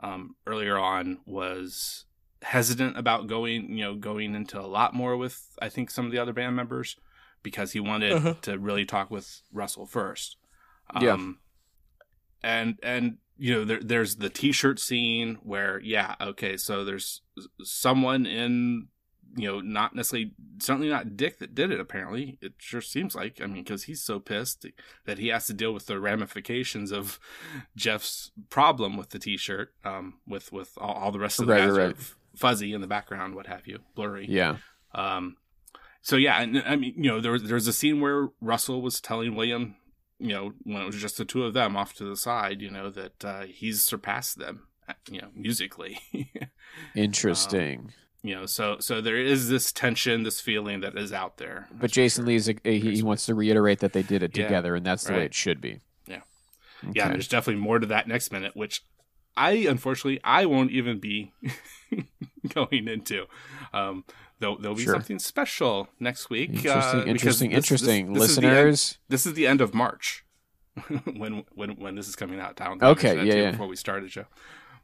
um, 0.02 0.36
earlier 0.46 0.78
on 0.78 1.18
was 1.26 2.06
hesitant 2.42 2.98
about 2.98 3.28
going 3.28 3.76
you 3.76 3.84
know 3.84 3.94
going 3.94 4.34
into 4.34 4.60
a 4.60 4.66
lot 4.66 4.94
more 4.94 5.16
with 5.16 5.46
I 5.60 5.68
think 5.68 5.90
some 5.90 6.06
of 6.06 6.12
the 6.12 6.18
other 6.18 6.32
band 6.32 6.56
members 6.56 6.96
because 7.42 7.72
he 7.72 7.80
wanted 7.80 8.12
Uh-huh. 8.12 8.34
to 8.42 8.58
really 8.58 8.84
talk 8.84 9.10
with 9.10 9.42
Russell 9.52 9.86
first. 9.86 10.36
Yeah. 11.00 11.12
Um, 11.12 11.38
and 12.42 12.78
and 12.82 13.18
you 13.38 13.54
know 13.54 13.64
there, 13.64 13.80
there's 13.80 14.16
the 14.16 14.28
t-shirt 14.28 14.78
scene 14.80 15.38
where 15.42 15.80
yeah 15.80 16.16
okay 16.20 16.56
so 16.56 16.84
there's 16.84 17.22
someone 17.62 18.26
in 18.26 18.88
you 19.34 19.48
know 19.48 19.60
not 19.60 19.94
necessarily 19.94 20.32
certainly 20.58 20.88
not 20.88 21.16
Dick 21.16 21.38
that 21.38 21.54
did 21.54 21.70
it 21.70 21.80
apparently 21.80 22.38
it 22.40 22.52
sure 22.58 22.80
seems 22.80 23.14
like 23.14 23.40
I 23.42 23.46
mean 23.46 23.62
because 23.62 23.84
he's 23.84 24.02
so 24.02 24.20
pissed 24.20 24.66
that 25.04 25.18
he 25.18 25.28
has 25.28 25.46
to 25.46 25.54
deal 25.54 25.72
with 25.72 25.86
the 25.86 25.98
ramifications 25.98 26.92
of 26.92 27.18
Jeff's 27.76 28.30
problem 28.50 28.96
with 28.96 29.10
the 29.10 29.18
t-shirt 29.18 29.72
um 29.84 30.14
with 30.26 30.52
with 30.52 30.76
all, 30.76 30.94
all 30.94 31.12
the 31.12 31.18
rest 31.18 31.40
of 31.40 31.46
the 31.46 31.52
Right, 31.52 31.66
guys 31.66 31.76
right, 31.76 31.96
fuzzy 32.36 32.72
in 32.72 32.80
the 32.80 32.86
background 32.86 33.34
what 33.34 33.46
have 33.46 33.66
you 33.66 33.78
blurry 33.94 34.26
Yeah. 34.28 34.56
um, 34.94 35.36
so 36.04 36.16
yeah, 36.16 36.42
and 36.42 36.58
I 36.66 36.74
mean, 36.74 36.94
you 36.96 37.08
know, 37.10 37.20
there 37.20 37.30
was 37.30 37.44
there 37.44 37.54
was 37.54 37.68
a 37.68 37.72
scene 37.72 38.00
where 38.00 38.28
Russell 38.40 38.82
was 38.82 39.00
telling 39.00 39.36
William, 39.36 39.76
you 40.18 40.30
know, 40.34 40.52
when 40.64 40.82
it 40.82 40.86
was 40.86 40.96
just 40.96 41.16
the 41.16 41.24
two 41.24 41.44
of 41.44 41.54
them 41.54 41.76
off 41.76 41.94
to 41.94 42.04
the 42.04 42.16
side, 42.16 42.60
you 42.60 42.72
know, 42.72 42.90
that 42.90 43.24
uh, 43.24 43.42
he's 43.42 43.84
surpassed 43.84 44.36
them, 44.36 44.66
you 45.08 45.20
know, 45.22 45.28
musically. 45.32 46.00
Interesting. 46.96 47.92
You 48.22 48.34
know, 48.34 48.46
so 48.46 48.76
so 48.80 49.00
there 49.00 49.16
is 49.16 49.48
this 49.48 49.72
tension, 49.72 50.22
this 50.22 50.40
feeling 50.40 50.80
that 50.80 50.96
is 50.96 51.12
out 51.12 51.38
there. 51.38 51.68
but 51.72 51.90
Jason 51.90 52.24
Lee's 52.26 52.48
a, 52.48 52.54
he, 52.64 52.78
he 52.96 53.02
wants 53.02 53.26
to 53.26 53.34
reiterate 53.34 53.80
that 53.80 53.92
they 53.92 54.02
did 54.02 54.22
it 54.22 54.36
Yeah, 54.36 54.44
together, 54.44 54.74
and 54.76 54.84
that's 54.86 55.04
the 55.04 55.12
way 55.12 55.24
it 55.24 55.34
should 55.34 55.60
be. 55.60 55.80
Yeah. 56.06 56.20
Okay. 56.84 56.92
yeah, 56.94 57.08
there's 57.08 57.28
definitely 57.28 57.62
more 57.62 57.78
to 57.78 57.86
that 57.86 58.06
next 58.08 58.30
minute, 58.32 58.56
which 58.56 58.82
I 59.36 59.52
unfortunately 59.68 60.20
I 60.22 60.46
won't 60.46 60.70
even 60.70 60.98
be 60.98 61.32
going 62.54 62.88
into. 62.88 63.26
Um, 63.72 64.04
there'll, 64.38 64.58
there'll 64.58 64.76
be 64.76 64.84
Sure. 64.84 64.94
something 64.94 65.18
special 65.18 65.88
next 66.00 66.28
week. 66.30 66.50
uh, 66.50 67.04
Interesting, 67.06 67.12
because 67.12 67.42
interesting, 67.42 67.50
this- 67.50 67.56
interesting. 67.56 68.12
this- 68.12 68.22
this 68.22 68.30
is 68.30 68.36
the 68.36 68.46
end- 68.46 68.56
Listeners, 68.56 68.98
this 69.08 69.26
is 69.26 69.34
the 69.34 69.46
end 69.46 69.60
of 69.60 69.74
March 69.74 70.24
when 71.16 71.44
when 71.54 71.70
when 71.76 71.94
this 71.96 72.08
is 72.08 72.16
coming 72.16 72.40
out. 72.40 72.56
Don't 72.56 72.82
Okay, 72.82 73.16
yeah, 73.24 73.34
yeah. 73.34 73.50
Before 73.52 73.66
we 73.66 73.76
started 73.76 74.04
the 74.06 74.10
show. 74.10 74.24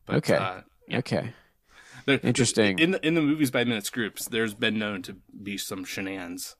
But, 0.07 0.16
Okay. 0.16 0.37
Uh, 0.37 0.61
yeah. 0.88 0.98
okay. 0.98 1.33
There- 2.09 2.21
Interesting. 2.23 2.79
In 2.79 2.90
the, 2.92 3.07
in 3.07 3.14
the 3.14 3.21
movies 3.23 3.51
by 3.51 3.64
minutes 3.64 3.90
groups, 3.90 4.27
there's 4.27 4.55
been 4.55 4.79
known 4.79 5.03
to 5.03 5.16
be 5.42 5.57
some 5.59 5.85
shenanigans 5.85 6.57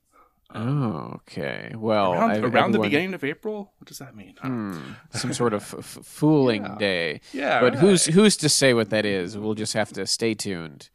Oh, 0.55 1.13
okay. 1.17 1.75
Well, 1.77 2.15
around, 2.15 2.31
I- 2.31 2.39
around 2.39 2.73
the 2.73 2.79
beginning 2.79 3.13
of 3.13 3.23
April. 3.23 3.73
What 3.79 3.87
does 3.87 3.99
that 3.99 4.17
mean? 4.17 4.35
I 4.43 4.49
don't 4.49 4.71
know. 4.71 4.79
Hmm, 4.79 4.93
some 5.19 5.33
sort 5.35 5.53
of 5.53 5.63
f- 5.75 5.99
fooling 6.03 6.63
Yeah. 6.65 6.77
day. 6.79 7.21
Yeah, 7.35 7.61
but 7.61 7.75
who's 7.75 8.07
right. 8.07 8.15
who's 8.15 8.37
to 8.39 8.49
say 8.49 8.73
what 8.73 8.89
that 8.89 9.05
is? 9.05 9.37
We'll 9.37 9.53
just 9.55 9.75
have 9.75 9.93
to 9.93 10.07
stay 10.07 10.33
tuned. 10.33 10.89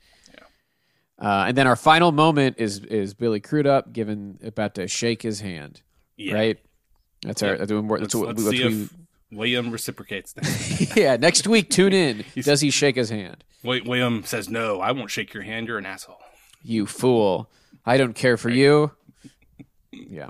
Uh, 1.21 1.45
and 1.47 1.55
then 1.55 1.67
our 1.67 1.75
final 1.75 2.11
moment 2.11 2.55
is 2.57 2.79
is 2.79 3.13
Billy 3.13 3.39
Crudup 3.39 3.93
given 3.93 4.39
about 4.43 4.73
to 4.75 4.87
shake 4.87 5.21
his 5.21 5.39
hand. 5.41 5.83
Yeah. 6.17 6.33
Right. 6.33 6.57
That's 7.21 7.43
our. 7.43 7.51
Yeah. 7.51 7.57
That's 7.57 7.71
what, 7.71 7.85
Let's, 8.01 8.01
that's 8.01 8.15
what, 8.15 8.27
let's 8.29 8.43
what 8.45 8.55
if 8.55 8.89
William 9.35 9.71
reciprocates. 9.71 10.33
That. 10.33 10.93
yeah. 10.95 11.17
Next 11.17 11.47
week, 11.47 11.69
tune 11.69 11.93
in. 11.93 12.25
Does 12.41 12.61
he 12.61 12.69
shake 12.69 12.95
his 12.95 13.09
hand? 13.09 13.43
Wait, 13.63 13.85
William 13.85 14.23
says, 14.23 14.49
"No, 14.49 14.81
I 14.81 14.91
won't 14.91 15.11
shake 15.11 15.33
your 15.33 15.43
hand. 15.43 15.67
You're 15.67 15.77
an 15.77 15.85
asshole." 15.85 16.19
You 16.63 16.85
fool! 16.85 17.49
I 17.85 17.97
don't 17.97 18.13
care 18.13 18.37
for 18.37 18.49
you. 18.49 18.91
Yeah. 19.91 20.29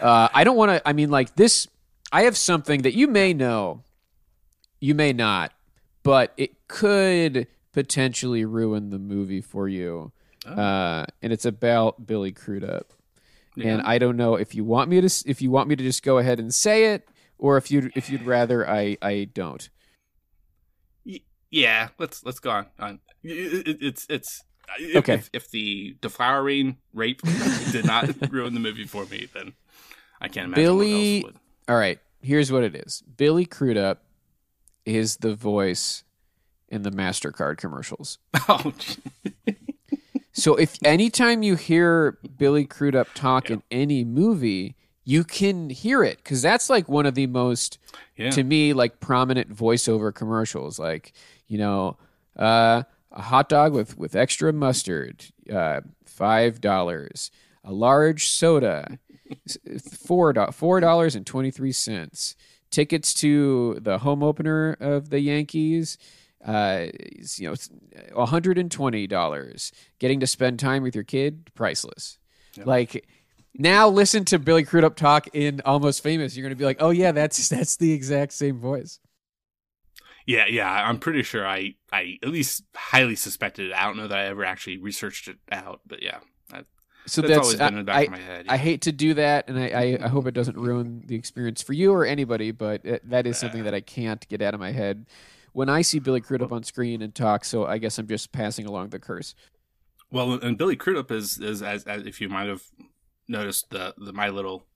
Uh, 0.00 0.28
I 0.32 0.44
don't 0.44 0.56
want 0.56 0.70
to. 0.70 0.88
I 0.88 0.92
mean, 0.92 1.10
like 1.10 1.36
this. 1.36 1.68
I 2.12 2.22
have 2.22 2.36
something 2.36 2.82
that 2.82 2.94
you 2.94 3.08
may 3.08 3.32
know, 3.34 3.82
you 4.78 4.94
may 4.94 5.12
not, 5.12 5.52
but 6.04 6.32
it 6.36 6.68
could 6.68 7.48
potentially 7.72 8.44
ruin 8.44 8.90
the 8.90 9.00
movie 9.00 9.40
for 9.40 9.68
you. 9.68 10.12
Uh, 10.46 11.06
and 11.22 11.32
it's 11.32 11.44
about 11.44 12.06
Billy 12.06 12.30
Crudup. 12.30 12.92
And 13.62 13.82
I 13.82 13.98
don't 13.98 14.16
know 14.16 14.34
if 14.34 14.54
you 14.54 14.64
want 14.64 14.90
me 14.90 15.00
to 15.00 15.24
if 15.26 15.40
you 15.40 15.50
want 15.50 15.68
me 15.68 15.76
to 15.76 15.82
just 15.82 16.02
go 16.02 16.18
ahead 16.18 16.40
and 16.40 16.52
say 16.52 16.92
it, 16.92 17.08
or 17.44 17.58
if 17.58 17.70
you 17.70 17.90
if 17.94 18.08
you'd 18.08 18.22
rather 18.24 18.66
I 18.66 18.96
I 19.02 19.28
don't. 19.34 19.68
Yeah, 21.50 21.88
let's 21.98 22.24
let's 22.24 22.40
go 22.40 22.50
on. 22.50 22.66
on. 22.78 23.00
It- 23.22 23.68
it- 23.68 23.82
it's 23.82 24.06
it's 24.08 24.42
if, 24.78 24.96
Okay. 24.96 25.14
If, 25.14 25.30
if 25.34 25.50
the 25.50 25.94
deflowering 26.00 26.76
rape 26.94 27.20
did 27.70 27.84
not 27.84 28.08
ruin 28.32 28.54
the 28.54 28.60
movie 28.60 28.86
for 28.86 29.04
me, 29.04 29.28
then 29.34 29.52
I 30.22 30.28
can't 30.28 30.46
imagine 30.46 30.64
Billy- 30.64 31.20
what 31.22 31.34
else 31.34 31.40
All 31.68 31.76
right, 31.76 31.98
here's 32.22 32.50
what 32.50 32.64
it 32.64 32.74
is. 32.74 33.02
Billy 33.02 33.44
Crudup 33.44 34.02
is 34.86 35.18
the 35.18 35.34
voice 35.34 36.02
in 36.70 36.82
the 36.82 36.90
Mastercard 36.90 37.58
commercials. 37.58 38.18
Oh. 38.48 38.72
So 40.36 40.56
if 40.56 40.76
anytime 40.84 41.44
you 41.44 41.54
hear 41.54 42.18
Billy 42.36 42.64
Crudup 42.64 43.06
talk 43.14 43.50
in 43.50 43.62
any 43.70 44.02
movie, 44.04 44.74
you 45.04 45.22
can 45.22 45.70
hear 45.70 46.02
it 46.02 46.18
because 46.18 46.42
that's 46.42 46.70
like 46.70 46.88
one 46.88 47.06
of 47.06 47.14
the 47.14 47.26
most 47.26 47.78
yeah. 48.16 48.30
to 48.30 48.42
me 48.42 48.72
like 48.72 49.00
prominent 49.00 49.54
voiceover 49.54 50.14
commercials. 50.14 50.78
Like 50.78 51.12
you 51.46 51.58
know, 51.58 51.98
uh, 52.38 52.82
a 53.12 53.22
hot 53.22 53.48
dog 53.48 53.72
with 53.72 53.96
with 53.98 54.16
extra 54.16 54.52
mustard, 54.52 55.26
uh, 55.52 55.82
five 56.04 56.60
dollars. 56.60 57.30
A 57.66 57.72
large 57.72 58.28
soda, 58.28 58.98
four 60.04 60.32
do- 60.32 60.52
four 60.52 60.80
dollars 60.80 61.14
and 61.14 61.26
twenty 61.26 61.50
three 61.50 61.72
cents. 61.72 62.36
Tickets 62.70 63.14
to 63.14 63.78
the 63.80 63.98
home 63.98 64.22
opener 64.22 64.76
of 64.80 65.08
the 65.10 65.20
Yankees, 65.20 65.96
uh, 66.44 66.86
you 67.36 67.48
know, 67.48 67.54
one 68.12 68.28
hundred 68.28 68.58
and 68.58 68.70
twenty 68.70 69.06
dollars. 69.06 69.70
Getting 69.98 70.20
to 70.20 70.26
spend 70.26 70.58
time 70.58 70.82
with 70.82 70.94
your 70.94 71.04
kid, 71.04 71.50
priceless. 71.54 72.18
Like 72.64 73.06
now, 73.56 73.88
listen 73.88 74.24
to 74.26 74.38
Billy 74.38 74.64
Crudup 74.64 74.96
talk 74.96 75.28
in 75.32 75.60
Almost 75.64 76.02
Famous. 76.02 76.36
You're 76.36 76.42
going 76.42 76.56
to 76.56 76.58
be 76.58 76.64
like, 76.64 76.78
oh 76.80 76.90
yeah, 76.90 77.12
that's 77.12 77.48
that's 77.50 77.76
the 77.76 77.92
exact 77.92 78.32
same 78.32 78.58
voice. 78.58 78.98
Yeah, 80.26 80.46
yeah, 80.46 80.70
I'm 80.70 80.98
pretty 80.98 81.22
sure 81.22 81.46
I, 81.46 81.74
I 81.92 82.18
at 82.22 82.30
least 82.30 82.64
highly 82.74 83.14
suspected 83.14 83.70
it. 83.70 83.74
I 83.74 83.84
don't 83.84 83.98
know 83.98 84.08
that 84.08 84.18
I 84.18 84.24
ever 84.24 84.42
actually 84.44 84.78
researched 84.78 85.28
it 85.28 85.36
out, 85.52 85.82
but 85.86 86.02
yeah, 86.02 86.20
that, 86.48 86.64
So 87.04 87.20
that's, 87.20 87.34
that's, 87.34 87.46
always 87.46 87.58
been 87.58 87.68
in 87.68 87.74
the 87.74 87.84
back 87.84 87.96
I, 87.96 88.02
of 88.04 88.10
my 88.10 88.18
head. 88.18 88.46
I 88.48 88.56
hate 88.56 88.80
to 88.82 88.92
do 88.92 89.12
that, 89.14 89.48
and 89.48 89.58
I, 89.58 89.68
I, 89.68 89.98
I 90.04 90.08
hope 90.08 90.26
it 90.26 90.32
doesn't 90.32 90.56
ruin 90.56 91.02
the 91.04 91.14
experience 91.14 91.60
for 91.60 91.74
you 91.74 91.92
or 91.92 92.06
anybody. 92.06 92.52
But 92.52 92.86
it, 92.86 93.08
that 93.10 93.26
is 93.26 93.36
something 93.36 93.64
that 93.64 93.74
I 93.74 93.82
can't 93.82 94.26
get 94.28 94.40
out 94.40 94.54
of 94.54 94.60
my 94.60 94.72
head 94.72 95.04
when 95.52 95.68
I 95.68 95.82
see 95.82 95.98
Billy 95.98 96.22
Crudup 96.22 96.52
on 96.52 96.62
screen 96.62 97.02
and 97.02 97.14
talk. 97.14 97.44
So 97.44 97.66
I 97.66 97.76
guess 97.76 97.98
I'm 97.98 98.08
just 98.08 98.32
passing 98.32 98.64
along 98.64 98.88
the 98.88 98.98
curse. 98.98 99.34
Well, 100.10 100.32
and 100.32 100.56
Billy 100.56 100.76
Crudup 100.76 101.10
is 101.10 101.36
is 101.38 101.60
as, 101.62 101.84
as 101.84 102.06
if 102.06 102.18
you 102.22 102.30
might 102.30 102.48
have 102.48 102.62
noticed 103.28 103.70
the 103.70 103.94
the 103.98 104.12
my 104.12 104.28
little 104.28 104.66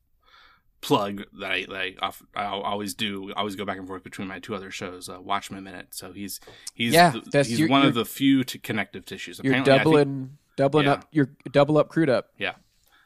plug 0.80 1.24
that 1.40 1.50
I 1.50 1.64
that 1.66 1.76
I, 1.76 1.94
off, 2.00 2.22
I 2.36 2.44
always 2.44 2.94
do. 2.94 3.32
I 3.34 3.40
always 3.40 3.56
go 3.56 3.64
back 3.64 3.78
and 3.78 3.86
forth 3.88 4.04
between 4.04 4.28
my 4.28 4.38
two 4.38 4.54
other 4.54 4.70
shows, 4.70 5.08
uh, 5.08 5.20
Watchmen 5.20 5.64
Minute. 5.64 5.88
So 5.90 6.12
he's 6.12 6.40
he's 6.74 6.92
Yeah, 6.92 7.12
the- 7.32 7.42
he's 7.44 7.58
you're- 7.58 7.70
one 7.70 7.84
of 7.84 7.94
the 7.94 8.04
few 8.04 8.44
t- 8.44 8.58
connective 8.58 9.04
tissues. 9.04 9.40
You're 9.42 9.52
Apparently, 9.54 9.72
I 9.72 9.76
think- 9.76 9.84
doubling 9.84 10.38
doubling 10.56 10.86
yeah. 10.86 10.92
up. 10.92 11.08
You're 11.10 11.30
double 11.52 11.78
up 11.78 11.88
Crudup. 11.88 12.28
yeah. 12.38 12.54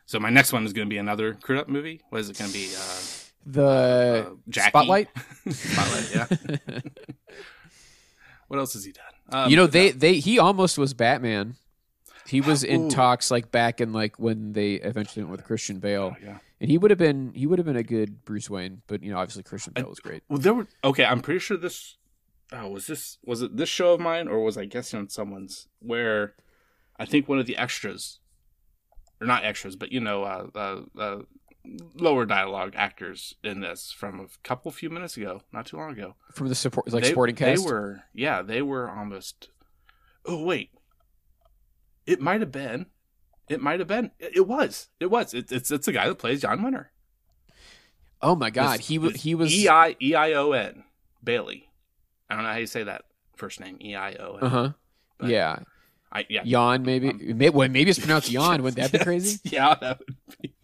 So 0.05 0.19
my 0.21 0.31
next 0.31 0.53
one 0.53 0.65
is 0.67 0.73
going 0.73 0.87
to 0.87 0.91
be 0.91 0.99
another 0.99 1.35
Crudup 1.35 1.69
movie. 1.69 2.03
What 2.11 2.21
is 2.21 2.29
it 2.29 2.37
going 2.39 2.51
to 2.51 2.57
be? 2.59 2.69
Uh, 2.77 3.01
The 3.47 4.27
uh, 4.31 4.35
Jackie? 4.49 4.69
spotlight. 4.69 5.09
Spotlight. 5.51 6.15
Yeah. 6.15 6.79
what 8.49 8.59
else 8.59 8.75
has 8.75 8.85
he 8.85 8.93
done? 8.93 9.05
Um, 9.45 9.51
you 9.51 9.57
know 9.57 9.67
they 9.67 9.91
they 9.93 10.15
he 10.19 10.39
almost 10.39 10.77
was 10.79 10.93
Batman. 10.95 11.57
He 12.27 12.41
was 12.41 12.65
in 12.65 12.87
Ooh. 12.87 12.91
talks 12.91 13.31
like 13.31 13.51
back 13.51 13.81
in 13.81 13.93
like 13.93 14.19
when 14.19 14.53
they 14.53 14.75
eventually 14.75 15.25
went 15.25 15.33
with 15.33 15.45
Christian 15.45 15.79
Bale, 15.79 16.17
yeah. 16.23 16.39
and 16.61 16.71
he 16.71 16.79
would 16.79 16.91
have 16.91 16.99
been 16.99 17.33
he 17.35 17.47
would 17.47 17.59
have 17.59 17.67
been 17.67 17.77
a 17.77 17.83
good 17.83 18.25
Bruce 18.25 18.49
Wayne. 18.49 18.83
But 18.87 19.03
you 19.03 19.11
know, 19.11 19.19
obviously 19.19 19.43
Christian 19.43 19.73
Bale 19.73 19.89
was 19.89 20.01
great. 20.01 20.23
Well, 20.29 20.39
there 20.39 20.55
were 20.55 20.67
okay. 20.85 21.05
I'm 21.05 21.21
pretty 21.21 21.41
sure 21.41 21.57
this. 21.57 21.97
Oh, 22.53 22.69
was 22.69 22.87
this 22.87 23.19
was 23.25 23.43
it 23.43 23.57
this 23.57 23.69
show 23.69 23.95
of 23.95 24.01
mine 24.01 24.29
or 24.29 24.43
was 24.43 24.57
I 24.57 24.67
guessing 24.67 25.01
on 25.01 25.09
someone's? 25.09 25.69
Where 25.81 26.35
I 26.99 27.05
think 27.05 27.29
one 27.29 27.39
of 27.39 27.47
the 27.47 27.57
extras, 27.57 28.21
or 29.21 29.27
not 29.27 29.45
extras, 29.45 29.77
but 29.77 29.93
you 29.93 30.01
know, 30.01 30.23
uh, 30.23 30.47
uh, 30.55 31.01
uh, 31.01 31.19
lower 31.95 32.27
dialogue 32.27 32.75
actors 32.77 33.35
in 33.43 33.61
this 33.61 33.93
from 33.93 34.21
a 34.21 34.27
couple 34.43 34.71
few 34.71 34.91
minutes 34.91 35.17
ago, 35.17 35.43
not 35.53 35.67
too 35.67 35.77
long 35.77 35.93
ago. 35.93 36.15
From 36.33 36.49
the 36.49 36.55
support 36.55 36.93
like 36.93 37.03
they, 37.03 37.09
supporting 37.11 37.37
cast. 37.37 37.65
They 37.65 37.71
were 37.71 38.03
yeah, 38.15 38.43
they 38.43 38.63
were 38.63 38.91
almost. 38.91 39.49
Oh 40.25 40.43
wait, 40.45 40.71
it 42.07 42.21
might 42.21 42.41
have 42.41 42.53
been. 42.53 42.87
It 43.49 43.61
might 43.61 43.81
have 43.81 43.89
been. 43.89 44.11
It, 44.19 44.37
it 44.37 44.47
was. 44.49 44.89
It 45.01 45.07
was. 45.07 45.35
It, 45.35 45.51
it's 45.53 45.71
it's 45.71 45.87
the 45.87 45.93
guy 45.93 46.09
that 46.09 46.17
plays 46.19 46.41
Jan 46.43 46.61
Wenner. 46.61 46.87
oh 48.21 48.35
my 48.37 48.51
God, 48.51 48.75
It's- 48.75 48.89
he 48.89 48.99
was 48.99 49.15
he 49.23 49.35
was 49.35 49.53
E 49.53 49.69
I 49.69 49.97
E 50.01 50.15
I 50.15 50.33
O 50.35 50.53
N 50.53 50.85
Bailey. 51.23 51.69
I 52.31 52.35
don't 52.35 52.45
know 52.45 52.53
how 52.53 52.59
you 52.59 52.67
say 52.67 52.85
that 52.85 53.03
first 53.37 53.61
name. 53.61 53.79
E 53.81 53.95
I 53.95 54.15
O 54.15 54.37
N. 54.37 54.43
uh 54.45 54.49
huh. 54.49 54.73
Yeah, 55.25 55.59
I 56.11 56.27
yeah. 56.29 56.43
yawn 56.45 56.83
maybe. 56.83 57.13
May, 57.13 57.51
well, 57.51 57.69
maybe 57.69 57.91
it's 57.91 57.99
pronounced 57.99 58.31
yawn. 58.39 58.63
Wouldn't 58.63 58.77
that 58.91 58.99
be 58.99 59.05
crazy? 59.05 59.39
Yeah, 59.45 59.75
that 59.81 59.99
would 60.01 60.17
be. 60.41 60.55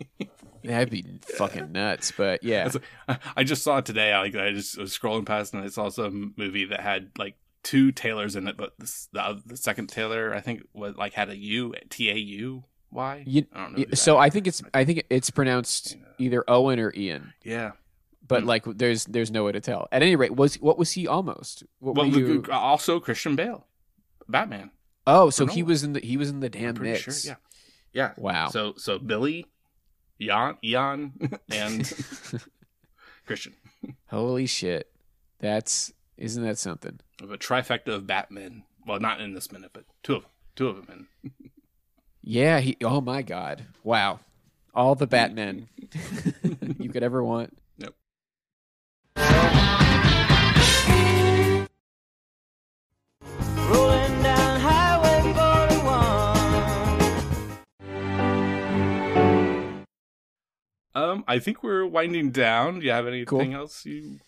That'd 0.65 0.91
be 0.91 1.05
fucking 1.37 1.73
nuts. 1.73 2.13
But 2.17 2.43
yeah, 2.43 2.71
I- 3.37 3.45
just 3.45 3.63
saw 3.63 3.79
it 3.79 3.87
today. 3.87 4.13
I 4.13 4.21
like 4.23 4.35
I 4.37 4.53
just 4.53 4.77
was 4.79 4.97
scrolling 4.97 5.27
past 5.27 5.55
and 5.55 5.63
I 5.63 5.69
saw 5.69 5.89
some 5.89 6.35
movie 6.37 6.65
that 6.67 6.81
had 6.81 7.11
like 7.19 7.37
two 7.63 7.93
Taylors 7.93 8.37
in 8.37 8.47
it, 8.49 8.57
but 8.57 8.75
this, 8.79 9.09
the 9.13 9.43
the 9.47 9.57
second 9.57 9.89
Taylor 9.89 10.35
I 10.35 10.41
think 10.41 10.63
was 10.73 10.97
like 10.97 11.13
had 11.15 11.29
a 11.31 11.37
U 11.37 11.75
T 11.91 12.11
A 12.11 12.15
U 12.15 12.65
Y. 12.91 13.25
You- 13.27 13.47
I 13.53 13.63
don't 13.63 13.79
know. 13.79 13.85
so 13.95 14.15
that- 14.15 14.19
I 14.21 14.31
think 14.31 14.47
it's 14.47 14.63
I 14.75 14.85
think 14.85 15.05
it's 15.11 15.31
pronounced 15.31 15.97
either 16.19 16.45
Owen 16.49 16.79
or 16.79 16.93
Ian. 16.97 17.33
yeah. 17.45 17.73
But 18.27 18.43
Hmm. 18.43 18.49
like, 18.49 18.65
there's 18.67 19.07
there's 19.07 19.31
no 19.31 19.45
way 19.45 19.53
to 19.53 19.61
tell. 19.61 19.89
At 19.91 20.03
any 20.03 20.15
rate, 20.15 20.37
was 20.37 20.57
what 20.61 20.77
was 20.77 20.93
he 20.93 21.07
almost? 21.07 21.65
What 21.79 21.95
Well, 21.97 22.07
you? 22.07 22.45
also 22.53 23.01
Christian 23.01 23.37
Bale, 23.37 23.67
Batman. 24.29 24.71
Oh, 25.07 25.31
so 25.31 25.47
he 25.47 25.63
was 25.63 25.83
in 25.83 25.95
the 25.95 26.01
he 26.01 26.19
was 26.19 26.29
in 26.29 26.41
the 26.41 26.51
damn 26.51 26.79
mix. 26.79 27.01
sure. 27.23 27.33
Yeah. 27.33 27.37
Yeah. 27.95 28.13
Wow. 28.19 28.49
So 28.51 28.75
so 28.77 28.99
Billy, 28.99 29.47
Jan, 30.21 30.59
Eon, 30.63 31.13
and 31.51 31.91
Christian. 33.27 33.55
Holy 34.09 34.47
shit. 34.47 34.91
That's 35.41 35.93
isn't 36.19 36.43
that 36.43 36.59
something? 36.59 37.01
of 37.23 37.33
a 37.33 37.39
trifecta 37.39 37.89
of 37.95 38.07
Batman. 38.07 38.65
Well, 38.87 39.01
not 39.01 39.21
in 39.21 39.35
this 39.35 39.51
minute, 39.51 39.71
but 39.73 39.85
two 40.03 40.17
of 40.17 40.23
them. 40.23 40.31
Two 40.57 40.69
of 40.69 40.87
them. 40.87 41.09
In. 41.25 41.31
Yeah, 42.23 42.61
he 42.61 42.77
oh 42.83 43.01
my 43.01 43.23
god. 43.23 43.65
Wow. 43.83 44.21
All 44.75 44.95
the 44.95 45.07
Batmen 45.07 45.69
you 46.79 46.91
could 46.91 47.03
ever 47.03 47.25
want. 47.25 47.57
Yep. 47.79 47.95
Rolling 53.71 54.23
down 54.23 54.61
Highway 54.61 55.33
41. 55.33 56.39
Um, 60.95 61.25
I 61.29 61.39
think 61.39 61.63
we're 61.63 61.87
winding 61.87 62.31
down. 62.31 62.81
Do 62.81 62.87
you 62.87 62.93
have 62.93 63.07
anything 63.07 63.27
Cool. 63.27 63.55
else 63.55 63.85
you? 63.87 64.19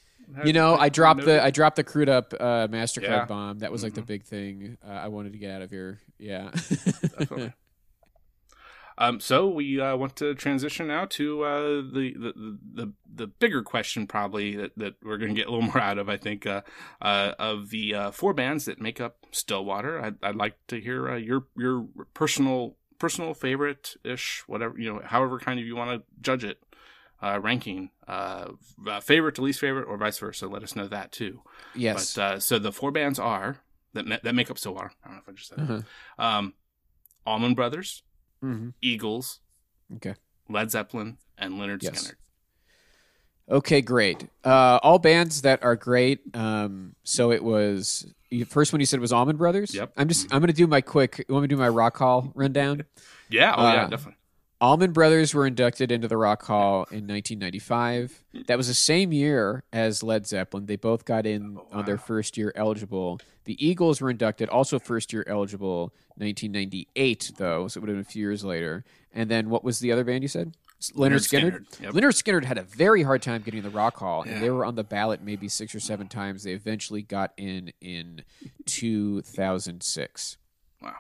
You 0.44 0.52
know, 0.52 0.74
I 0.76 0.88
dropped 0.88 1.24
the? 1.24 1.42
I 1.42 1.50
dropped 1.50 1.76
the 1.76 1.84
Crudup 1.84 2.34
uh, 2.38 2.68
Mastercard 2.68 3.02
Yeah. 3.02 3.24
bomb. 3.26 3.58
That 3.60 3.72
was 3.72 3.82
like 3.82 3.94
the 3.94 4.02
Mhm. 4.02 4.06
big 4.06 4.24
thing 4.24 4.78
uh, 4.86 4.90
I 4.90 5.08
wanted 5.08 5.32
to 5.32 5.38
get 5.38 5.50
out 5.50 5.62
of 5.62 5.70
here. 5.70 6.00
Yeah. 6.18 6.50
Definitely. 6.52 7.52
Um, 8.98 9.18
so 9.18 9.48
we 9.48 9.80
uh, 9.80 9.96
want 9.96 10.14
to 10.16 10.34
transition 10.34 10.88
now 10.88 11.06
to 11.06 11.42
uh, 11.42 11.60
the, 11.80 12.14
the 12.18 12.58
the 12.74 12.92
the 13.14 13.26
bigger 13.28 13.62
question, 13.62 14.06
probably 14.06 14.56
that, 14.56 14.72
that 14.76 14.94
we're 15.02 15.16
going 15.16 15.34
to 15.34 15.40
get 15.40 15.46
a 15.48 15.50
little 15.50 15.66
more 15.72 15.80
out 15.80 15.96
of. 15.96 16.08
I 16.10 16.18
think 16.18 16.44
uh, 16.46 16.60
uh, 17.00 17.32
of 17.38 17.70
the 17.70 17.94
uh, 17.94 18.10
four 18.10 18.34
bands 18.34 18.66
that 18.66 18.78
make 18.80 19.00
up 19.00 19.24
Stillwater. 19.30 20.00
I'd, 20.04 20.16
I'd 20.22 20.36
like 20.36 20.56
to 20.68 20.80
hear 20.80 21.08
uh, 21.08 21.16
your 21.16 21.46
your 21.56 21.86
personal 22.12 22.76
personal 22.98 23.32
favorite 23.32 23.94
ish, 24.04 24.44
whatever 24.46 24.78
you 24.78 24.92
know, 24.92 25.00
however 25.02 25.38
kind 25.38 25.58
of 25.58 25.64
you 25.64 25.76
want 25.76 25.98
to 25.98 26.04
judge 26.20 26.44
it. 26.44 26.62
Uh, 27.22 27.38
ranking 27.38 27.90
uh, 28.10 28.52
uh, 28.88 29.00
favorite 29.00 29.34
to 29.36 29.42
least 29.42 29.60
favorite, 29.60 29.84
or 29.86 29.96
vice 29.96 30.18
versa. 30.18 30.46
Let 30.48 30.62
us 30.62 30.74
know 30.76 30.88
that 30.88 31.12
too. 31.12 31.42
yes. 31.74 32.14
But 32.14 32.22
uh, 32.22 32.40
so 32.40 32.58
the 32.58 32.72
four 32.72 32.90
bands 32.90 33.18
are 33.18 33.58
that 33.94 34.06
ma- 34.06 34.18
that 34.22 34.34
make 34.34 34.50
up 34.50 34.58
Stillwater. 34.58 34.90
I 35.04 35.08
don't 35.08 35.16
know 35.16 35.22
if 35.26 35.28
I 35.28 35.32
just 35.32 35.48
said 35.48 35.58
that. 35.58 35.72
Uh-huh. 35.72 36.24
Um, 36.38 36.54
Allman 37.26 37.54
Brothers, 37.54 38.02
Mhm. 38.42 38.72
Eagles, 38.80 39.40
Okay. 39.96 40.14
Led 40.48 40.70
Zeppelin, 40.70 41.18
and 41.38 41.54
Lynyrd 41.54 41.82
Yes. 41.82 42.08
Skynyrd. 42.08 42.14
Okay, 43.50 43.80
great. 43.80 44.28
Uh, 44.44 44.78
all 44.82 44.98
bands 45.00 45.42
that 45.42 45.62
are 45.64 45.74
great. 45.74 46.20
Um, 46.34 46.94
so 47.02 47.32
it 47.32 47.42
was 47.42 48.06
the 48.30 48.44
first 48.44 48.72
one 48.72 48.78
you 48.78 48.86
said 48.86 49.00
was 49.00 49.12
Allman 49.12 49.36
Brothers. 49.36 49.74
Yep. 49.74 49.92
I'm 49.96 50.06
just 50.08 50.32
I'm 50.32 50.40
gonna 50.40 50.52
do 50.52 50.68
my 50.68 50.80
quick. 50.80 51.24
You 51.28 51.34
want 51.34 51.42
me 51.42 51.48
to 51.48 51.54
do 51.56 51.58
my 51.60 51.68
rock 51.68 51.96
hall 51.96 52.30
rundown? 52.36 52.84
Yeah, 53.28 53.54
oh 53.56 53.62
yeah, 53.72 53.84
Uh, 53.84 53.88
definitely. 53.88 54.18
Allman 54.60 54.92
Brothers 54.92 55.32
were 55.32 55.46
inducted 55.46 55.90
into 55.90 56.06
the 56.06 56.18
Rock 56.18 56.42
Hall 56.44 56.84
in 56.90 57.06
1995. 57.06 58.22
That 58.46 58.58
was 58.58 58.68
the 58.68 58.74
same 58.74 59.10
year 59.10 59.64
as 59.72 60.02
Led 60.02 60.26
Zeppelin. 60.26 60.66
They 60.66 60.76
both 60.76 61.06
got 61.06 61.24
in 61.24 61.56
oh, 61.58 61.66
on 61.78 61.84
their 61.86 61.96
first 61.96 62.36
year 62.36 62.52
eligible. 62.54 63.20
The 63.44 63.56
Eagles 63.66 64.02
were 64.02 64.10
inducted, 64.10 64.50
also 64.50 64.78
first 64.78 65.14
year 65.14 65.24
eligible, 65.26 65.94
1998 66.16 67.32
though, 67.38 67.68
so 67.68 67.78
it 67.78 67.80
would 67.80 67.88
have 67.88 67.96
been 67.96 68.02
a 68.02 68.04
few 68.04 68.20
years 68.20 68.44
later. 68.44 68.84
And 69.14 69.30
then 69.30 69.48
what 69.48 69.64
was 69.64 69.78
the 69.78 69.92
other 69.92 70.04
band 70.04 70.22
you 70.22 70.28
said? 70.28 70.54
Leonard 70.94 71.20
Lynyrd 71.22 71.28
Skynyrd. 71.28 71.80
Yep. 71.82 71.92
Lynyrd 71.94 72.22
Skynyrd 72.22 72.44
had 72.44 72.58
a 72.58 72.62
very 72.62 73.02
hard 73.02 73.22
time 73.22 73.42
getting 73.42 73.58
in 73.58 73.64
the 73.64 73.70
Rock 73.70 73.96
Hall, 73.96 74.22
and 74.22 74.32
Yeah. 74.32 74.40
they 74.40 74.50
were 74.50 74.64
on 74.64 74.74
the 74.76 74.84
ballot 74.84 75.22
maybe 75.22 75.48
six 75.48 75.74
or 75.74 75.80
seven 75.80 76.06
times. 76.08 76.42
They 76.42 76.52
eventually 76.52 77.02
got 77.02 77.32
in 77.36 77.72
in 77.80 78.22
2006. 78.66 80.36
Wow. 80.82 80.96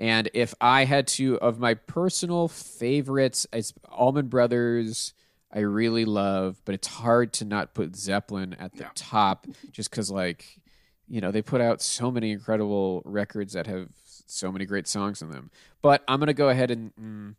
And 0.00 0.30
if 0.32 0.54
I 0.62 0.86
had 0.86 1.06
to, 1.08 1.38
of 1.40 1.58
my 1.60 1.74
personal 1.74 2.48
favorites, 2.48 3.46
it's 3.52 3.74
Allman 3.86 4.28
Brothers. 4.28 5.12
I 5.52 5.58
really 5.60 6.06
love, 6.06 6.62
but 6.64 6.74
it's 6.74 6.88
hard 6.88 7.34
to 7.34 7.44
not 7.44 7.74
put 7.74 7.94
Zeppelin 7.94 8.54
at 8.58 8.72
the 8.72 8.84
Yeah. 8.84 8.90
top, 8.94 9.46
just 9.72 9.90
because, 9.90 10.10
like, 10.10 10.58
you 11.06 11.20
know, 11.20 11.30
they 11.30 11.42
put 11.42 11.60
out 11.60 11.82
so 11.82 12.10
many 12.10 12.30
incredible 12.30 13.02
records 13.04 13.52
that 13.52 13.66
have 13.66 13.88
so 14.26 14.50
many 14.50 14.64
great 14.64 14.88
songs 14.88 15.20
in 15.20 15.30
them. 15.30 15.50
But 15.82 16.02
I'm 16.08 16.18
gonna 16.18 16.32
go 16.32 16.48
ahead 16.48 16.70
and 16.70 16.94
mm, 16.96 17.34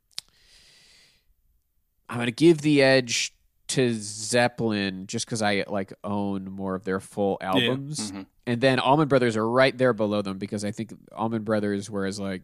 I'm 2.09 2.17
gonna 2.19 2.29
give 2.31 2.59
the 2.61 2.83
edge 2.83 3.33
to 3.71 3.93
Zeppelin 3.93 5.07
just 5.07 5.25
because 5.25 5.41
I 5.41 5.63
like 5.67 5.93
own 6.03 6.51
more 6.51 6.75
of 6.75 6.83
their 6.83 6.99
full 6.99 7.37
albums, 7.39 8.11
mhm. 8.11 8.25
and 8.45 8.59
then 8.59 8.79
Allman 8.79 9.07
Brothers 9.07 9.37
are 9.37 9.49
right 9.49 9.77
there 9.77 9.93
below 9.93 10.21
them 10.21 10.37
because 10.37 10.65
I 10.65 10.71
think 10.71 10.93
Allman 11.13 11.43
Brothers, 11.43 11.89
whereas 11.89 12.19
like 12.19 12.41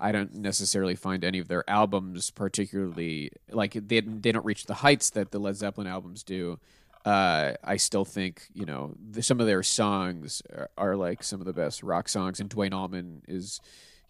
I 0.00 0.10
don't 0.10 0.34
necessarily 0.34 0.96
find 0.96 1.24
any 1.24 1.38
of 1.38 1.46
their 1.46 1.68
albums 1.70 2.30
particularly 2.30 3.30
like 3.50 3.74
they 3.74 4.00
they 4.00 4.32
don't 4.32 4.44
reach 4.44 4.66
the 4.66 4.74
heights 4.74 5.10
that 5.10 5.30
the 5.30 5.38
Led 5.38 5.56
Zeppelin 5.56 5.86
albums 5.86 6.24
do. 6.24 6.58
Uh, 7.04 7.52
I 7.62 7.76
still 7.76 8.04
think 8.04 8.48
you 8.52 8.66
know 8.66 8.94
the, 8.98 9.22
some 9.22 9.38
of 9.38 9.46
their 9.46 9.62
songs 9.62 10.42
are, 10.52 10.70
are 10.76 10.96
like 10.96 11.22
some 11.22 11.40
of 11.40 11.46
the 11.46 11.52
best 11.52 11.84
rock 11.84 12.08
songs, 12.08 12.40
and 12.40 12.50
Duane 12.50 12.72
Allman 12.72 13.22
is 13.28 13.60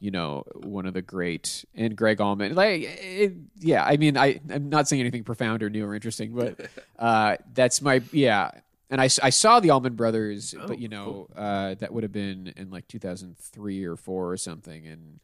you 0.04 0.10
know 0.10 0.44
one 0.62 0.84
of 0.84 0.92
the 0.92 1.00
great 1.00 1.64
and 1.74 1.96
Gregg 1.96 2.20
Allman 2.20 2.54
like 2.54 2.82
it, 2.82 3.32
yeah 3.58 3.82
I 3.84 3.96
mean 3.96 4.16
I 4.18 4.38
I'm 4.50 4.68
not 4.68 4.86
saying 4.86 5.00
anything 5.00 5.24
profound 5.24 5.62
or 5.62 5.70
new 5.70 5.84
or 5.86 5.94
interesting 5.94 6.34
but 6.34 6.60
uh 6.98 7.36
that's 7.54 7.80
my 7.80 8.02
yeah. 8.12 8.50
And 8.90 9.00
I, 9.00 9.04
I 9.22 9.30
saw 9.30 9.60
the 9.60 9.70
Allman 9.70 9.94
Brothers 9.94 10.54
but 10.68 10.78
you 10.78 10.88
know 10.88 11.26
uh 11.34 11.74
that 11.76 11.90
would 11.92 12.02
have 12.02 12.12
been 12.12 12.52
in 12.56 12.70
like 12.70 12.86
2003 12.86 13.84
or 13.84 13.96
4 13.96 14.30
or 14.30 14.36
something 14.36 14.86
and 14.86 15.20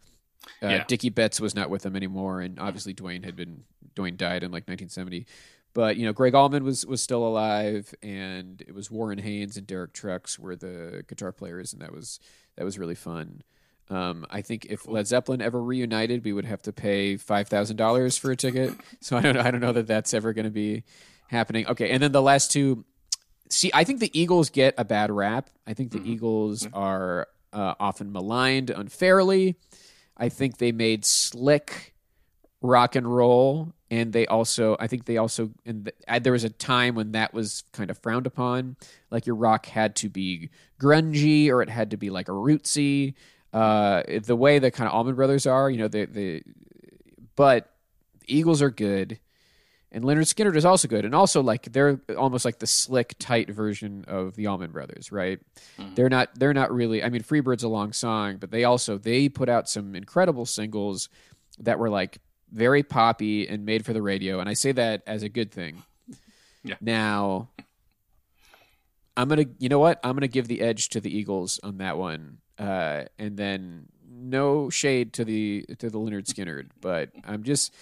uh, 0.63 0.69
Yeah. 0.69 0.85
Dickey 0.85 1.11
Betts 1.11 1.41
was 1.41 1.55
not 1.55 1.69
with 1.69 1.83
them 1.83 1.95
anymore 1.95 2.41
and 2.41 2.59
obviously 2.59 2.95
Duane 2.95 3.23
had 3.23 3.37
been 3.37 3.65
Duane 3.95 4.17
died 4.17 4.43
in 4.43 4.51
like 4.51 4.63
1970 4.67 5.27
but 5.75 5.99
you 5.99 6.07
know 6.07 6.15
Gregg 6.15 6.35
Allman 6.35 6.65
was 6.65 6.87
was 6.87 7.03
still 7.03 7.25
alive 7.27 7.95
and 8.03 8.63
it 8.67 8.75
was 8.75 8.91
Warren 8.91 9.19
Haynes 9.19 9.59
and 9.59 9.67
Derek 9.67 9.93
Trucks 9.93 10.39
were 10.39 10.57
the 10.57 11.05
guitar 11.07 11.33
players 11.33 11.73
and 11.75 11.83
that 11.83 11.93
was 11.93 12.19
that 12.57 12.65
was 12.65 12.79
really 12.79 12.95
fun 12.97 13.43
um, 13.91 14.25
I 14.31 14.41
think 14.41 14.67
if 14.67 14.87
Led 14.87 15.07
Zeppelin 15.07 15.43
ever 15.43 15.61
reunited, 15.61 16.25
we 16.25 16.33
would 16.33 16.45
have 16.45 16.63
to 16.63 16.73
pay 16.73 17.17
five 17.17 17.49
thousand 17.49 17.77
dollars 17.77 18.17
for 18.17 18.31
a 18.31 18.37
ticket. 18.37 18.75
So 19.03 19.17
I 19.17 19.23
don't, 19.23 19.37
I 19.39 19.51
don't 19.51 19.61
know 19.61 19.73
that 19.73 19.87
that's 19.87 20.13
ever 20.13 20.33
going 20.33 20.45
to 20.45 20.51
be 20.51 20.85
happening. 21.29 21.67
Okay, 21.67 21.91
and 21.91 22.03
then 22.03 22.13
the 22.13 22.23
last 22.23 22.53
two. 22.53 22.85
See, 23.49 23.71
I 23.75 23.83
think 23.83 23.99
the 23.99 24.11
Eagles 24.19 24.51
get 24.51 24.75
a 24.79 24.85
bad 24.85 25.11
rap. 25.11 25.51
I 25.67 25.75
think 25.75 25.91
the 25.91 26.03
Eagles 26.05 26.69
are 26.73 27.27
uh, 27.53 27.75
often 27.81 28.13
maligned 28.13 28.71
unfairly. 28.71 29.57
I 30.17 30.29
think 30.29 30.59
they 30.59 30.71
made 30.71 31.05
slick 31.05 31.95
rock 32.63 32.95
and 32.95 33.13
roll, 33.13 33.73
and 33.91 34.13
they 34.13 34.27
also, 34.27 34.77
I 34.79 34.87
think 34.87 35.07
they 35.07 35.17
also, 35.17 35.51
and 35.65 35.87
the, 35.87 36.21
there 36.21 36.33
was 36.33 36.45
a 36.45 36.51
time 36.51 36.95
when 36.95 37.13
that 37.13 37.33
was 37.33 37.65
kind 37.73 37.91
of 37.91 37.99
frowned 37.99 38.27
upon. 38.27 38.77
Like 39.11 39.27
your 39.27 39.37
rock 39.37 39.67
had 39.67 39.97
to 39.97 40.09
be 40.09 40.51
grungy, 40.81 41.49
or 41.49 41.63
it 41.63 41.71
had 41.71 41.91
to 41.91 41.97
be 41.97 42.11
like 42.11 42.29
a 42.29 42.33
rootsy. 42.33 43.15
Uh, 43.53 44.03
the 44.23 44.37
way 44.37 44.59
the 44.59 44.71
kind 44.71 44.89
of 44.89 44.95
Allman 44.95 45.15
Brothers 45.17 45.47
are, 45.47 45.71
you 45.71 45.79
know, 45.79 45.89
the 45.89 46.05
the, 46.05 46.43
but 47.37 47.71
the 48.21 48.37
Eagles 48.37 48.63
are 48.63 48.71
good 48.71 49.19
and 49.93 50.05
Lynyrd 50.05 50.33
Skynyrd 50.33 50.57
is 50.57 50.65
also 50.65 50.87
good, 50.87 51.05
and 51.05 51.15
also 51.15 51.43
like 51.43 51.73
they're 51.73 52.01
almost 52.17 52.45
like 52.45 52.59
the 52.59 52.67
slick, 52.67 53.17
tight 53.19 53.51
version 53.51 54.05
of 54.07 54.37
the 54.37 54.47
Allman 54.47 54.71
Brothers, 54.71 55.11
right? 55.11 55.41
They're 55.95 56.09
not 56.09 56.31
they're 56.39 56.55
not 56.55 56.73
really. 56.73 57.03
I 57.03 57.09
mean, 57.09 57.23
Freebird's 57.23 57.65
a 57.65 57.69
long 57.69 57.93
song, 57.93 58.37
but 58.37 58.51
they 58.51 58.65
also 58.65 58.99
they 58.99 59.29
put 59.29 59.49
out 59.49 59.69
some 59.69 59.97
incredible 59.97 60.47
singles 60.47 61.09
that 61.59 61.79
were 61.79 61.91
like 61.91 62.19
very 62.53 62.83
poppy 62.83 63.49
and 63.49 63.67
made 63.67 63.85
for 63.85 63.93
the 63.93 64.03
radio, 64.03 64.39
and 64.39 64.49
I 64.49 64.55
say 64.55 64.73
that 64.73 65.03
as 65.07 65.23
a 65.23 65.29
good 65.29 65.51
thing. 65.51 65.83
Yeah. 66.63 66.77
Now, 66.81 67.49
I'm 69.17 69.29
gonna, 69.29 69.47
you 69.59 69.69
know 69.69 69.79
what? 69.81 69.99
I'm 70.05 70.15
gonna 70.15 70.29
give 70.29 70.47
the 70.47 70.61
edge 70.61 70.91
to 70.91 71.01
the 71.01 71.17
Eagles 71.17 71.59
on 71.65 71.79
that 71.79 71.99
one, 71.99 72.39
uh, 72.61 73.05
and 73.19 73.37
then 73.37 73.87
no 74.07 74.69
shade 74.69 75.15
to 75.15 75.25
the 75.25 75.65
to 75.79 75.89
the 75.89 75.99
Lynyrd 75.99 76.27
Skynyrd, 76.27 76.69
but 76.81 77.11
I'm 77.25 77.43
just 77.43 77.75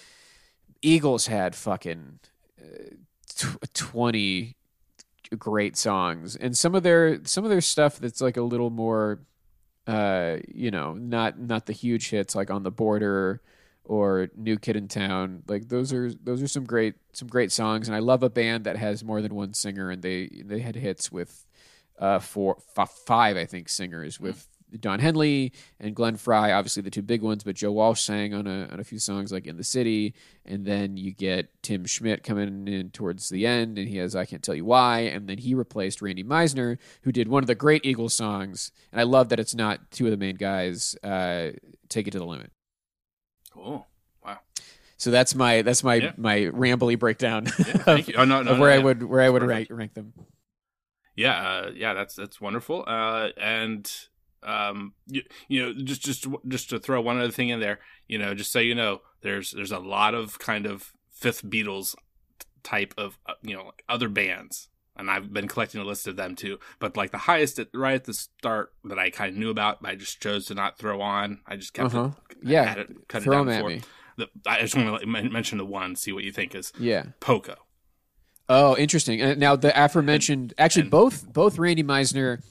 Eagles 0.81 1.27
had 1.27 1.53
fucking 1.53 2.19
uh, 2.61 2.95
tw- 3.35 3.73
twenty 3.73 4.55
great 5.37 5.75
songs, 5.75 6.35
and 6.35 6.57
some 6.57 6.75
of 6.75 6.83
their 6.83 7.23
some 7.25 7.43
of 7.43 7.49
their 7.49 7.61
stuff 7.61 7.99
that's 7.99 8.21
like 8.21 8.37
a 8.37 8.41
little 8.41 8.69
more, 8.69 9.19
uh, 9.85 10.37
you 10.47 10.71
know, 10.71 10.93
not 10.93 11.37
not 11.37 11.65
the 11.65 11.73
huge 11.73 12.09
hits 12.09 12.33
like 12.33 12.49
on 12.49 12.63
the 12.63 12.71
border 12.71 13.41
or 13.83 14.29
New 14.37 14.57
Kid 14.57 14.77
in 14.77 14.87
Town. 14.87 15.43
Like 15.47 15.67
those 15.67 15.91
are 15.91 16.11
those 16.13 16.41
are 16.41 16.47
some 16.47 16.63
great 16.63 16.95
some 17.11 17.27
great 17.27 17.51
songs, 17.51 17.89
and 17.89 17.95
I 17.95 17.99
love 17.99 18.23
a 18.23 18.29
band 18.29 18.63
that 18.63 18.77
has 18.77 19.03
more 19.03 19.21
than 19.21 19.35
one 19.35 19.53
singer, 19.53 19.89
and 19.91 20.01
they 20.01 20.41
they 20.45 20.59
had 20.59 20.75
hits 20.75 21.11
with 21.11 21.45
uh 21.99 22.19
four 22.19 22.59
f- 22.77 22.97
five 23.05 23.35
I 23.35 23.45
think 23.45 23.67
singers 23.67 24.21
with. 24.21 24.47
Don 24.79 24.99
Henley 24.99 25.53
and 25.79 25.95
Glenn 25.95 26.15
Frey, 26.17 26.51
obviously 26.51 26.81
the 26.83 26.91
two 26.91 27.01
big 27.01 27.21
ones, 27.21 27.43
but 27.43 27.55
Joe 27.55 27.71
Walsh 27.71 28.01
sang 28.01 28.33
on 28.33 28.45
a 28.47 28.67
on 28.71 28.79
a 28.79 28.83
few 28.83 28.99
songs 28.99 29.31
like 29.31 29.47
"In 29.47 29.57
the 29.57 29.63
City," 29.63 30.13
and 30.45 30.65
then 30.65 30.97
you 30.97 31.11
get 31.11 31.49
Tim 31.63 31.85
Schmit 31.85 32.23
coming 32.23 32.67
in 32.67 32.89
towards 32.91 33.29
the 33.29 33.45
end, 33.47 33.77
and 33.77 33.87
he 33.87 33.97
has 33.97 34.15
"I 34.15 34.25
Can't 34.25 34.43
Tell 34.43 34.55
You 34.55 34.65
Why," 34.65 34.99
and 34.99 35.27
then 35.27 35.37
he 35.39 35.53
replaced 35.55 36.01
Randy 36.01 36.23
Meisner, 36.23 36.77
who 37.03 37.11
did 37.11 37.27
one 37.27 37.43
of 37.43 37.47
the 37.47 37.55
great 37.55 37.85
Eagles 37.85 38.13
songs, 38.13 38.71
and 38.91 38.99
I 38.99 39.03
love 39.03 39.29
that 39.29 39.39
it's 39.39 39.55
not 39.55 39.91
two 39.91 40.05
of 40.05 40.11
the 40.11 40.17
main 40.17 40.35
guys. 40.35 40.95
Uh, 41.03 41.51
Take 41.89 42.07
it 42.07 42.11
to 42.11 42.19
the 42.19 42.25
limit. 42.25 42.51
Cool. 43.51 43.87
Wow. 44.23 44.37
So 44.97 45.09
that's 45.09 45.33
my 45.33 45.63
that's 45.63 45.83
my 45.83 45.95
Yeah. 45.95 46.11
my 46.17 46.37
rambly 46.53 46.99
breakdown 46.99 47.45
Thank 47.47 48.09
you. 48.09 48.13
Oh 48.17 48.25
no, 48.25 48.43
no, 48.43 48.51
of 48.51 48.57
no, 48.57 48.61
where 48.61 48.71
I 48.71 48.77
yeah. 48.77 48.83
would 48.83 49.03
where 49.03 49.21
I 49.21 49.29
would 49.29 49.41
rank, 49.43 49.69
rank 49.71 49.93
them. 49.95 50.13
Yeah, 51.15 51.33
uh, 51.33 51.71
yeah, 51.75 51.93
that's 51.95 52.15
that's 52.15 52.39
wonderful. 52.39 52.83
Uh, 52.87 53.29
and 53.37 53.91
um, 54.43 54.93
you, 55.07 55.21
you 55.47 55.61
know, 55.61 55.73
just 55.83 56.01
just 56.03 56.25
just 56.47 56.69
to 56.69 56.79
throw 56.79 57.01
one 57.01 57.17
other 57.19 57.31
thing 57.31 57.49
in 57.49 57.59
there, 57.59 57.79
you 58.07 58.17
know, 58.17 58.33
just 58.33 58.51
so 58.51 58.59
you 58.59 58.75
know, 58.75 59.01
there's 59.21 59.51
there's 59.51 59.71
a 59.71 59.79
lot 59.79 60.13
of 60.15 60.39
kind 60.39 60.65
of 60.65 60.93
fifth 61.11 61.43
Beatles 61.45 61.95
type 62.63 62.93
of 62.97 63.17
uh, 63.25 63.33
you 63.41 63.55
know 63.55 63.71
other 63.87 64.09
bands, 64.09 64.69
and 64.95 65.09
I've 65.09 65.33
been 65.33 65.47
collecting 65.47 65.81
a 65.81 65.85
list 65.85 66.07
of 66.07 66.15
them 66.15 66.35
too. 66.35 66.59
But 66.79 66.95
like 66.97 67.11
the 67.11 67.17
highest 67.19 67.59
at, 67.59 67.67
right 67.73 67.95
at 67.95 68.05
the 68.05 68.13
start 68.13 68.73
that 68.85 68.99
I 68.99 69.09
kind 69.09 69.31
of 69.33 69.37
knew 69.37 69.49
about, 69.49 69.81
but 69.81 69.91
I 69.91 69.95
just 69.95 70.21
chose 70.21 70.45
to 70.47 70.55
not 70.55 70.77
throw 70.77 71.01
on. 71.01 71.39
I 71.47 71.55
just 71.55 71.73
kept 71.73 71.93
Uh-huh. 71.93 72.11
it, 72.29 72.37
Yeah, 72.43 72.65
had 72.65 72.77
it, 72.79 73.07
cut 73.07 73.23
throw 73.23 73.33
it 73.33 73.35
down 73.37 73.49
'em 73.49 73.53
at 73.53 73.57
before. 73.57 73.69
me. 73.69 73.81
The, 74.17 74.27
I 74.45 74.59
just 74.61 74.75
want 74.75 74.99
to 75.01 75.07
mention 75.07 75.57
the 75.59 75.65
one, 75.65 75.95
see 75.95 76.11
what 76.11 76.23
you 76.25 76.31
think 76.33 76.53
is 76.53 76.73
Yeah. 76.77 77.05
Poco. 77.21 77.55
Oh, 78.49 78.75
interesting. 78.77 79.37
Now 79.39 79.55
the 79.55 79.71
aforementioned, 79.75 80.53
actually, 80.57 80.89
both 80.89 81.31
both 81.31 81.57
Randy 81.59 81.83
Meisner 81.83 82.41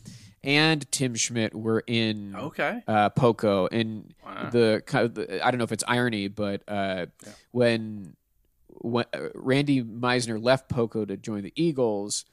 and 0.49 0.91
Tim 0.91 1.13
Schmit 1.15 1.53
were 1.55 1.85
in 1.87 2.35
Okay. 2.35 2.83
uh, 2.89 3.11
Poco, 3.11 3.69
and 3.71 4.15
Wow. 4.25 4.49
the, 4.51 4.83
the 5.15 5.41
I 5.47 5.51
don't 5.51 5.59
know 5.59 5.65
if 5.65 5.73
it's 5.73 5.85
irony, 5.87 6.29
but 6.29 6.63
uh, 6.67 7.07
when 7.53 8.17
when 8.69 9.05
uh, 9.13 9.29
Randy 9.35 9.83
Meisner 9.83 10.43
left 10.43 10.69
Poco 10.71 11.05
to 11.05 11.17
join 11.17 11.43
the 11.43 11.53
Eagles. 11.55 12.25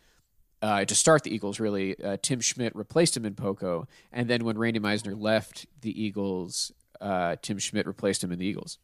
Uh, 0.61 0.83
to 0.85 0.95
start 0.95 1.21
the 1.23 1.35
Eagles, 1.35 1.59
really, 1.59 1.99
uh, 2.01 2.17
Tim 2.23 2.39
Schmit 2.39 2.71
replaced 2.73 3.15
him 3.15 3.23
in 3.25 3.35
Poco, 3.35 3.87
and 4.11 4.27
then 4.27 4.43
when 4.45 4.57
Randy 4.57 4.79
Meisner 4.79 5.13
left 5.19 5.67
the 5.81 5.91
Eagles, 6.01 6.71
uh, 6.99 7.35
Tim 7.41 7.57
Schmit 7.57 7.85
replaced 7.85 8.23
him 8.23 8.31
in 8.31 8.39
the 8.39 8.45
Eagles. 8.47 8.79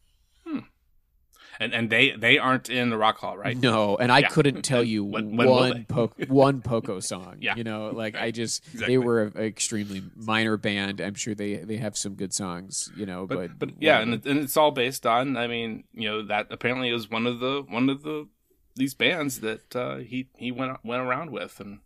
And 1.62 1.74
and 1.74 1.90
they 1.90 2.12
they 2.12 2.38
aren't 2.40 2.70
in 2.70 2.90
the 2.90 2.98
Rock 2.98 3.18
Hall, 3.20 3.38
right? 3.38 3.56
No, 3.56 3.96
and 3.96 4.12
I 4.12 4.20
Yeah. 4.20 4.30
couldn't 4.30 4.64
tell 4.64 4.84
you 4.84 5.04
When- 5.06 5.38
when 5.38 5.48
one 5.48 5.86
po- 5.86 6.12
one 6.28 6.62
Poco 6.62 7.00
song. 7.00 7.38
Yeah. 7.40 7.56
you 7.56 7.64
know, 7.64 7.92
like 7.92 8.16
I 8.16 8.32
just 8.32 8.66
Exactly. 8.74 8.94
they 8.94 8.98
were 8.98 9.24
an 9.26 9.38
extremely 9.38 10.02
minor 10.16 10.58
band. 10.58 11.00
I'm 11.00 11.14
sure 11.14 11.36
they 11.36 11.58
they 11.58 11.78
have 11.78 11.96
some 11.96 12.16
good 12.16 12.34
songs, 12.34 12.92
you 12.98 13.06
know, 13.06 13.28
but 13.28 13.60
but, 13.60 13.60
but 13.60 13.70
yeah, 13.80 14.00
and, 14.00 14.16
it, 14.16 14.26
and 14.26 14.40
it's 14.40 14.58
all 14.58 14.72
based 14.72 15.06
on. 15.06 15.38
I 15.38 15.46
mean, 15.48 15.84
you 15.94 16.10
know, 16.10 16.24
that 16.24 16.48
apparently 16.50 16.90
is 16.90 17.10
one 17.12 17.28
of 17.28 17.40
the 17.40 17.64
one 17.70 17.90
of 17.90 18.02
the 18.02 18.28
these 18.76 18.94
bands 18.96 19.42
that 19.42 19.76
uh, 19.76 19.98
he 19.98 20.30
he 20.38 20.52
went 20.52 20.84
went 20.84 21.02
around 21.04 21.30
with, 21.32 21.60
and 21.60 21.80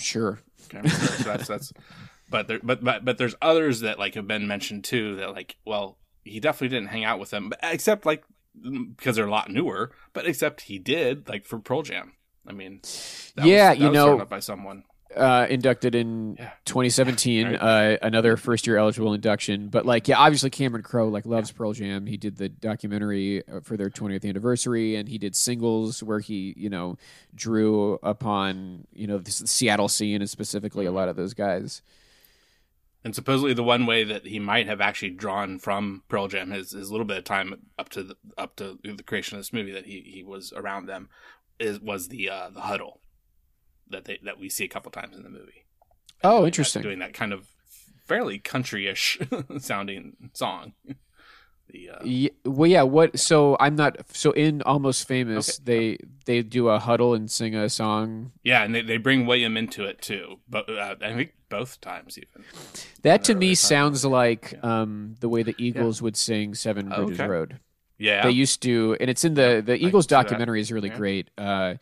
sure, 0.00 0.40
kind 0.68 0.86
of, 0.86 0.92
so 0.92 1.24
that's 1.24 1.48
that's. 1.48 1.72
But 2.28 2.46
there, 2.46 2.60
but 2.62 2.84
but 2.84 3.04
but 3.04 3.18
there's 3.18 3.34
others 3.42 3.80
that 3.80 3.98
like 3.98 4.14
have 4.14 4.28
been 4.28 4.46
mentioned 4.46 4.84
too. 4.84 5.16
That 5.16 5.32
like, 5.32 5.56
well, 5.64 5.98
he 6.22 6.38
definitely 6.38 6.76
didn't 6.76 6.90
hang 6.90 7.04
out 7.04 7.18
with 7.18 7.30
them, 7.30 7.50
except 7.62 8.06
like 8.06 8.22
because 8.96 9.16
they're 9.16 9.26
a 9.26 9.30
lot 9.30 9.50
newer. 9.50 9.92
But 10.12 10.26
except 10.26 10.62
he 10.62 10.78
did 10.78 11.28
like 11.28 11.46
for 11.46 11.58
Pearl 11.58 11.82
Jam. 11.82 12.12
I 12.46 12.52
mean, 12.52 12.80
that 13.36 13.46
Yeah, 13.46 13.70
was, 13.70 13.78
you 13.78 13.90
know- 13.90 14.18
up 14.20 14.28
by 14.30 14.40
someone. 14.40 14.84
uh, 15.16 15.44
inducted 15.50 15.94
in 15.96 16.36
Yeah. 16.38 16.50
2017, 16.64 17.44
Right. 17.48 17.56
uh, 17.56 17.98
another 18.00 18.36
first 18.36 18.64
year 18.68 18.76
eligible 18.76 19.12
induction. 19.12 19.68
But 19.68 19.84
like, 19.84 20.06
yeah, 20.06 20.16
obviously 20.16 20.50
Cameron 20.50 20.84
Crowe 20.84 21.08
like 21.08 21.26
loves 21.26 21.50
Pearl 21.50 21.72
Jam. 21.72 22.06
He 22.06 22.16
did 22.16 22.36
the 22.36 22.48
documentary 22.48 23.42
uh, 23.48 23.58
for 23.60 23.76
their 23.76 23.90
20th 23.90 24.24
anniversary, 24.24 24.94
and 24.94 25.08
he 25.08 25.18
did 25.18 25.34
singles 25.34 26.00
where 26.02 26.20
he, 26.20 26.54
you 26.56 26.70
know, 26.70 26.96
drew 27.34 27.98
upon 28.04 28.86
you 28.92 29.06
know 29.08 29.18
the 29.18 29.30
Seattle 29.32 29.88
scene 29.88 30.20
and 30.20 30.30
specifically 30.30 30.86
a 30.86 30.92
lot 30.92 31.08
of 31.08 31.16
those 31.16 31.34
guys. 31.34 31.82
And 33.02 33.14
supposedly 33.14 33.54
the 33.54 33.62
one 33.62 33.86
way 33.86 34.04
that 34.04 34.26
he 34.26 34.38
might 34.38 34.66
have 34.66 34.80
actually 34.80 35.10
drawn 35.10 35.58
from 35.58 36.02
Pearl 36.08 36.28
Jam 36.28 36.50
his, 36.50 36.72
his 36.72 36.90
little 36.90 37.06
bit 37.06 37.16
of 37.18 37.24
time 37.24 37.54
up 37.78 37.88
to 37.90 38.02
the 38.02 38.16
up 38.36 38.56
to 38.56 38.78
the 38.84 39.02
creation 39.02 39.36
of 39.36 39.40
this 39.40 39.52
movie 39.54 39.72
that 39.72 39.86
he, 39.86 40.00
he 40.06 40.22
was 40.22 40.52
around 40.54 40.86
them 40.86 41.08
is 41.58 41.80
was 41.80 42.08
the 42.08 42.28
uh, 42.28 42.50
the 42.50 42.60
huddle 42.60 43.00
that 43.88 44.04
they 44.04 44.18
that 44.22 44.38
we 44.38 44.48
see 44.50 44.64
a 44.64 44.68
couple 44.68 44.90
times 44.90 45.16
in 45.16 45.22
the 45.22 45.30
movie. 45.30 45.64
Oh, 46.22 46.42
that- 46.42 46.48
interesting. 46.48 46.82
Doing 46.82 46.98
that 46.98 47.14
kind 47.14 47.32
of 47.32 47.48
fairly 48.06 48.38
country-ish 48.38 49.18
sounding 49.58 50.30
song. 50.34 50.74
The 51.72 51.90
uh, 51.90 51.98
Yeah, 52.04 52.28
well, 52.44 52.70
yeah. 52.70 52.82
What? 52.82 53.18
So 53.18 53.56
I'm 53.60 53.76
not. 53.76 53.96
So 54.12 54.32
in 54.32 54.62
Almost 54.62 55.06
Famous, 55.06 55.58
they 55.58 55.98
they 56.24 56.42
do 56.42 56.68
a 56.68 56.78
huddle 56.78 57.14
and 57.14 57.30
sing 57.30 57.54
a 57.54 57.68
song. 57.68 58.32
yeah, 58.42 58.62
and 58.64 58.74
they, 58.74 58.82
they 58.82 58.96
bring 58.96 59.26
William 59.26 59.56
into 59.56 59.84
it 59.84 60.00
too, 60.02 60.40
but 60.48 60.68
uh, 60.68 60.96
I 61.00 61.12
think 61.14 61.34
both 61.48 61.80
times 61.80 62.18
even. 62.18 62.44
That 63.02 63.24
to 63.24 63.34
me 63.34 63.48
time. 63.48 63.54
sounds 63.54 64.04
like 64.04 64.58
um, 64.64 65.14
the 65.20 65.28
way 65.28 65.42
the 65.42 65.54
Eagles 65.58 66.00
would 66.02 66.16
sing 66.16 66.54
Seven 66.54 66.88
Bridges 66.88 67.18
Okay. 67.20 67.26
Road. 67.26 67.60
Yeah, 67.98 68.22
They 68.22 68.30
used 68.30 68.62
to, 68.62 68.96
and 68.98 69.10
it's 69.10 69.24
in 69.24 69.34
the 69.34 69.62
the 69.64 69.76
Eagles 69.76 70.06
documentary 70.06 70.60
is 70.60 70.72
really 70.72 70.88
Yeah. 70.88 70.96
great. 70.96 71.30
Uh, 71.36 71.74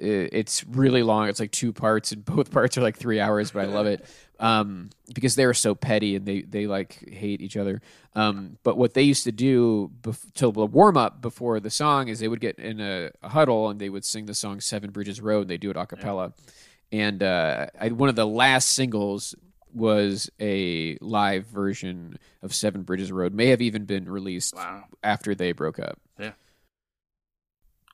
it's 0.00 0.64
really 0.64 1.02
long. 1.02 1.28
It's 1.28 1.40
like 1.40 1.50
two 1.50 1.72
parts, 1.72 2.12
and 2.12 2.24
both 2.36 2.50
parts 2.50 2.78
are 2.78 2.82
like 2.82 2.96
three 2.96 3.20
hours, 3.20 3.50
but 3.50 3.60
I 3.60 3.66
love 3.66 3.86
it 3.86 4.04
um, 4.40 4.90
because 5.14 5.36
they're 5.36 5.54
so 5.54 5.74
petty 5.74 6.16
and 6.16 6.26
they 6.26 6.42
they 6.42 6.66
like 6.66 7.08
hate 7.10 7.40
each 7.40 7.56
other. 7.56 7.80
Um, 8.14 8.58
but 8.64 8.76
what 8.76 8.94
they 8.94 9.02
used 9.02 9.24
to 9.24 9.32
do 9.32 9.90
bef- 10.02 10.32
to 10.34 10.50
warm 10.50 10.96
up 10.96 11.20
before 11.20 11.60
the 11.60 11.70
song 11.70 12.08
is 12.08 12.18
they 12.18 12.28
would 12.28 12.40
get 12.40 12.58
in 12.58 12.80
a, 12.80 13.10
a 13.22 13.28
huddle 13.28 13.68
and 13.68 13.78
they 13.78 13.88
would 13.88 14.04
sing 14.04 14.26
the 14.26 14.34
song 14.34 14.60
Seven 14.60 14.90
Bridges 14.90 15.20
Road. 15.20 15.42
And 15.42 15.50
they 15.50 15.58
do 15.58 15.70
it 15.70 15.76
a 15.76 15.86
cappella, 15.86 16.32
and 16.90 17.22
uh, 17.22 17.66
I, 17.78 17.88
one 17.90 18.08
of 18.08 18.16
the 18.16 18.26
last 18.26 18.70
singles 18.70 19.34
was 19.72 20.30
a 20.40 20.98
live 21.00 21.46
version 21.46 22.18
of 22.42 22.54
Seven 22.54 22.82
Bridges 22.82 23.12
Road. 23.12 23.34
May 23.34 23.46
have 23.46 23.60
even 23.60 23.84
been 23.84 24.08
released 24.08 24.56
wow. 24.56 24.84
after 25.02 25.34
they 25.34 25.52
broke 25.52 25.78
up. 25.78 25.98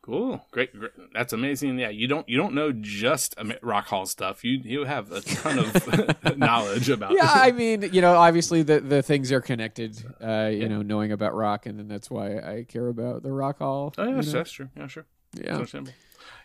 Cool, 0.06 0.40
great, 0.52 0.72
great, 0.78 0.92
That's 1.12 1.32
amazing. 1.32 1.80
Yeah, 1.80 1.88
you 1.88 2.06
don't 2.06 2.28
you 2.28 2.36
don't 2.36 2.54
know 2.54 2.70
just 2.70 3.34
Rock 3.60 3.86
Hall 3.86 4.06
stuff. 4.06 4.44
You 4.44 4.60
you 4.62 4.84
have 4.84 5.10
a 5.10 5.20
ton 5.20 5.58
of 5.58 6.38
knowledge 6.38 6.88
about. 6.88 7.10
yeah, 7.10 7.28
I 7.28 7.50
mean, 7.50 7.90
you 7.92 8.00
know, 8.00 8.16
obviously 8.16 8.62
the 8.62 8.78
the 8.78 9.02
things 9.02 9.32
are 9.32 9.40
connected. 9.40 10.00
Uh, 10.22 10.48
you 10.52 10.68
know, 10.68 10.80
knowing 10.80 11.10
about 11.10 11.34
rock, 11.34 11.66
and 11.66 11.76
then 11.76 11.88
that's 11.88 12.08
why 12.08 12.38
I 12.38 12.64
care 12.68 12.86
about 12.86 13.24
the 13.24 13.32
Rock 13.32 13.58
Hall. 13.58 13.94
Oh, 13.98 14.04
yeah, 14.04 14.20
that's, 14.20 14.52
true. 14.52 14.68
Yeah, 14.76 14.86
sure. 14.86 15.06
yeah. 15.34 15.64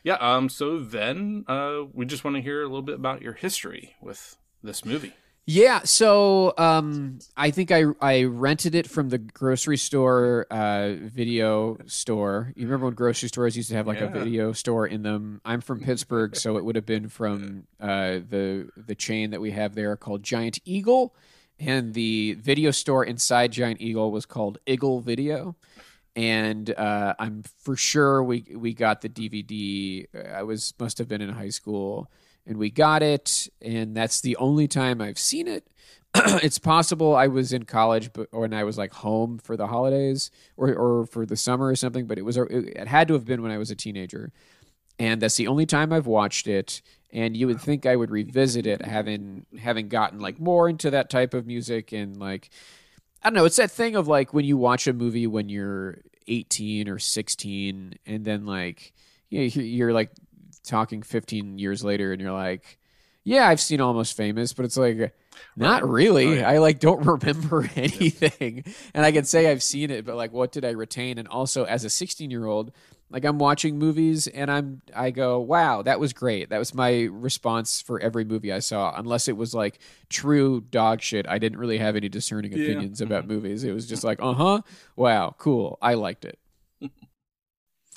Yeah. 0.03 0.15
Um. 0.15 0.49
So 0.49 0.79
then, 0.79 1.45
uh, 1.47 1.81
we 1.93 2.07
just 2.07 2.23
want 2.23 2.37
to 2.37 2.41
hear 2.41 2.63
a 2.63 2.67
little 2.67 2.81
bit 2.81 2.95
about 2.95 3.21
your 3.21 3.33
history 3.33 3.95
with 4.01 4.37
this 4.63 4.83
movie. 4.83 5.13
Yeah, 5.47 5.81
so 5.83 6.53
um, 6.57 7.19
I 7.35 7.49
think 7.49 7.71
I 7.71 7.85
I 7.99 8.23
rented 8.23 8.75
it 8.75 8.87
from 8.87 9.09
the 9.09 9.17
grocery 9.17 9.77
store 9.77 10.45
uh, 10.51 10.93
video 10.93 11.77
store. 11.87 12.53
You 12.55 12.65
remember 12.65 12.85
when 12.85 12.93
grocery 12.93 13.27
stores 13.27 13.57
used 13.57 13.69
to 13.69 13.75
have 13.75 13.87
like 13.87 14.01
a 14.01 14.07
video 14.07 14.53
store 14.53 14.85
in 14.85 15.01
them? 15.01 15.41
I'm 15.43 15.59
from 15.61 15.79
Pittsburgh, 15.79 16.35
so 16.35 16.57
it 16.57 16.63
would 16.63 16.75
have 16.75 16.85
been 16.85 17.09
from 17.09 17.65
uh, 17.79 18.19
the 18.29 18.69
the 18.77 18.93
chain 18.95 19.31
that 19.31 19.41
we 19.41 19.51
have 19.51 19.73
there 19.73 19.97
called 19.97 20.21
Giant 20.21 20.59
Eagle, 20.63 21.15
and 21.59 21.95
the 21.95 22.33
video 22.35 22.69
store 22.69 23.03
inside 23.03 23.51
Giant 23.51 23.81
Eagle 23.81 24.11
was 24.11 24.27
called 24.27 24.59
Eagle 24.67 25.01
Video. 25.01 25.55
And 26.15 26.69
uh, 26.75 27.15
I'm 27.17 27.43
for 27.63 27.75
sure 27.75 28.23
we 28.23 28.45
we 28.55 28.73
got 28.75 29.01
the 29.01 29.09
DVD. 29.09 30.05
I 30.33 30.43
was 30.43 30.73
must 30.79 30.99
have 30.99 31.07
been 31.07 31.21
in 31.21 31.29
high 31.29 31.49
school 31.49 32.11
and 32.45 32.57
we 32.57 32.69
got 32.69 33.03
it 33.03 33.47
and 33.61 33.95
that's 33.95 34.21
the 34.21 34.35
only 34.37 34.67
time 34.67 35.01
i've 35.01 35.19
seen 35.19 35.47
it. 35.47 35.67
It's 36.43 36.59
possible 36.59 37.15
i 37.15 37.27
was 37.27 37.53
in 37.53 37.63
college 37.63 38.11
but 38.13 38.27
when 38.31 38.53
i 38.53 38.63
was 38.63 38.77
like 38.77 38.93
home 38.93 39.37
for 39.37 39.55
the 39.55 39.67
holidays 39.67 40.29
or, 40.57 40.73
or 40.73 41.05
for 41.05 41.25
the 41.25 41.37
summer 41.37 41.67
or 41.67 41.75
something 41.75 42.05
but 42.05 42.17
it 42.17 42.23
was 42.23 42.37
it 42.37 42.87
had 42.87 43.07
to 43.07 43.13
have 43.13 43.25
been 43.25 43.41
when 43.41 43.51
i 43.51 43.57
was 43.57 43.71
a 43.71 43.75
teenager. 43.75 44.31
And 44.99 45.19
that's 45.19 45.37
the 45.37 45.47
only 45.47 45.65
time 45.65 45.93
i've 45.93 46.05
watched 46.05 46.47
it 46.47 46.81
and 47.11 47.35
you 47.35 47.47
would 47.47 47.61
think 47.61 47.85
i 47.85 47.95
would 47.95 48.11
revisit 48.11 48.67
it 48.67 48.85
having 48.85 49.45
having 49.59 49.87
gotten 49.87 50.19
like 50.19 50.39
more 50.39 50.69
into 50.69 50.91
that 50.91 51.09
type 51.09 51.33
of 51.33 51.47
music 51.47 51.91
and 51.91 52.17
like 52.17 52.49
i 53.23 53.29
don't 53.29 53.35
know 53.35 53.45
it's 53.45 53.55
that 53.55 53.71
thing 53.71 53.95
of 53.95 54.07
like 54.07 54.33
when 54.33 54.45
you 54.45 54.57
watch 54.57 54.87
a 54.87 54.93
movie 54.93 55.27
when 55.27 55.49
you're 55.49 55.99
18 56.27 56.87
or 56.87 56.99
16 56.99 57.95
and 58.05 58.25
then 58.25 58.45
like 58.45 58.93
you 59.29 59.39
know, 59.39 59.45
you're 59.45 59.65
you're 59.65 59.93
like 59.93 60.11
talking 60.63 61.01
15 61.01 61.57
years 61.57 61.83
later 61.83 62.11
and 62.11 62.21
you're 62.21 62.31
like 62.31 62.77
yeah 63.23 63.47
i've 63.47 63.59
seen 63.61 63.81
almost 63.81 64.15
famous 64.15 64.53
but 64.53 64.65
it's 64.65 64.77
like 64.77 65.13
not 65.55 65.87
really. 65.87 66.27
Oh, 66.27 66.33
yeah. 66.33 66.49
i 66.49 66.57
like 66.59 66.79
don't 66.79 67.05
remember 67.05 67.69
anything. 67.75 68.63
And 68.93 69.05
i 69.05 69.11
can 69.11 69.23
say 69.23 69.49
i've 69.49 69.63
seen 69.63 69.89
it 69.89 70.05
but 70.05 70.15
like 70.15 70.31
what 70.31 70.51
did 70.51 70.65
i 70.65 70.69
retain? 70.71 71.17
And 71.17 71.27
also 71.27 71.63
as 71.63 71.83
a 71.85 71.89
16 71.89 72.29
year 72.29 72.45
old 72.45 72.71
like 73.09 73.25
i'm 73.25 73.39
watching 73.39 73.77
movies 73.77 74.27
and 74.27 74.49
i'm 74.51 74.81
i 74.95 75.11
go 75.11 75.39
wow 75.39 75.81
that 75.81 75.99
was 75.99 76.13
great. 76.13 76.49
That 76.49 76.59
was 76.59 76.73
my 76.73 77.09
response 77.11 77.81
for 77.81 77.99
every 77.99 78.23
movie 78.23 78.51
i 78.53 78.59
saw. 78.59 78.93
Unless 78.95 79.27
it 79.27 79.35
was 79.37 79.53
like 79.53 79.79
true 80.09 80.61
dog 80.61 81.01
shit. 81.01 81.27
I 81.27 81.37
didn't 81.39 81.59
really 81.59 81.77
have 81.79 81.95
any 81.95 82.07
discerning 82.09 82.53
Yeah. 82.53 82.63
opinions 82.63 83.01
about 83.01 83.27
movies. 83.27 83.63
It 83.63 83.73
was 83.73 83.87
just 83.87 84.03
like 84.03 84.19
uh-huh. 84.21 84.61
Wow. 84.95 85.35
Cool. 85.37 85.77
I 85.81 85.95
liked 85.95 86.23
it 86.25 86.39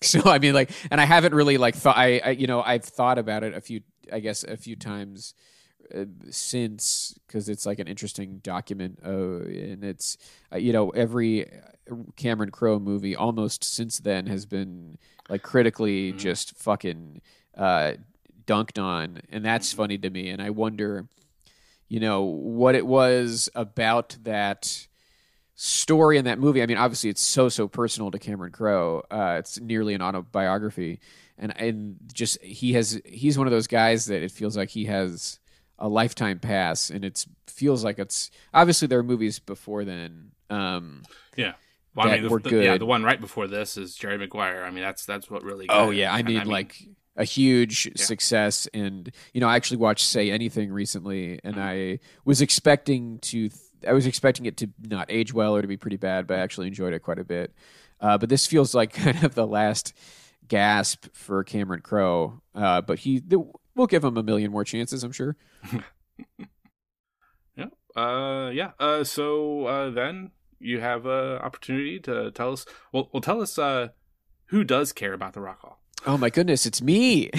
so 0.12 0.22
I 0.24 0.38
mean, 0.38 0.54
like, 0.54 0.70
and 0.90 1.00
I 1.00 1.04
haven't 1.04 1.34
really 1.34 1.56
like 1.56 1.74
thought. 1.74 1.96
I, 1.96 2.20
I 2.24 2.30
you 2.30 2.46
know, 2.46 2.62
I've 2.62 2.84
thought 2.84 3.18
about 3.18 3.42
it 3.42 3.54
a 3.54 3.60
few, 3.60 3.80
I 4.12 4.20
guess, 4.20 4.44
a 4.44 4.56
few 4.56 4.76
times 4.76 5.34
uh, 5.94 6.04
since 6.30 7.18
because 7.26 7.48
it's 7.48 7.66
like 7.66 7.78
an 7.78 7.88
interesting 7.88 8.38
document. 8.38 8.98
Uh, 9.04 9.40
and 9.40 9.84
it's 9.84 10.16
uh, 10.52 10.56
you 10.56 10.72
know 10.72 10.90
every 10.90 11.50
Cameron 12.16 12.50
Crowe 12.50 12.78
movie 12.78 13.16
almost 13.16 13.64
since 13.64 13.98
then 13.98 14.26
has 14.26 14.46
been 14.46 14.98
like 15.28 15.42
critically 15.42 16.12
just 16.12 16.56
fucking 16.56 17.20
uh, 17.56 17.94
dunked 18.46 18.82
on, 18.82 19.22
and 19.30 19.44
that's 19.44 19.72
funny 19.72 19.98
to 19.98 20.10
me. 20.10 20.28
And 20.28 20.42
I 20.42 20.50
wonder, 20.50 21.06
you 21.88 22.00
know, 22.00 22.22
what 22.22 22.74
it 22.74 22.86
was 22.86 23.48
about 23.54 24.16
that 24.22 24.86
story 25.54 26.18
in 26.18 26.24
that 26.24 26.38
movie. 26.38 26.62
I 26.62 26.66
mean, 26.66 26.76
obviously, 26.78 27.10
it's 27.10 27.20
so 27.20 27.48
so 27.48 27.68
personal 27.68 28.10
to 28.10 28.18
Cameron 28.18 28.52
Crowe. 28.52 29.02
Uh, 29.10 29.36
it's 29.38 29.60
nearly 29.60 29.94
an 29.94 30.02
autobiography, 30.02 31.00
and 31.38 31.58
and 31.60 31.96
just 32.12 32.40
he 32.42 32.72
has 32.74 33.00
he's 33.04 33.38
one 33.38 33.46
of 33.46 33.52
those 33.52 33.66
guys 33.66 34.06
that 34.06 34.22
it 34.22 34.30
feels 34.30 34.56
like 34.56 34.70
he 34.70 34.84
has 34.86 35.38
a 35.78 35.88
lifetime 35.88 36.38
pass, 36.38 36.90
and 36.90 37.04
it 37.04 37.24
feels 37.46 37.84
like 37.84 37.98
it's 37.98 38.30
obviously 38.52 38.88
there 38.88 38.98
are 38.98 39.04
movies 39.04 39.38
before 39.38 39.84
then. 39.84 40.30
Um, 40.50 41.02
Yeah. 41.36 41.54
Well, 41.96 42.08
I 42.08 42.18
mean, 42.18 42.28
the, 42.28 42.38
the- 42.50 42.64
yeah, 42.64 42.76
the 42.76 42.86
one 42.86 43.04
right 43.04 43.20
before 43.20 43.46
this 43.46 43.76
is 43.76 43.94
Jerry 43.94 44.18
Maguire. 44.18 44.64
I 44.64 44.70
mean, 44.70 44.82
that's 44.82 45.06
that's 45.06 45.30
what 45.30 45.44
really. 45.44 45.66
oh 45.68 45.90
yeah, 45.90 46.12
I 46.12 46.18
And 46.18 46.28
mean, 46.28 46.46
like 46.46 46.76
a 47.16 47.22
huge 47.22 47.96
success, 47.96 48.66
and 48.74 49.12
you 49.32 49.40
know, 49.40 49.46
I 49.48 49.54
actually 49.54 49.76
watched 49.76 50.04
Say 50.06 50.32
Anything 50.32 50.72
recently, 50.72 51.38
and 51.44 51.60
I 51.60 52.00
was 52.24 52.40
expecting 52.40 53.20
to. 53.20 53.50
I 53.86 53.92
was 53.92 54.06
expecting 54.06 54.46
it 54.46 54.56
to 54.58 54.68
not 54.82 55.06
age 55.10 55.32
well 55.34 55.54
or 55.54 55.62
to 55.62 55.68
be 55.68 55.76
pretty 55.76 55.96
bad, 55.96 56.26
but 56.26 56.38
I 56.38 56.42
actually 56.42 56.66
enjoyed 56.66 56.92
it 56.92 57.00
quite 57.00 57.18
a 57.18 57.24
bit. 57.24 57.52
Uh, 58.00 58.18
but 58.18 58.28
this 58.28 58.46
feels 58.46 58.74
like 58.74 58.92
kind 58.94 59.22
of 59.24 59.34
the 59.34 59.46
last 59.46 59.92
gasp 60.48 61.06
for 61.12 61.42
Cameron 61.44 61.80
Crowe. 61.80 62.40
Uh, 62.54 62.80
but 62.80 63.00
he, 63.00 63.22
we'll 63.74 63.86
give 63.86 64.04
him 64.04 64.16
a 64.16 64.22
million 64.22 64.50
more 64.50 64.64
chances, 64.64 65.04
I'm 65.04 65.12
sure. 65.12 65.36
Yeah. 67.56 67.66
Uh. 67.96 68.50
Yeah. 68.50 68.72
Uh. 68.78 69.04
So 69.04 69.66
uh, 69.66 69.90
then 69.90 70.32
you 70.58 70.80
have 70.80 71.06
an 71.06 71.38
opportunity 71.38 72.00
to 72.00 72.30
tell 72.32 72.52
us. 72.52 72.66
Well, 72.92 73.08
well, 73.12 73.20
tell 73.20 73.40
us. 73.40 73.58
Uh, 73.58 73.88
who 74.46 74.64
does 74.64 74.92
care 74.92 75.12
about 75.12 75.32
the 75.32 75.40
Rock 75.40 75.60
Hall? 75.60 75.80
Oh 76.06 76.18
my 76.18 76.28
goodness, 76.28 76.66
it's 76.66 76.82
me. 76.82 77.30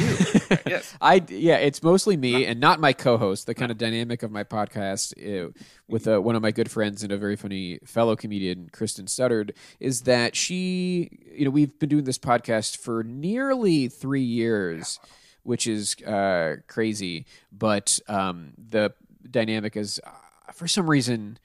Yes. 0.66 0.95
I 1.01 1.24
yeah, 1.30 1.57
it's 1.57 1.84
mostly 1.84 2.18
me 2.18 2.45
and 2.45 2.59
not 2.59 2.80
my 2.80 2.93
co-host. 2.93 3.45
The 3.45 3.53
kind 3.53 3.72
of 3.72 3.78
dynamic 3.78 4.24
of 4.24 4.32
my 4.32 4.43
podcast 4.43 5.13
uh, 5.22 5.51
with 5.88 6.07
uh, 6.07 6.20
one 6.20 6.36
of 6.36 6.41
my 6.41 6.49
good 6.51 6.72
friends 6.72 7.03
and 7.03 7.11
a 7.11 7.18
very 7.18 7.36
funny 7.36 7.80
fellow 7.86 8.16
comedian, 8.16 8.70
Kristen 8.74 9.05
Studard, 9.05 9.51
is 9.80 10.01
that 10.01 10.36
she, 10.36 11.09
you 11.32 11.45
know, 11.45 11.51
we've 11.51 11.78
been 11.78 11.89
doing 11.89 12.05
this 12.05 12.18
podcast 12.18 12.78
for 12.78 13.03
nearly 13.03 13.88
three 13.88 14.24
years, 14.24 14.99
which 15.43 15.68
is 15.68 15.95
uh, 16.03 16.55
crazy. 16.68 17.28
But 17.51 17.99
um, 18.07 18.53
the 18.57 18.93
dynamic 19.30 19.78
is, 19.78 19.99
uh, 20.03 20.51
for 20.53 20.68
some 20.68 20.89
reason. 20.89 21.38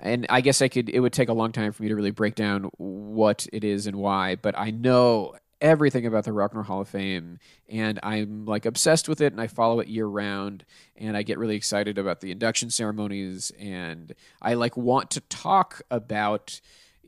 and 0.00 0.26
I 0.28 0.40
guess 0.40 0.62
I 0.62 0.68
could. 0.68 0.88
It 0.88 1.00
would 1.00 1.12
take 1.12 1.28
a 1.28 1.34
long 1.34 1.50
time 1.50 1.72
for 1.72 1.82
me 1.82 1.88
to 1.88 1.96
really 1.96 2.12
break 2.12 2.36
down 2.36 2.70
what 2.76 3.46
it 3.52 3.64
is 3.64 3.86
and 3.88 3.96
why, 3.96 4.36
but 4.36 4.56
I 4.56 4.70
know 4.70 5.34
everything 5.60 6.06
about 6.06 6.24
the 6.24 6.32
Rock 6.32 6.52
and 6.52 6.58
Roll 6.58 6.64
Hall 6.64 6.80
of 6.80 6.88
Fame, 6.88 7.38
and 7.68 7.98
I'm 8.02 8.44
like 8.44 8.66
obsessed 8.66 9.08
with 9.08 9.20
it, 9.20 9.32
and 9.32 9.40
I 9.40 9.46
follow 9.46 9.80
it 9.80 9.88
year 9.88 10.06
round, 10.06 10.64
and 10.96 11.16
I 11.16 11.22
get 11.22 11.38
really 11.38 11.56
excited 11.56 11.98
about 11.98 12.20
the 12.20 12.30
induction 12.30 12.70
ceremonies, 12.70 13.52
and 13.58 14.14
I 14.40 14.54
like 14.54 14.76
want 14.76 15.10
to 15.12 15.20
talk 15.20 15.82
about 15.90 16.60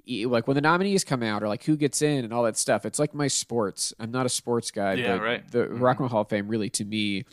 like 0.06 0.46
when 0.46 0.54
the 0.54 0.60
nominees 0.60 1.02
come 1.02 1.22
out 1.22 1.42
or 1.42 1.48
like 1.48 1.64
who 1.64 1.76
gets 1.76 2.00
in 2.00 2.24
and 2.24 2.32
all 2.32 2.44
that 2.44 2.56
stuff. 2.56 2.86
It's 2.86 2.98
like 2.98 3.12
my 3.12 3.26
sports. 3.26 3.92
I'm 3.98 4.12
not 4.12 4.24
a 4.24 4.28
sports 4.28 4.70
guy, 4.70 4.94
Yeah, 4.94 5.16
but 5.16 5.22
right. 5.22 5.50
the 5.50 5.64
mm-hmm. 5.64 5.78
Rock 5.78 5.96
and 5.96 6.02
Roll 6.02 6.10
Hall 6.10 6.20
of 6.20 6.28
Fame 6.28 6.48
really 6.48 6.70
to 6.70 6.84
me 6.84 7.24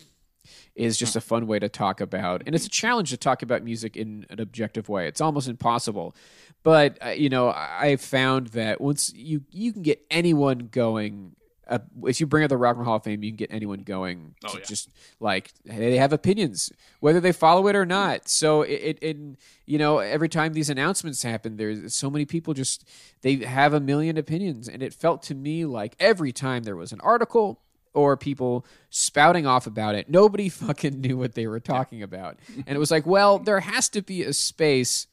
is 0.75 0.97
just 0.97 1.15
a 1.15 1.19
mm. 1.19 1.23
fun 1.23 1.47
way 1.47 1.59
to 1.59 1.69
talk 1.69 2.01
about 2.01 2.43
and 2.45 2.53
it's 2.55 2.65
a 2.65 2.69
challenge 2.69 3.09
to 3.09 3.17
talk 3.17 3.43
about 3.43 3.63
music 3.63 3.95
in 3.95 4.25
an 4.29 4.41
objective 4.41 4.89
way 4.89 5.07
it's 5.07 5.21
almost 5.21 5.47
impossible 5.47 6.15
but 6.63 6.97
uh, 7.05 7.09
you 7.09 7.29
know 7.29 7.49
i 7.49 7.95
found 7.97 8.47
that 8.47 8.79
once 8.81 9.11
you 9.13 9.43
you 9.51 9.71
can 9.73 9.81
get 9.81 10.03
anyone 10.09 10.69
going 10.71 11.35
uh, 11.65 11.79
if 12.03 12.19
you 12.19 12.27
bring 12.27 12.43
up 12.43 12.49
the 12.49 12.57
rock 12.57 12.71
and 12.75 12.79
roll 12.79 12.85
hall 12.87 12.95
of 12.97 13.03
fame 13.03 13.23
you 13.23 13.29
can 13.31 13.37
get 13.37 13.51
anyone 13.53 13.79
going 13.79 14.35
Oh, 14.43 14.49
to 14.49 14.57
yeah. 14.59 14.65
just 14.65 14.89
like 15.19 15.51
they 15.63 15.97
have 15.97 16.11
opinions 16.11 16.71
whether 16.99 17.19
they 17.21 17.31
follow 17.31 17.67
it 17.67 17.75
or 17.75 17.85
not 17.85 18.27
so 18.27 18.63
it, 18.63 18.71
it, 18.71 18.97
it 19.01 19.17
you 19.65 19.77
know 19.77 19.99
every 19.99 20.27
time 20.29 20.53
these 20.53 20.69
announcements 20.69 21.23
happen 21.23 21.55
there's 21.55 21.95
so 21.95 22.09
many 22.09 22.25
people 22.25 22.53
just 22.53 22.85
they 23.21 23.37
have 23.37 23.73
a 23.73 23.79
million 23.79 24.17
opinions 24.17 24.67
and 24.67 24.83
it 24.83 24.93
felt 24.93 25.23
to 25.23 25.35
me 25.35 25.63
like 25.65 25.95
every 25.99 26.33
time 26.33 26.63
there 26.63 26.75
was 26.75 26.91
an 26.91 26.99
article 27.01 27.59
or 27.95 28.17
people 28.17 28.65
spouting 28.89 29.45
off 29.45 29.67
about 29.67 29.93
it. 29.93 30.09
Nobody 30.09 30.49
fucking 30.65 30.99
knew 30.99 31.15
what 31.15 31.35
they 31.35 31.45
were 31.45 31.59
talking 31.59 32.01
about. 32.01 32.37
And 32.65 32.69
it 32.75 32.79
was 32.79 32.89
like, 32.89 33.05
well, 33.05 33.37
there 33.37 33.59
has 33.59 33.87
to 33.89 34.01
be 34.01 34.23
a 34.23 34.33
space 34.33 35.05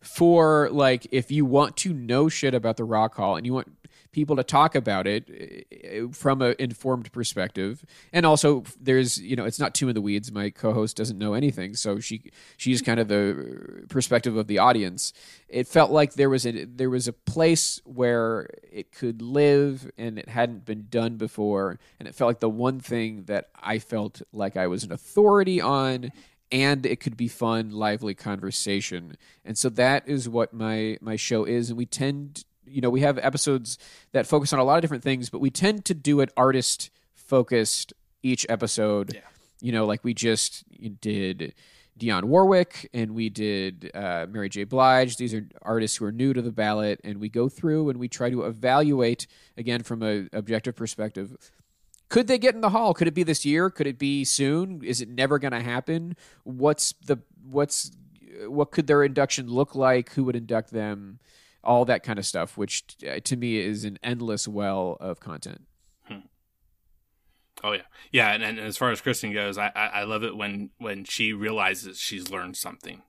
for 0.00 0.68
like 0.70 1.06
if 1.10 1.30
you 1.30 1.44
want 1.44 1.76
to 1.78 1.92
know 1.92 2.28
shit 2.28 2.54
about 2.54 2.76
the 2.76 2.84
rock 2.84 3.14
hall 3.14 3.36
and 3.36 3.46
you 3.46 3.52
want 3.52 3.68
people 4.16 4.34
to 4.34 4.42
talk 4.42 4.74
about 4.74 5.06
it 5.06 5.28
eh, 5.70 6.06
from 6.10 6.40
an 6.40 6.54
informed 6.58 7.12
perspective. 7.12 7.84
And 8.14 8.24
also 8.24 8.64
there's 8.80 9.20
you 9.20 9.36
know 9.36 9.44
it's 9.44 9.60
not 9.60 9.74
too 9.74 9.90
in 9.90 9.94
the 9.94 10.00
weeds. 10.00 10.32
My 10.32 10.48
co-host 10.48 10.96
doesn't 10.96 11.18
know 11.18 11.34
anything. 11.34 11.74
So 11.74 12.00
she 12.00 12.32
she's 12.56 12.80
kind 12.80 12.98
of 12.98 13.08
the 13.08 13.84
perspective 13.90 14.34
of 14.34 14.46
the 14.46 14.58
audience. 14.58 15.12
It 15.48 15.68
felt 15.68 15.90
like 15.90 16.14
there 16.14 16.30
was 16.30 16.46
a 16.46 16.64
there 16.64 16.88
was 16.88 17.06
a 17.06 17.12
place 17.12 17.78
where 17.84 18.48
it 18.72 18.90
could 18.90 19.20
live 19.20 19.90
and 19.98 20.18
it 20.18 20.30
hadn't 20.30 20.64
been 20.64 20.86
done 20.88 21.16
before. 21.18 21.78
And 21.98 22.08
it 22.08 22.14
felt 22.14 22.28
like 22.30 22.40
the 22.40 22.48
one 22.48 22.80
thing 22.80 23.24
that 23.24 23.50
I 23.54 23.78
felt 23.78 24.22
like 24.32 24.56
I 24.56 24.66
was 24.66 24.82
an 24.82 24.92
authority 24.92 25.60
on 25.60 26.10
and 26.52 26.86
it 26.86 27.00
could 27.00 27.16
be 27.16 27.28
fun 27.28 27.70
lively 27.70 28.14
conversation 28.14 29.16
and 29.44 29.58
so 29.58 29.68
that 29.68 30.06
is 30.08 30.28
what 30.28 30.52
my 30.52 30.96
my 31.00 31.16
show 31.16 31.44
is 31.44 31.70
and 31.70 31.78
we 31.78 31.86
tend 31.86 32.44
you 32.66 32.80
know 32.80 32.90
we 32.90 33.00
have 33.00 33.18
episodes 33.18 33.78
that 34.12 34.26
focus 34.26 34.52
on 34.52 34.58
a 34.58 34.64
lot 34.64 34.76
of 34.76 34.82
different 34.82 35.02
things 35.02 35.30
but 35.30 35.40
we 35.40 35.50
tend 35.50 35.84
to 35.84 35.94
do 35.94 36.20
it 36.20 36.32
artist 36.36 36.90
focused 37.14 37.92
each 38.22 38.46
episode 38.48 39.20
you 39.60 39.72
know 39.72 39.84
like 39.84 40.04
we 40.04 40.14
just 40.14 40.64
did 41.00 41.54
Dionne 41.98 42.24
Warwick 42.24 42.88
and 42.92 43.14
we 43.14 43.30
did 43.30 43.90
uh, 43.94 44.26
Mary 44.28 44.48
J. 44.48 44.64
Blige. 44.64 45.16
These 45.16 45.34
are 45.34 45.46
artists 45.62 45.96
who 45.96 46.04
are 46.04 46.12
new 46.12 46.32
to 46.34 46.42
the 46.42 46.52
ballot, 46.52 47.00
and 47.04 47.18
we 47.18 47.28
go 47.28 47.48
through 47.48 47.88
and 47.88 47.98
we 47.98 48.08
try 48.08 48.28
to 48.28 48.42
evaluate 48.42 49.26
again 49.56 49.82
from 49.82 50.02
an 50.02 50.28
objective 50.32 50.76
perspective. 50.76 51.36
Could 52.08 52.28
they 52.28 52.38
get 52.38 52.54
in 52.54 52.60
the 52.60 52.70
hall? 52.70 52.94
Could 52.94 53.08
it 53.08 53.14
be 53.14 53.22
this 53.24 53.44
year? 53.44 53.68
Could 53.68 53.86
it 53.86 53.98
be 53.98 54.24
soon? 54.24 54.82
Is 54.84 55.00
it 55.00 55.08
never 55.08 55.38
going 55.38 55.52
to 55.52 55.60
happen? 55.60 56.16
What's 56.44 56.92
the 57.04 57.18
what's 57.42 57.90
what 58.46 58.70
could 58.70 58.86
their 58.86 59.02
induction 59.02 59.48
look 59.48 59.74
like? 59.74 60.12
Who 60.12 60.24
would 60.24 60.36
induct 60.36 60.70
them? 60.70 61.18
All 61.64 61.84
that 61.86 62.04
kind 62.04 62.18
of 62.18 62.24
stuff, 62.24 62.56
which 62.56 62.84
uh, 63.08 63.18
to 63.24 63.36
me 63.36 63.58
is 63.58 63.84
an 63.84 63.98
endless 64.02 64.46
well 64.46 64.96
of 65.00 65.18
content. 65.18 65.62
Oh 67.64 67.72
yeah, 67.72 67.82
yeah. 68.12 68.32
And, 68.32 68.42
and 68.42 68.58
as 68.58 68.76
far 68.76 68.90
as 68.90 69.00
Kristen 69.00 69.32
goes, 69.32 69.56
I, 69.58 69.72
I 69.74 69.86
I 69.86 70.04
love 70.04 70.22
it 70.22 70.36
when 70.36 70.70
when 70.78 71.04
she 71.04 71.32
realizes 71.32 71.98
she's 71.98 72.30
learned 72.30 72.56
something. 72.56 73.02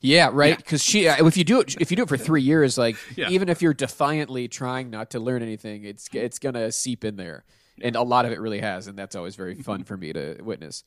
Yeah, 0.00 0.30
right. 0.32 0.56
Because 0.56 0.82
she, 0.82 1.08
uh, 1.08 1.24
if 1.26 1.36
you 1.36 1.44
do 1.44 1.60
it, 1.60 1.76
if 1.80 1.90
you 1.90 1.96
do 1.96 2.02
it 2.02 2.08
for 2.08 2.16
three 2.16 2.42
years, 2.42 2.76
like 2.76 2.96
Yeah. 3.16 3.30
even 3.30 3.48
if 3.48 3.62
you're 3.62 3.74
defiantly 3.74 4.46
trying 4.48 4.90
not 4.90 5.10
to 5.10 5.20
learn 5.20 5.42
anything, 5.42 5.84
it's 5.84 6.08
it's 6.12 6.38
gonna 6.38 6.70
seep 6.70 7.04
in 7.04 7.16
there, 7.16 7.44
and 7.82 7.96
a 7.96 8.02
lot 8.02 8.26
of 8.26 8.32
it 8.32 8.40
really 8.40 8.60
has, 8.60 8.86
and 8.86 8.98
that's 8.98 9.16
always 9.16 9.36
very 9.36 9.54
fun 9.54 9.84
for 9.84 9.96
me 9.96 10.12
to 10.12 10.36
witness. 10.42 10.84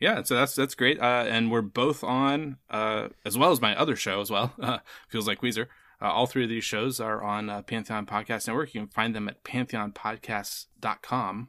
Yeah, 0.00 0.22
so 0.24 0.34
that's 0.34 0.54
that's 0.54 0.74
great. 0.74 0.98
Uh, 1.00 1.24
and 1.28 1.50
we're 1.50 1.62
both 1.62 2.02
on, 2.02 2.56
uh, 2.70 3.08
as 3.24 3.38
well 3.38 3.52
as 3.52 3.60
my 3.60 3.76
other 3.78 3.96
show 3.96 4.20
as 4.20 4.30
well. 4.30 4.52
Uh, 4.60 4.78
Feels 5.08 5.28
like 5.28 5.40
Weezer. 5.40 5.66
Uh, 6.00 6.06
all 6.10 6.26
three 6.26 6.42
of 6.42 6.50
these 6.50 6.64
shows 6.64 6.98
are 6.98 7.22
on 7.22 7.48
uh, 7.48 7.62
Pantheon 7.62 8.06
Podcast 8.06 8.48
Network. 8.48 8.74
You 8.74 8.80
can 8.80 8.88
find 8.88 9.14
them 9.14 9.28
at 9.28 9.44
pantheonpodcasts.com. 9.44 11.48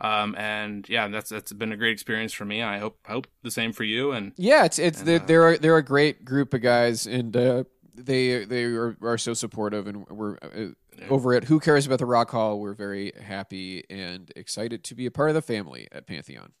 Um, 0.00 0.34
and 0.36 0.88
yeah, 0.88 1.06
that's 1.06 1.30
that's 1.30 1.52
been 1.52 1.70
a 1.70 1.76
great 1.76 1.92
experience 1.92 2.32
for 2.32 2.44
me. 2.44 2.60
I 2.62 2.78
hope 2.78 2.98
hope 3.06 3.28
the 3.44 3.50
same 3.52 3.72
for 3.72 3.84
you. 3.84 4.10
And 4.10 4.32
Yeah, 4.36 4.64
it's 4.64 4.80
it's 4.80 4.98
And, 4.98 5.06
they're, 5.08 5.20
uh, 5.22 5.26
they're 5.26 5.48
a- 5.52 5.58
they're 5.58 5.76
a 5.76 5.84
great 5.84 6.24
group 6.24 6.52
of 6.52 6.62
guys, 6.62 7.06
and 7.06 7.36
uh, 7.36 7.62
they 7.94 8.44
they 8.44 8.64
are, 8.64 8.96
are 9.02 9.18
so 9.18 9.34
supportive, 9.34 9.86
and 9.86 10.04
we're 10.08 10.36
uh, 10.42 10.72
over 11.10 11.34
at 11.34 11.44
Who 11.44 11.60
Cares 11.60 11.86
About 11.86 11.98
the 11.98 12.06
Rock 12.06 12.30
Hall. 12.30 12.60
We're 12.60 12.74
very 12.74 13.12
happy 13.20 13.84
and 13.90 14.30
excited 14.36 14.84
to 14.84 14.94
be 14.94 15.06
a 15.06 15.10
part 15.10 15.30
of 15.30 15.34
the 15.34 15.42
family 15.42 15.88
at 15.92 16.06
Pantheon. 16.06 16.52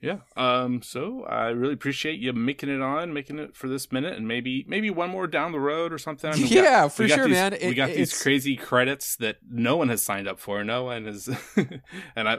yeah, 0.00 0.18
um, 0.36 0.80
so 0.80 1.24
I 1.24 1.48
really 1.48 1.74
appreciate 1.74 2.20
you 2.20 2.32
making 2.32 2.68
it 2.68 2.80
on, 2.80 3.12
making 3.12 3.38
it 3.40 3.56
for 3.56 3.66
this 3.68 3.90
minute, 3.90 4.16
and 4.16 4.28
maybe 4.28 4.64
maybe 4.68 4.90
one 4.90 5.10
more 5.10 5.26
down 5.26 5.50
the 5.52 5.58
road 5.58 5.92
or 5.92 5.98
something. 5.98 6.30
I 6.30 6.34
mean, 6.36 6.42
got- 6.44 6.50
Yeah, 6.52 6.84
we 6.84 6.90
for 6.90 7.08
got 7.08 7.14
sure, 7.16 7.24
these- 7.26 7.34
man. 7.34 7.56
we 7.62 7.74
got 7.74 7.90
these 7.90 8.22
crazy 8.22 8.54
credits 8.56 9.16
that 9.16 9.38
no 9.50 9.76
one 9.76 9.88
has 9.88 10.02
signed 10.02 10.28
up 10.28 10.38
for. 10.38 10.62
No 10.62 10.84
one 10.84 11.06
is, 11.08 11.28
and 12.16 12.28
I 12.28 12.38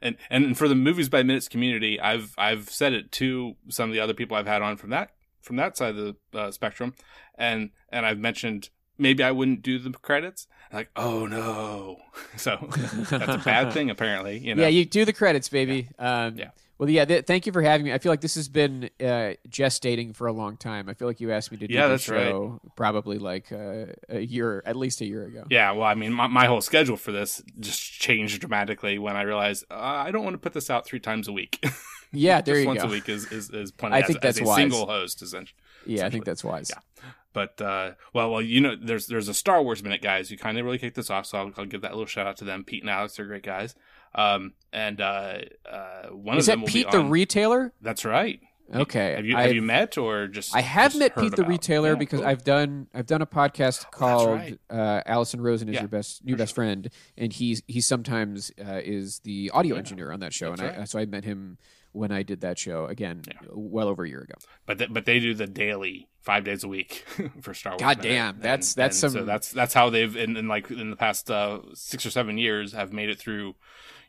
and 0.00 0.16
and 0.30 0.56
for 0.56 0.68
the 0.68 0.74
movies 0.76 1.08
by 1.08 1.22
minutes 1.24 1.48
community, 1.48 1.98
I've 2.00 2.34
I've 2.38 2.70
said 2.70 2.92
it 2.92 3.10
to 3.12 3.54
some 3.68 3.90
of 3.90 3.94
the 3.94 4.00
other 4.00 4.14
people 4.14 4.36
I've 4.36 4.46
had 4.46 4.62
on 4.62 4.76
from 4.76 4.90
that 4.90 5.10
from 5.40 5.56
that 5.56 5.76
side 5.76 5.96
of 5.96 6.16
the 6.32 6.38
uh, 6.38 6.50
spectrum, 6.52 6.94
and 7.36 7.70
and 7.90 8.06
I've 8.06 8.18
mentioned 8.20 8.70
maybe 8.96 9.24
I 9.24 9.32
wouldn't 9.32 9.62
do 9.62 9.80
the 9.80 9.90
credits. 9.90 10.46
Like, 10.72 10.88
oh 10.96 11.26
no, 11.26 11.98
so 12.36 12.56
that's 13.10 13.12
a 13.12 13.42
bad 13.44 13.72
thing 13.72 13.90
apparently. 13.90 14.38
You 14.38 14.54
know, 14.54 14.62
Yeah, 14.62 14.68
you 14.68 14.84
do 14.84 15.04
the 15.04 15.12
credits, 15.12 15.48
baby. 15.48 15.88
Um, 15.98 16.36
Yeah. 16.36 16.50
Well, 16.78 16.90
yeah. 16.90 17.04
Th- 17.04 17.24
thank 17.24 17.46
you 17.46 17.52
for 17.52 17.62
having 17.62 17.84
me. 17.86 17.92
I 17.92 17.98
feel 17.98 18.10
like 18.10 18.22
this 18.22 18.34
has 18.34 18.48
been 18.48 18.90
uh, 19.00 19.34
gestating 19.48 20.16
for 20.16 20.26
a 20.26 20.32
long 20.32 20.56
time. 20.56 20.88
I 20.88 20.94
feel 20.94 21.06
like 21.06 21.20
you 21.20 21.30
asked 21.30 21.52
me 21.52 21.58
to 21.58 21.68
do 21.68 21.72
Yeah, 21.74 21.82
the 21.82 21.88
that's 21.90 22.08
right. 22.08 22.26
show 22.26 22.60
probably 22.74 23.18
like 23.18 23.52
uh, 23.52 23.86
a 24.08 24.18
year, 24.18 24.64
at 24.66 24.74
least 24.74 25.00
a 25.00 25.04
year 25.06 25.24
ago. 25.24 25.44
Yeah, 25.48 25.70
well, 25.72 25.84
I 25.86 25.94
mean, 25.94 26.12
my, 26.12 26.26
my 26.26 26.46
whole 26.46 26.60
schedule 26.60 26.96
for 26.96 27.12
this 27.12 27.40
just 27.60 27.80
changed 27.80 28.40
dramatically 28.40 28.98
when 28.98 29.14
I 29.14 29.22
realized 29.22 29.64
uh, 29.70 29.74
I 29.76 30.10
don't 30.10 30.24
want 30.24 30.34
to 30.34 30.38
put 30.38 30.54
this 30.54 30.70
out 30.70 30.84
three 30.84 30.98
times 30.98 31.28
a 31.28 31.32
week. 31.32 31.64
Yeah, 32.10 32.40
there 32.42 32.54
just 32.56 32.62
you 32.62 32.66
once 32.68 32.82
go. 32.82 32.88
a 32.88 32.90
week 32.90 33.08
is 33.08 33.30
is, 33.30 33.50
is 33.50 33.70
plenty. 33.70 33.94
I 33.94 33.98
as- 34.00 34.06
think 34.06 34.24
as 34.24 34.34
that's 34.34 34.40
a 34.40 34.44
wise. 34.48 34.56
single 34.56 34.86
host, 34.86 35.22
essentially. 35.22 35.58
Yeah, 35.86 36.06
I 36.06 36.10
think 36.10 36.24
that's 36.24 36.42
wise. 36.42 36.72
Yeah. 36.74 37.10
But 37.32 37.60
uh, 37.60 37.92
well, 38.12 38.30
well, 38.30 38.42
you 38.42 38.60
know, 38.60 38.76
there's 38.80 39.06
there's 39.06 39.28
a 39.28 39.34
Star 39.34 39.62
Wars 39.62 39.82
minute 39.82 40.02
guys 40.02 40.30
You 40.30 40.36
kind 40.38 40.58
of 40.58 40.64
really 40.64 40.78
kicked 40.78 40.96
this 40.96 41.10
off, 41.10 41.26
so 41.26 41.38
I'll, 41.38 41.52
I'll 41.56 41.66
give 41.66 41.80
that 41.82 41.92
little 41.92 42.06
shout 42.06 42.26
out 42.26 42.36
to 42.38 42.44
them. 42.44 42.64
Pete 42.64 42.82
and 42.82 42.90
Alex 42.90 43.18
are 43.18 43.24
great 43.26 43.42
guys. 43.42 43.74
Um, 44.14 44.52
and 44.72 45.00
uh, 45.00 45.38
uh, 45.70 46.02
one 46.10 46.36
Is 46.36 46.48
of 46.48 46.52
them 46.52 46.60
that 46.60 46.68
Pete 46.68 46.86
be 46.86 46.92
the 46.92 46.98
on- 46.98 47.10
retailer? 47.10 47.72
That's 47.80 48.04
right. 48.04 48.40
Okay. 48.74 49.14
Have 49.16 49.26
you 49.26 49.36
have 49.36 49.46
I've- 49.46 49.54
you 49.54 49.62
met 49.62 49.98
or 49.98 50.28
just? 50.28 50.54
I 50.56 50.60
have 50.60 50.92
just 50.92 50.98
met 50.98 51.16
Pete 51.16 51.34
the 51.36 51.44
retailer 51.44 51.90
Yeah, 51.90 51.94
because 51.96 52.20
cool. 52.20 52.28
I've 52.28 52.44
done 52.44 52.86
I've 52.94 53.06
done 53.06 53.20
a 53.20 53.26
podcast 53.26 53.90
called 53.90 54.30
right. 54.30 54.58
uh, 54.70 55.02
Allison 55.04 55.40
Rosen 55.42 55.68
is 55.68 55.74
Yeah, 55.74 55.80
your 55.82 55.88
best 55.88 56.24
new 56.24 56.36
best 56.36 56.54
friend, 56.54 56.88
and 57.18 57.32
he's 57.32 57.62
he 57.66 57.80
sometimes 57.80 58.50
uh, 58.60 58.80
is 58.82 59.18
the 59.20 59.50
audio 59.52 59.76
engineer 59.76 60.10
on 60.10 60.20
that 60.20 60.32
show, 60.32 60.50
That's 60.50 60.62
and 60.62 60.82
I, 60.82 60.84
so 60.84 60.98
I 60.98 61.04
met 61.06 61.24
him 61.24 61.58
when 61.92 62.10
I 62.12 62.22
did 62.22 62.40
that 62.40 62.58
show 62.58 62.86
again, 62.86 63.22
well 63.50 63.88
over 63.88 64.04
a 64.04 64.08
year 64.08 64.20
ago. 64.22 64.34
but 64.66 64.78
th- 64.78 64.92
but 64.92 65.04
they 65.04 65.20
do 65.20 65.34
the 65.34 65.46
daily 65.46 66.08
five 66.22 66.44
days 66.44 66.64
a 66.64 66.68
week 66.68 67.04
for 67.42 67.52
Star 67.54 67.72
Wars. 67.72 67.80
God 67.80 67.98
Minute. 67.98 68.08
damn, 68.08 68.38
that's- 68.40 68.72
And- 68.74 68.82
that's 68.82 69.02
and 69.02 69.12
some- 69.12 69.20
So 69.20 69.24
that's 69.26 69.50
that's 69.52 69.74
how 69.74 69.90
they've 69.90 70.14
in, 70.16 70.36
in 70.36 70.48
like 70.48 70.70
in 70.70 70.90
the 70.90 70.96
past 70.96 71.30
uh, 71.30 71.60
six 71.74 72.04
or 72.06 72.10
seven 72.10 72.38
years 72.38 72.72
have 72.72 72.92
made 72.92 73.08
it 73.10 73.18
through, 73.18 73.54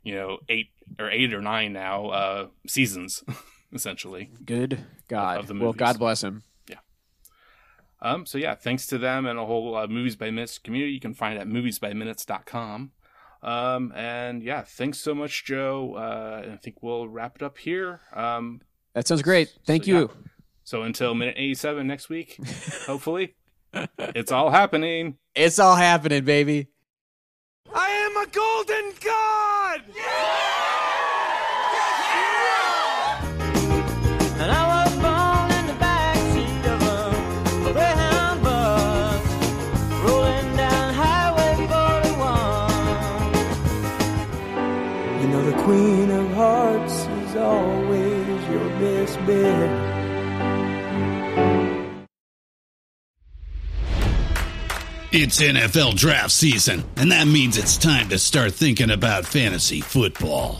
you 0.03 0.15
know, 0.15 0.37
eight 0.49 0.67
or 0.99 1.09
eight 1.09 1.33
or 1.33 1.41
nine 1.41 1.73
now 1.73 2.07
uh, 2.07 2.47
seasons, 2.67 3.23
essentially. 3.73 4.29
Good 4.45 4.85
God, 5.07 5.39
of 5.39 5.47
the 5.47 5.53
well. 5.55 5.73
God 5.73 5.99
bless 5.99 6.23
him. 6.23 6.43
Yeah. 6.69 6.77
Um, 8.01 8.25
so 8.25 8.37
yeah, 8.37 8.55
thanks 8.55 8.85
to 8.87 8.97
them 8.97 9.25
and 9.25 9.37
a 9.39 9.45
whole 9.45 9.75
uh, 9.75 9.87
Movies 9.87 10.15
by 10.15 10.29
Minutes 10.31 10.57
community. 10.57 10.93
You 10.93 10.99
can 10.99 11.13
find 11.13 11.37
it 11.37 11.41
at 11.41 11.47
moviesbyminutes.com. 11.47 12.91
Um, 13.43 13.91
and 13.95 14.41
yeah, 14.41 14.61
thanks 14.61 14.99
so 14.99 15.13
much, 15.13 15.43
Joe. 15.45 15.95
Uh, 15.95 16.53
I 16.53 16.57
think 16.57 16.81
we'll 16.81 17.07
wrap 17.07 17.35
it 17.35 17.41
up 17.43 17.57
here. 17.57 17.99
Um, 18.15 18.61
That 18.93 19.07
sounds 19.07 19.21
great. 19.21 19.53
Thank 19.65 19.83
So, 19.83 19.91
you. 19.91 19.99
yeah. 19.99 20.29
so 20.63 20.81
until 20.83 21.13
minute 21.13 21.35
87 21.37 21.85
next 21.85 22.07
week, 22.09 22.37
hopefully, 22.87 23.35
it's 23.99 24.31
all 24.31 24.49
happening. 24.49 25.17
It's 25.35 25.59
all 25.59 25.75
happening, 25.75 26.23
baby. 26.23 26.67
I 27.75 27.89
am 27.89 28.15
a 28.17 28.27
golden 28.31 28.93
god! 29.03 29.81
And 29.87 29.95
Queen 45.63 46.11
of 46.11 46.29
Hearts 46.33 46.93
is 46.93 47.35
always 47.37 48.49
your 48.49 48.69
best 48.81 49.17
bet. 49.25 49.93
It's 55.13 55.41
NFL 55.41 55.95
draft 55.95 56.31
season, 56.31 56.83
and 56.97 57.11
that 57.13 57.27
means 57.27 57.57
it's 57.57 57.77
time 57.77 58.09
to 58.09 58.19
start 58.19 58.53
thinking 58.53 58.89
about 58.89 59.25
fantasy 59.25 59.79
football. 59.79 60.59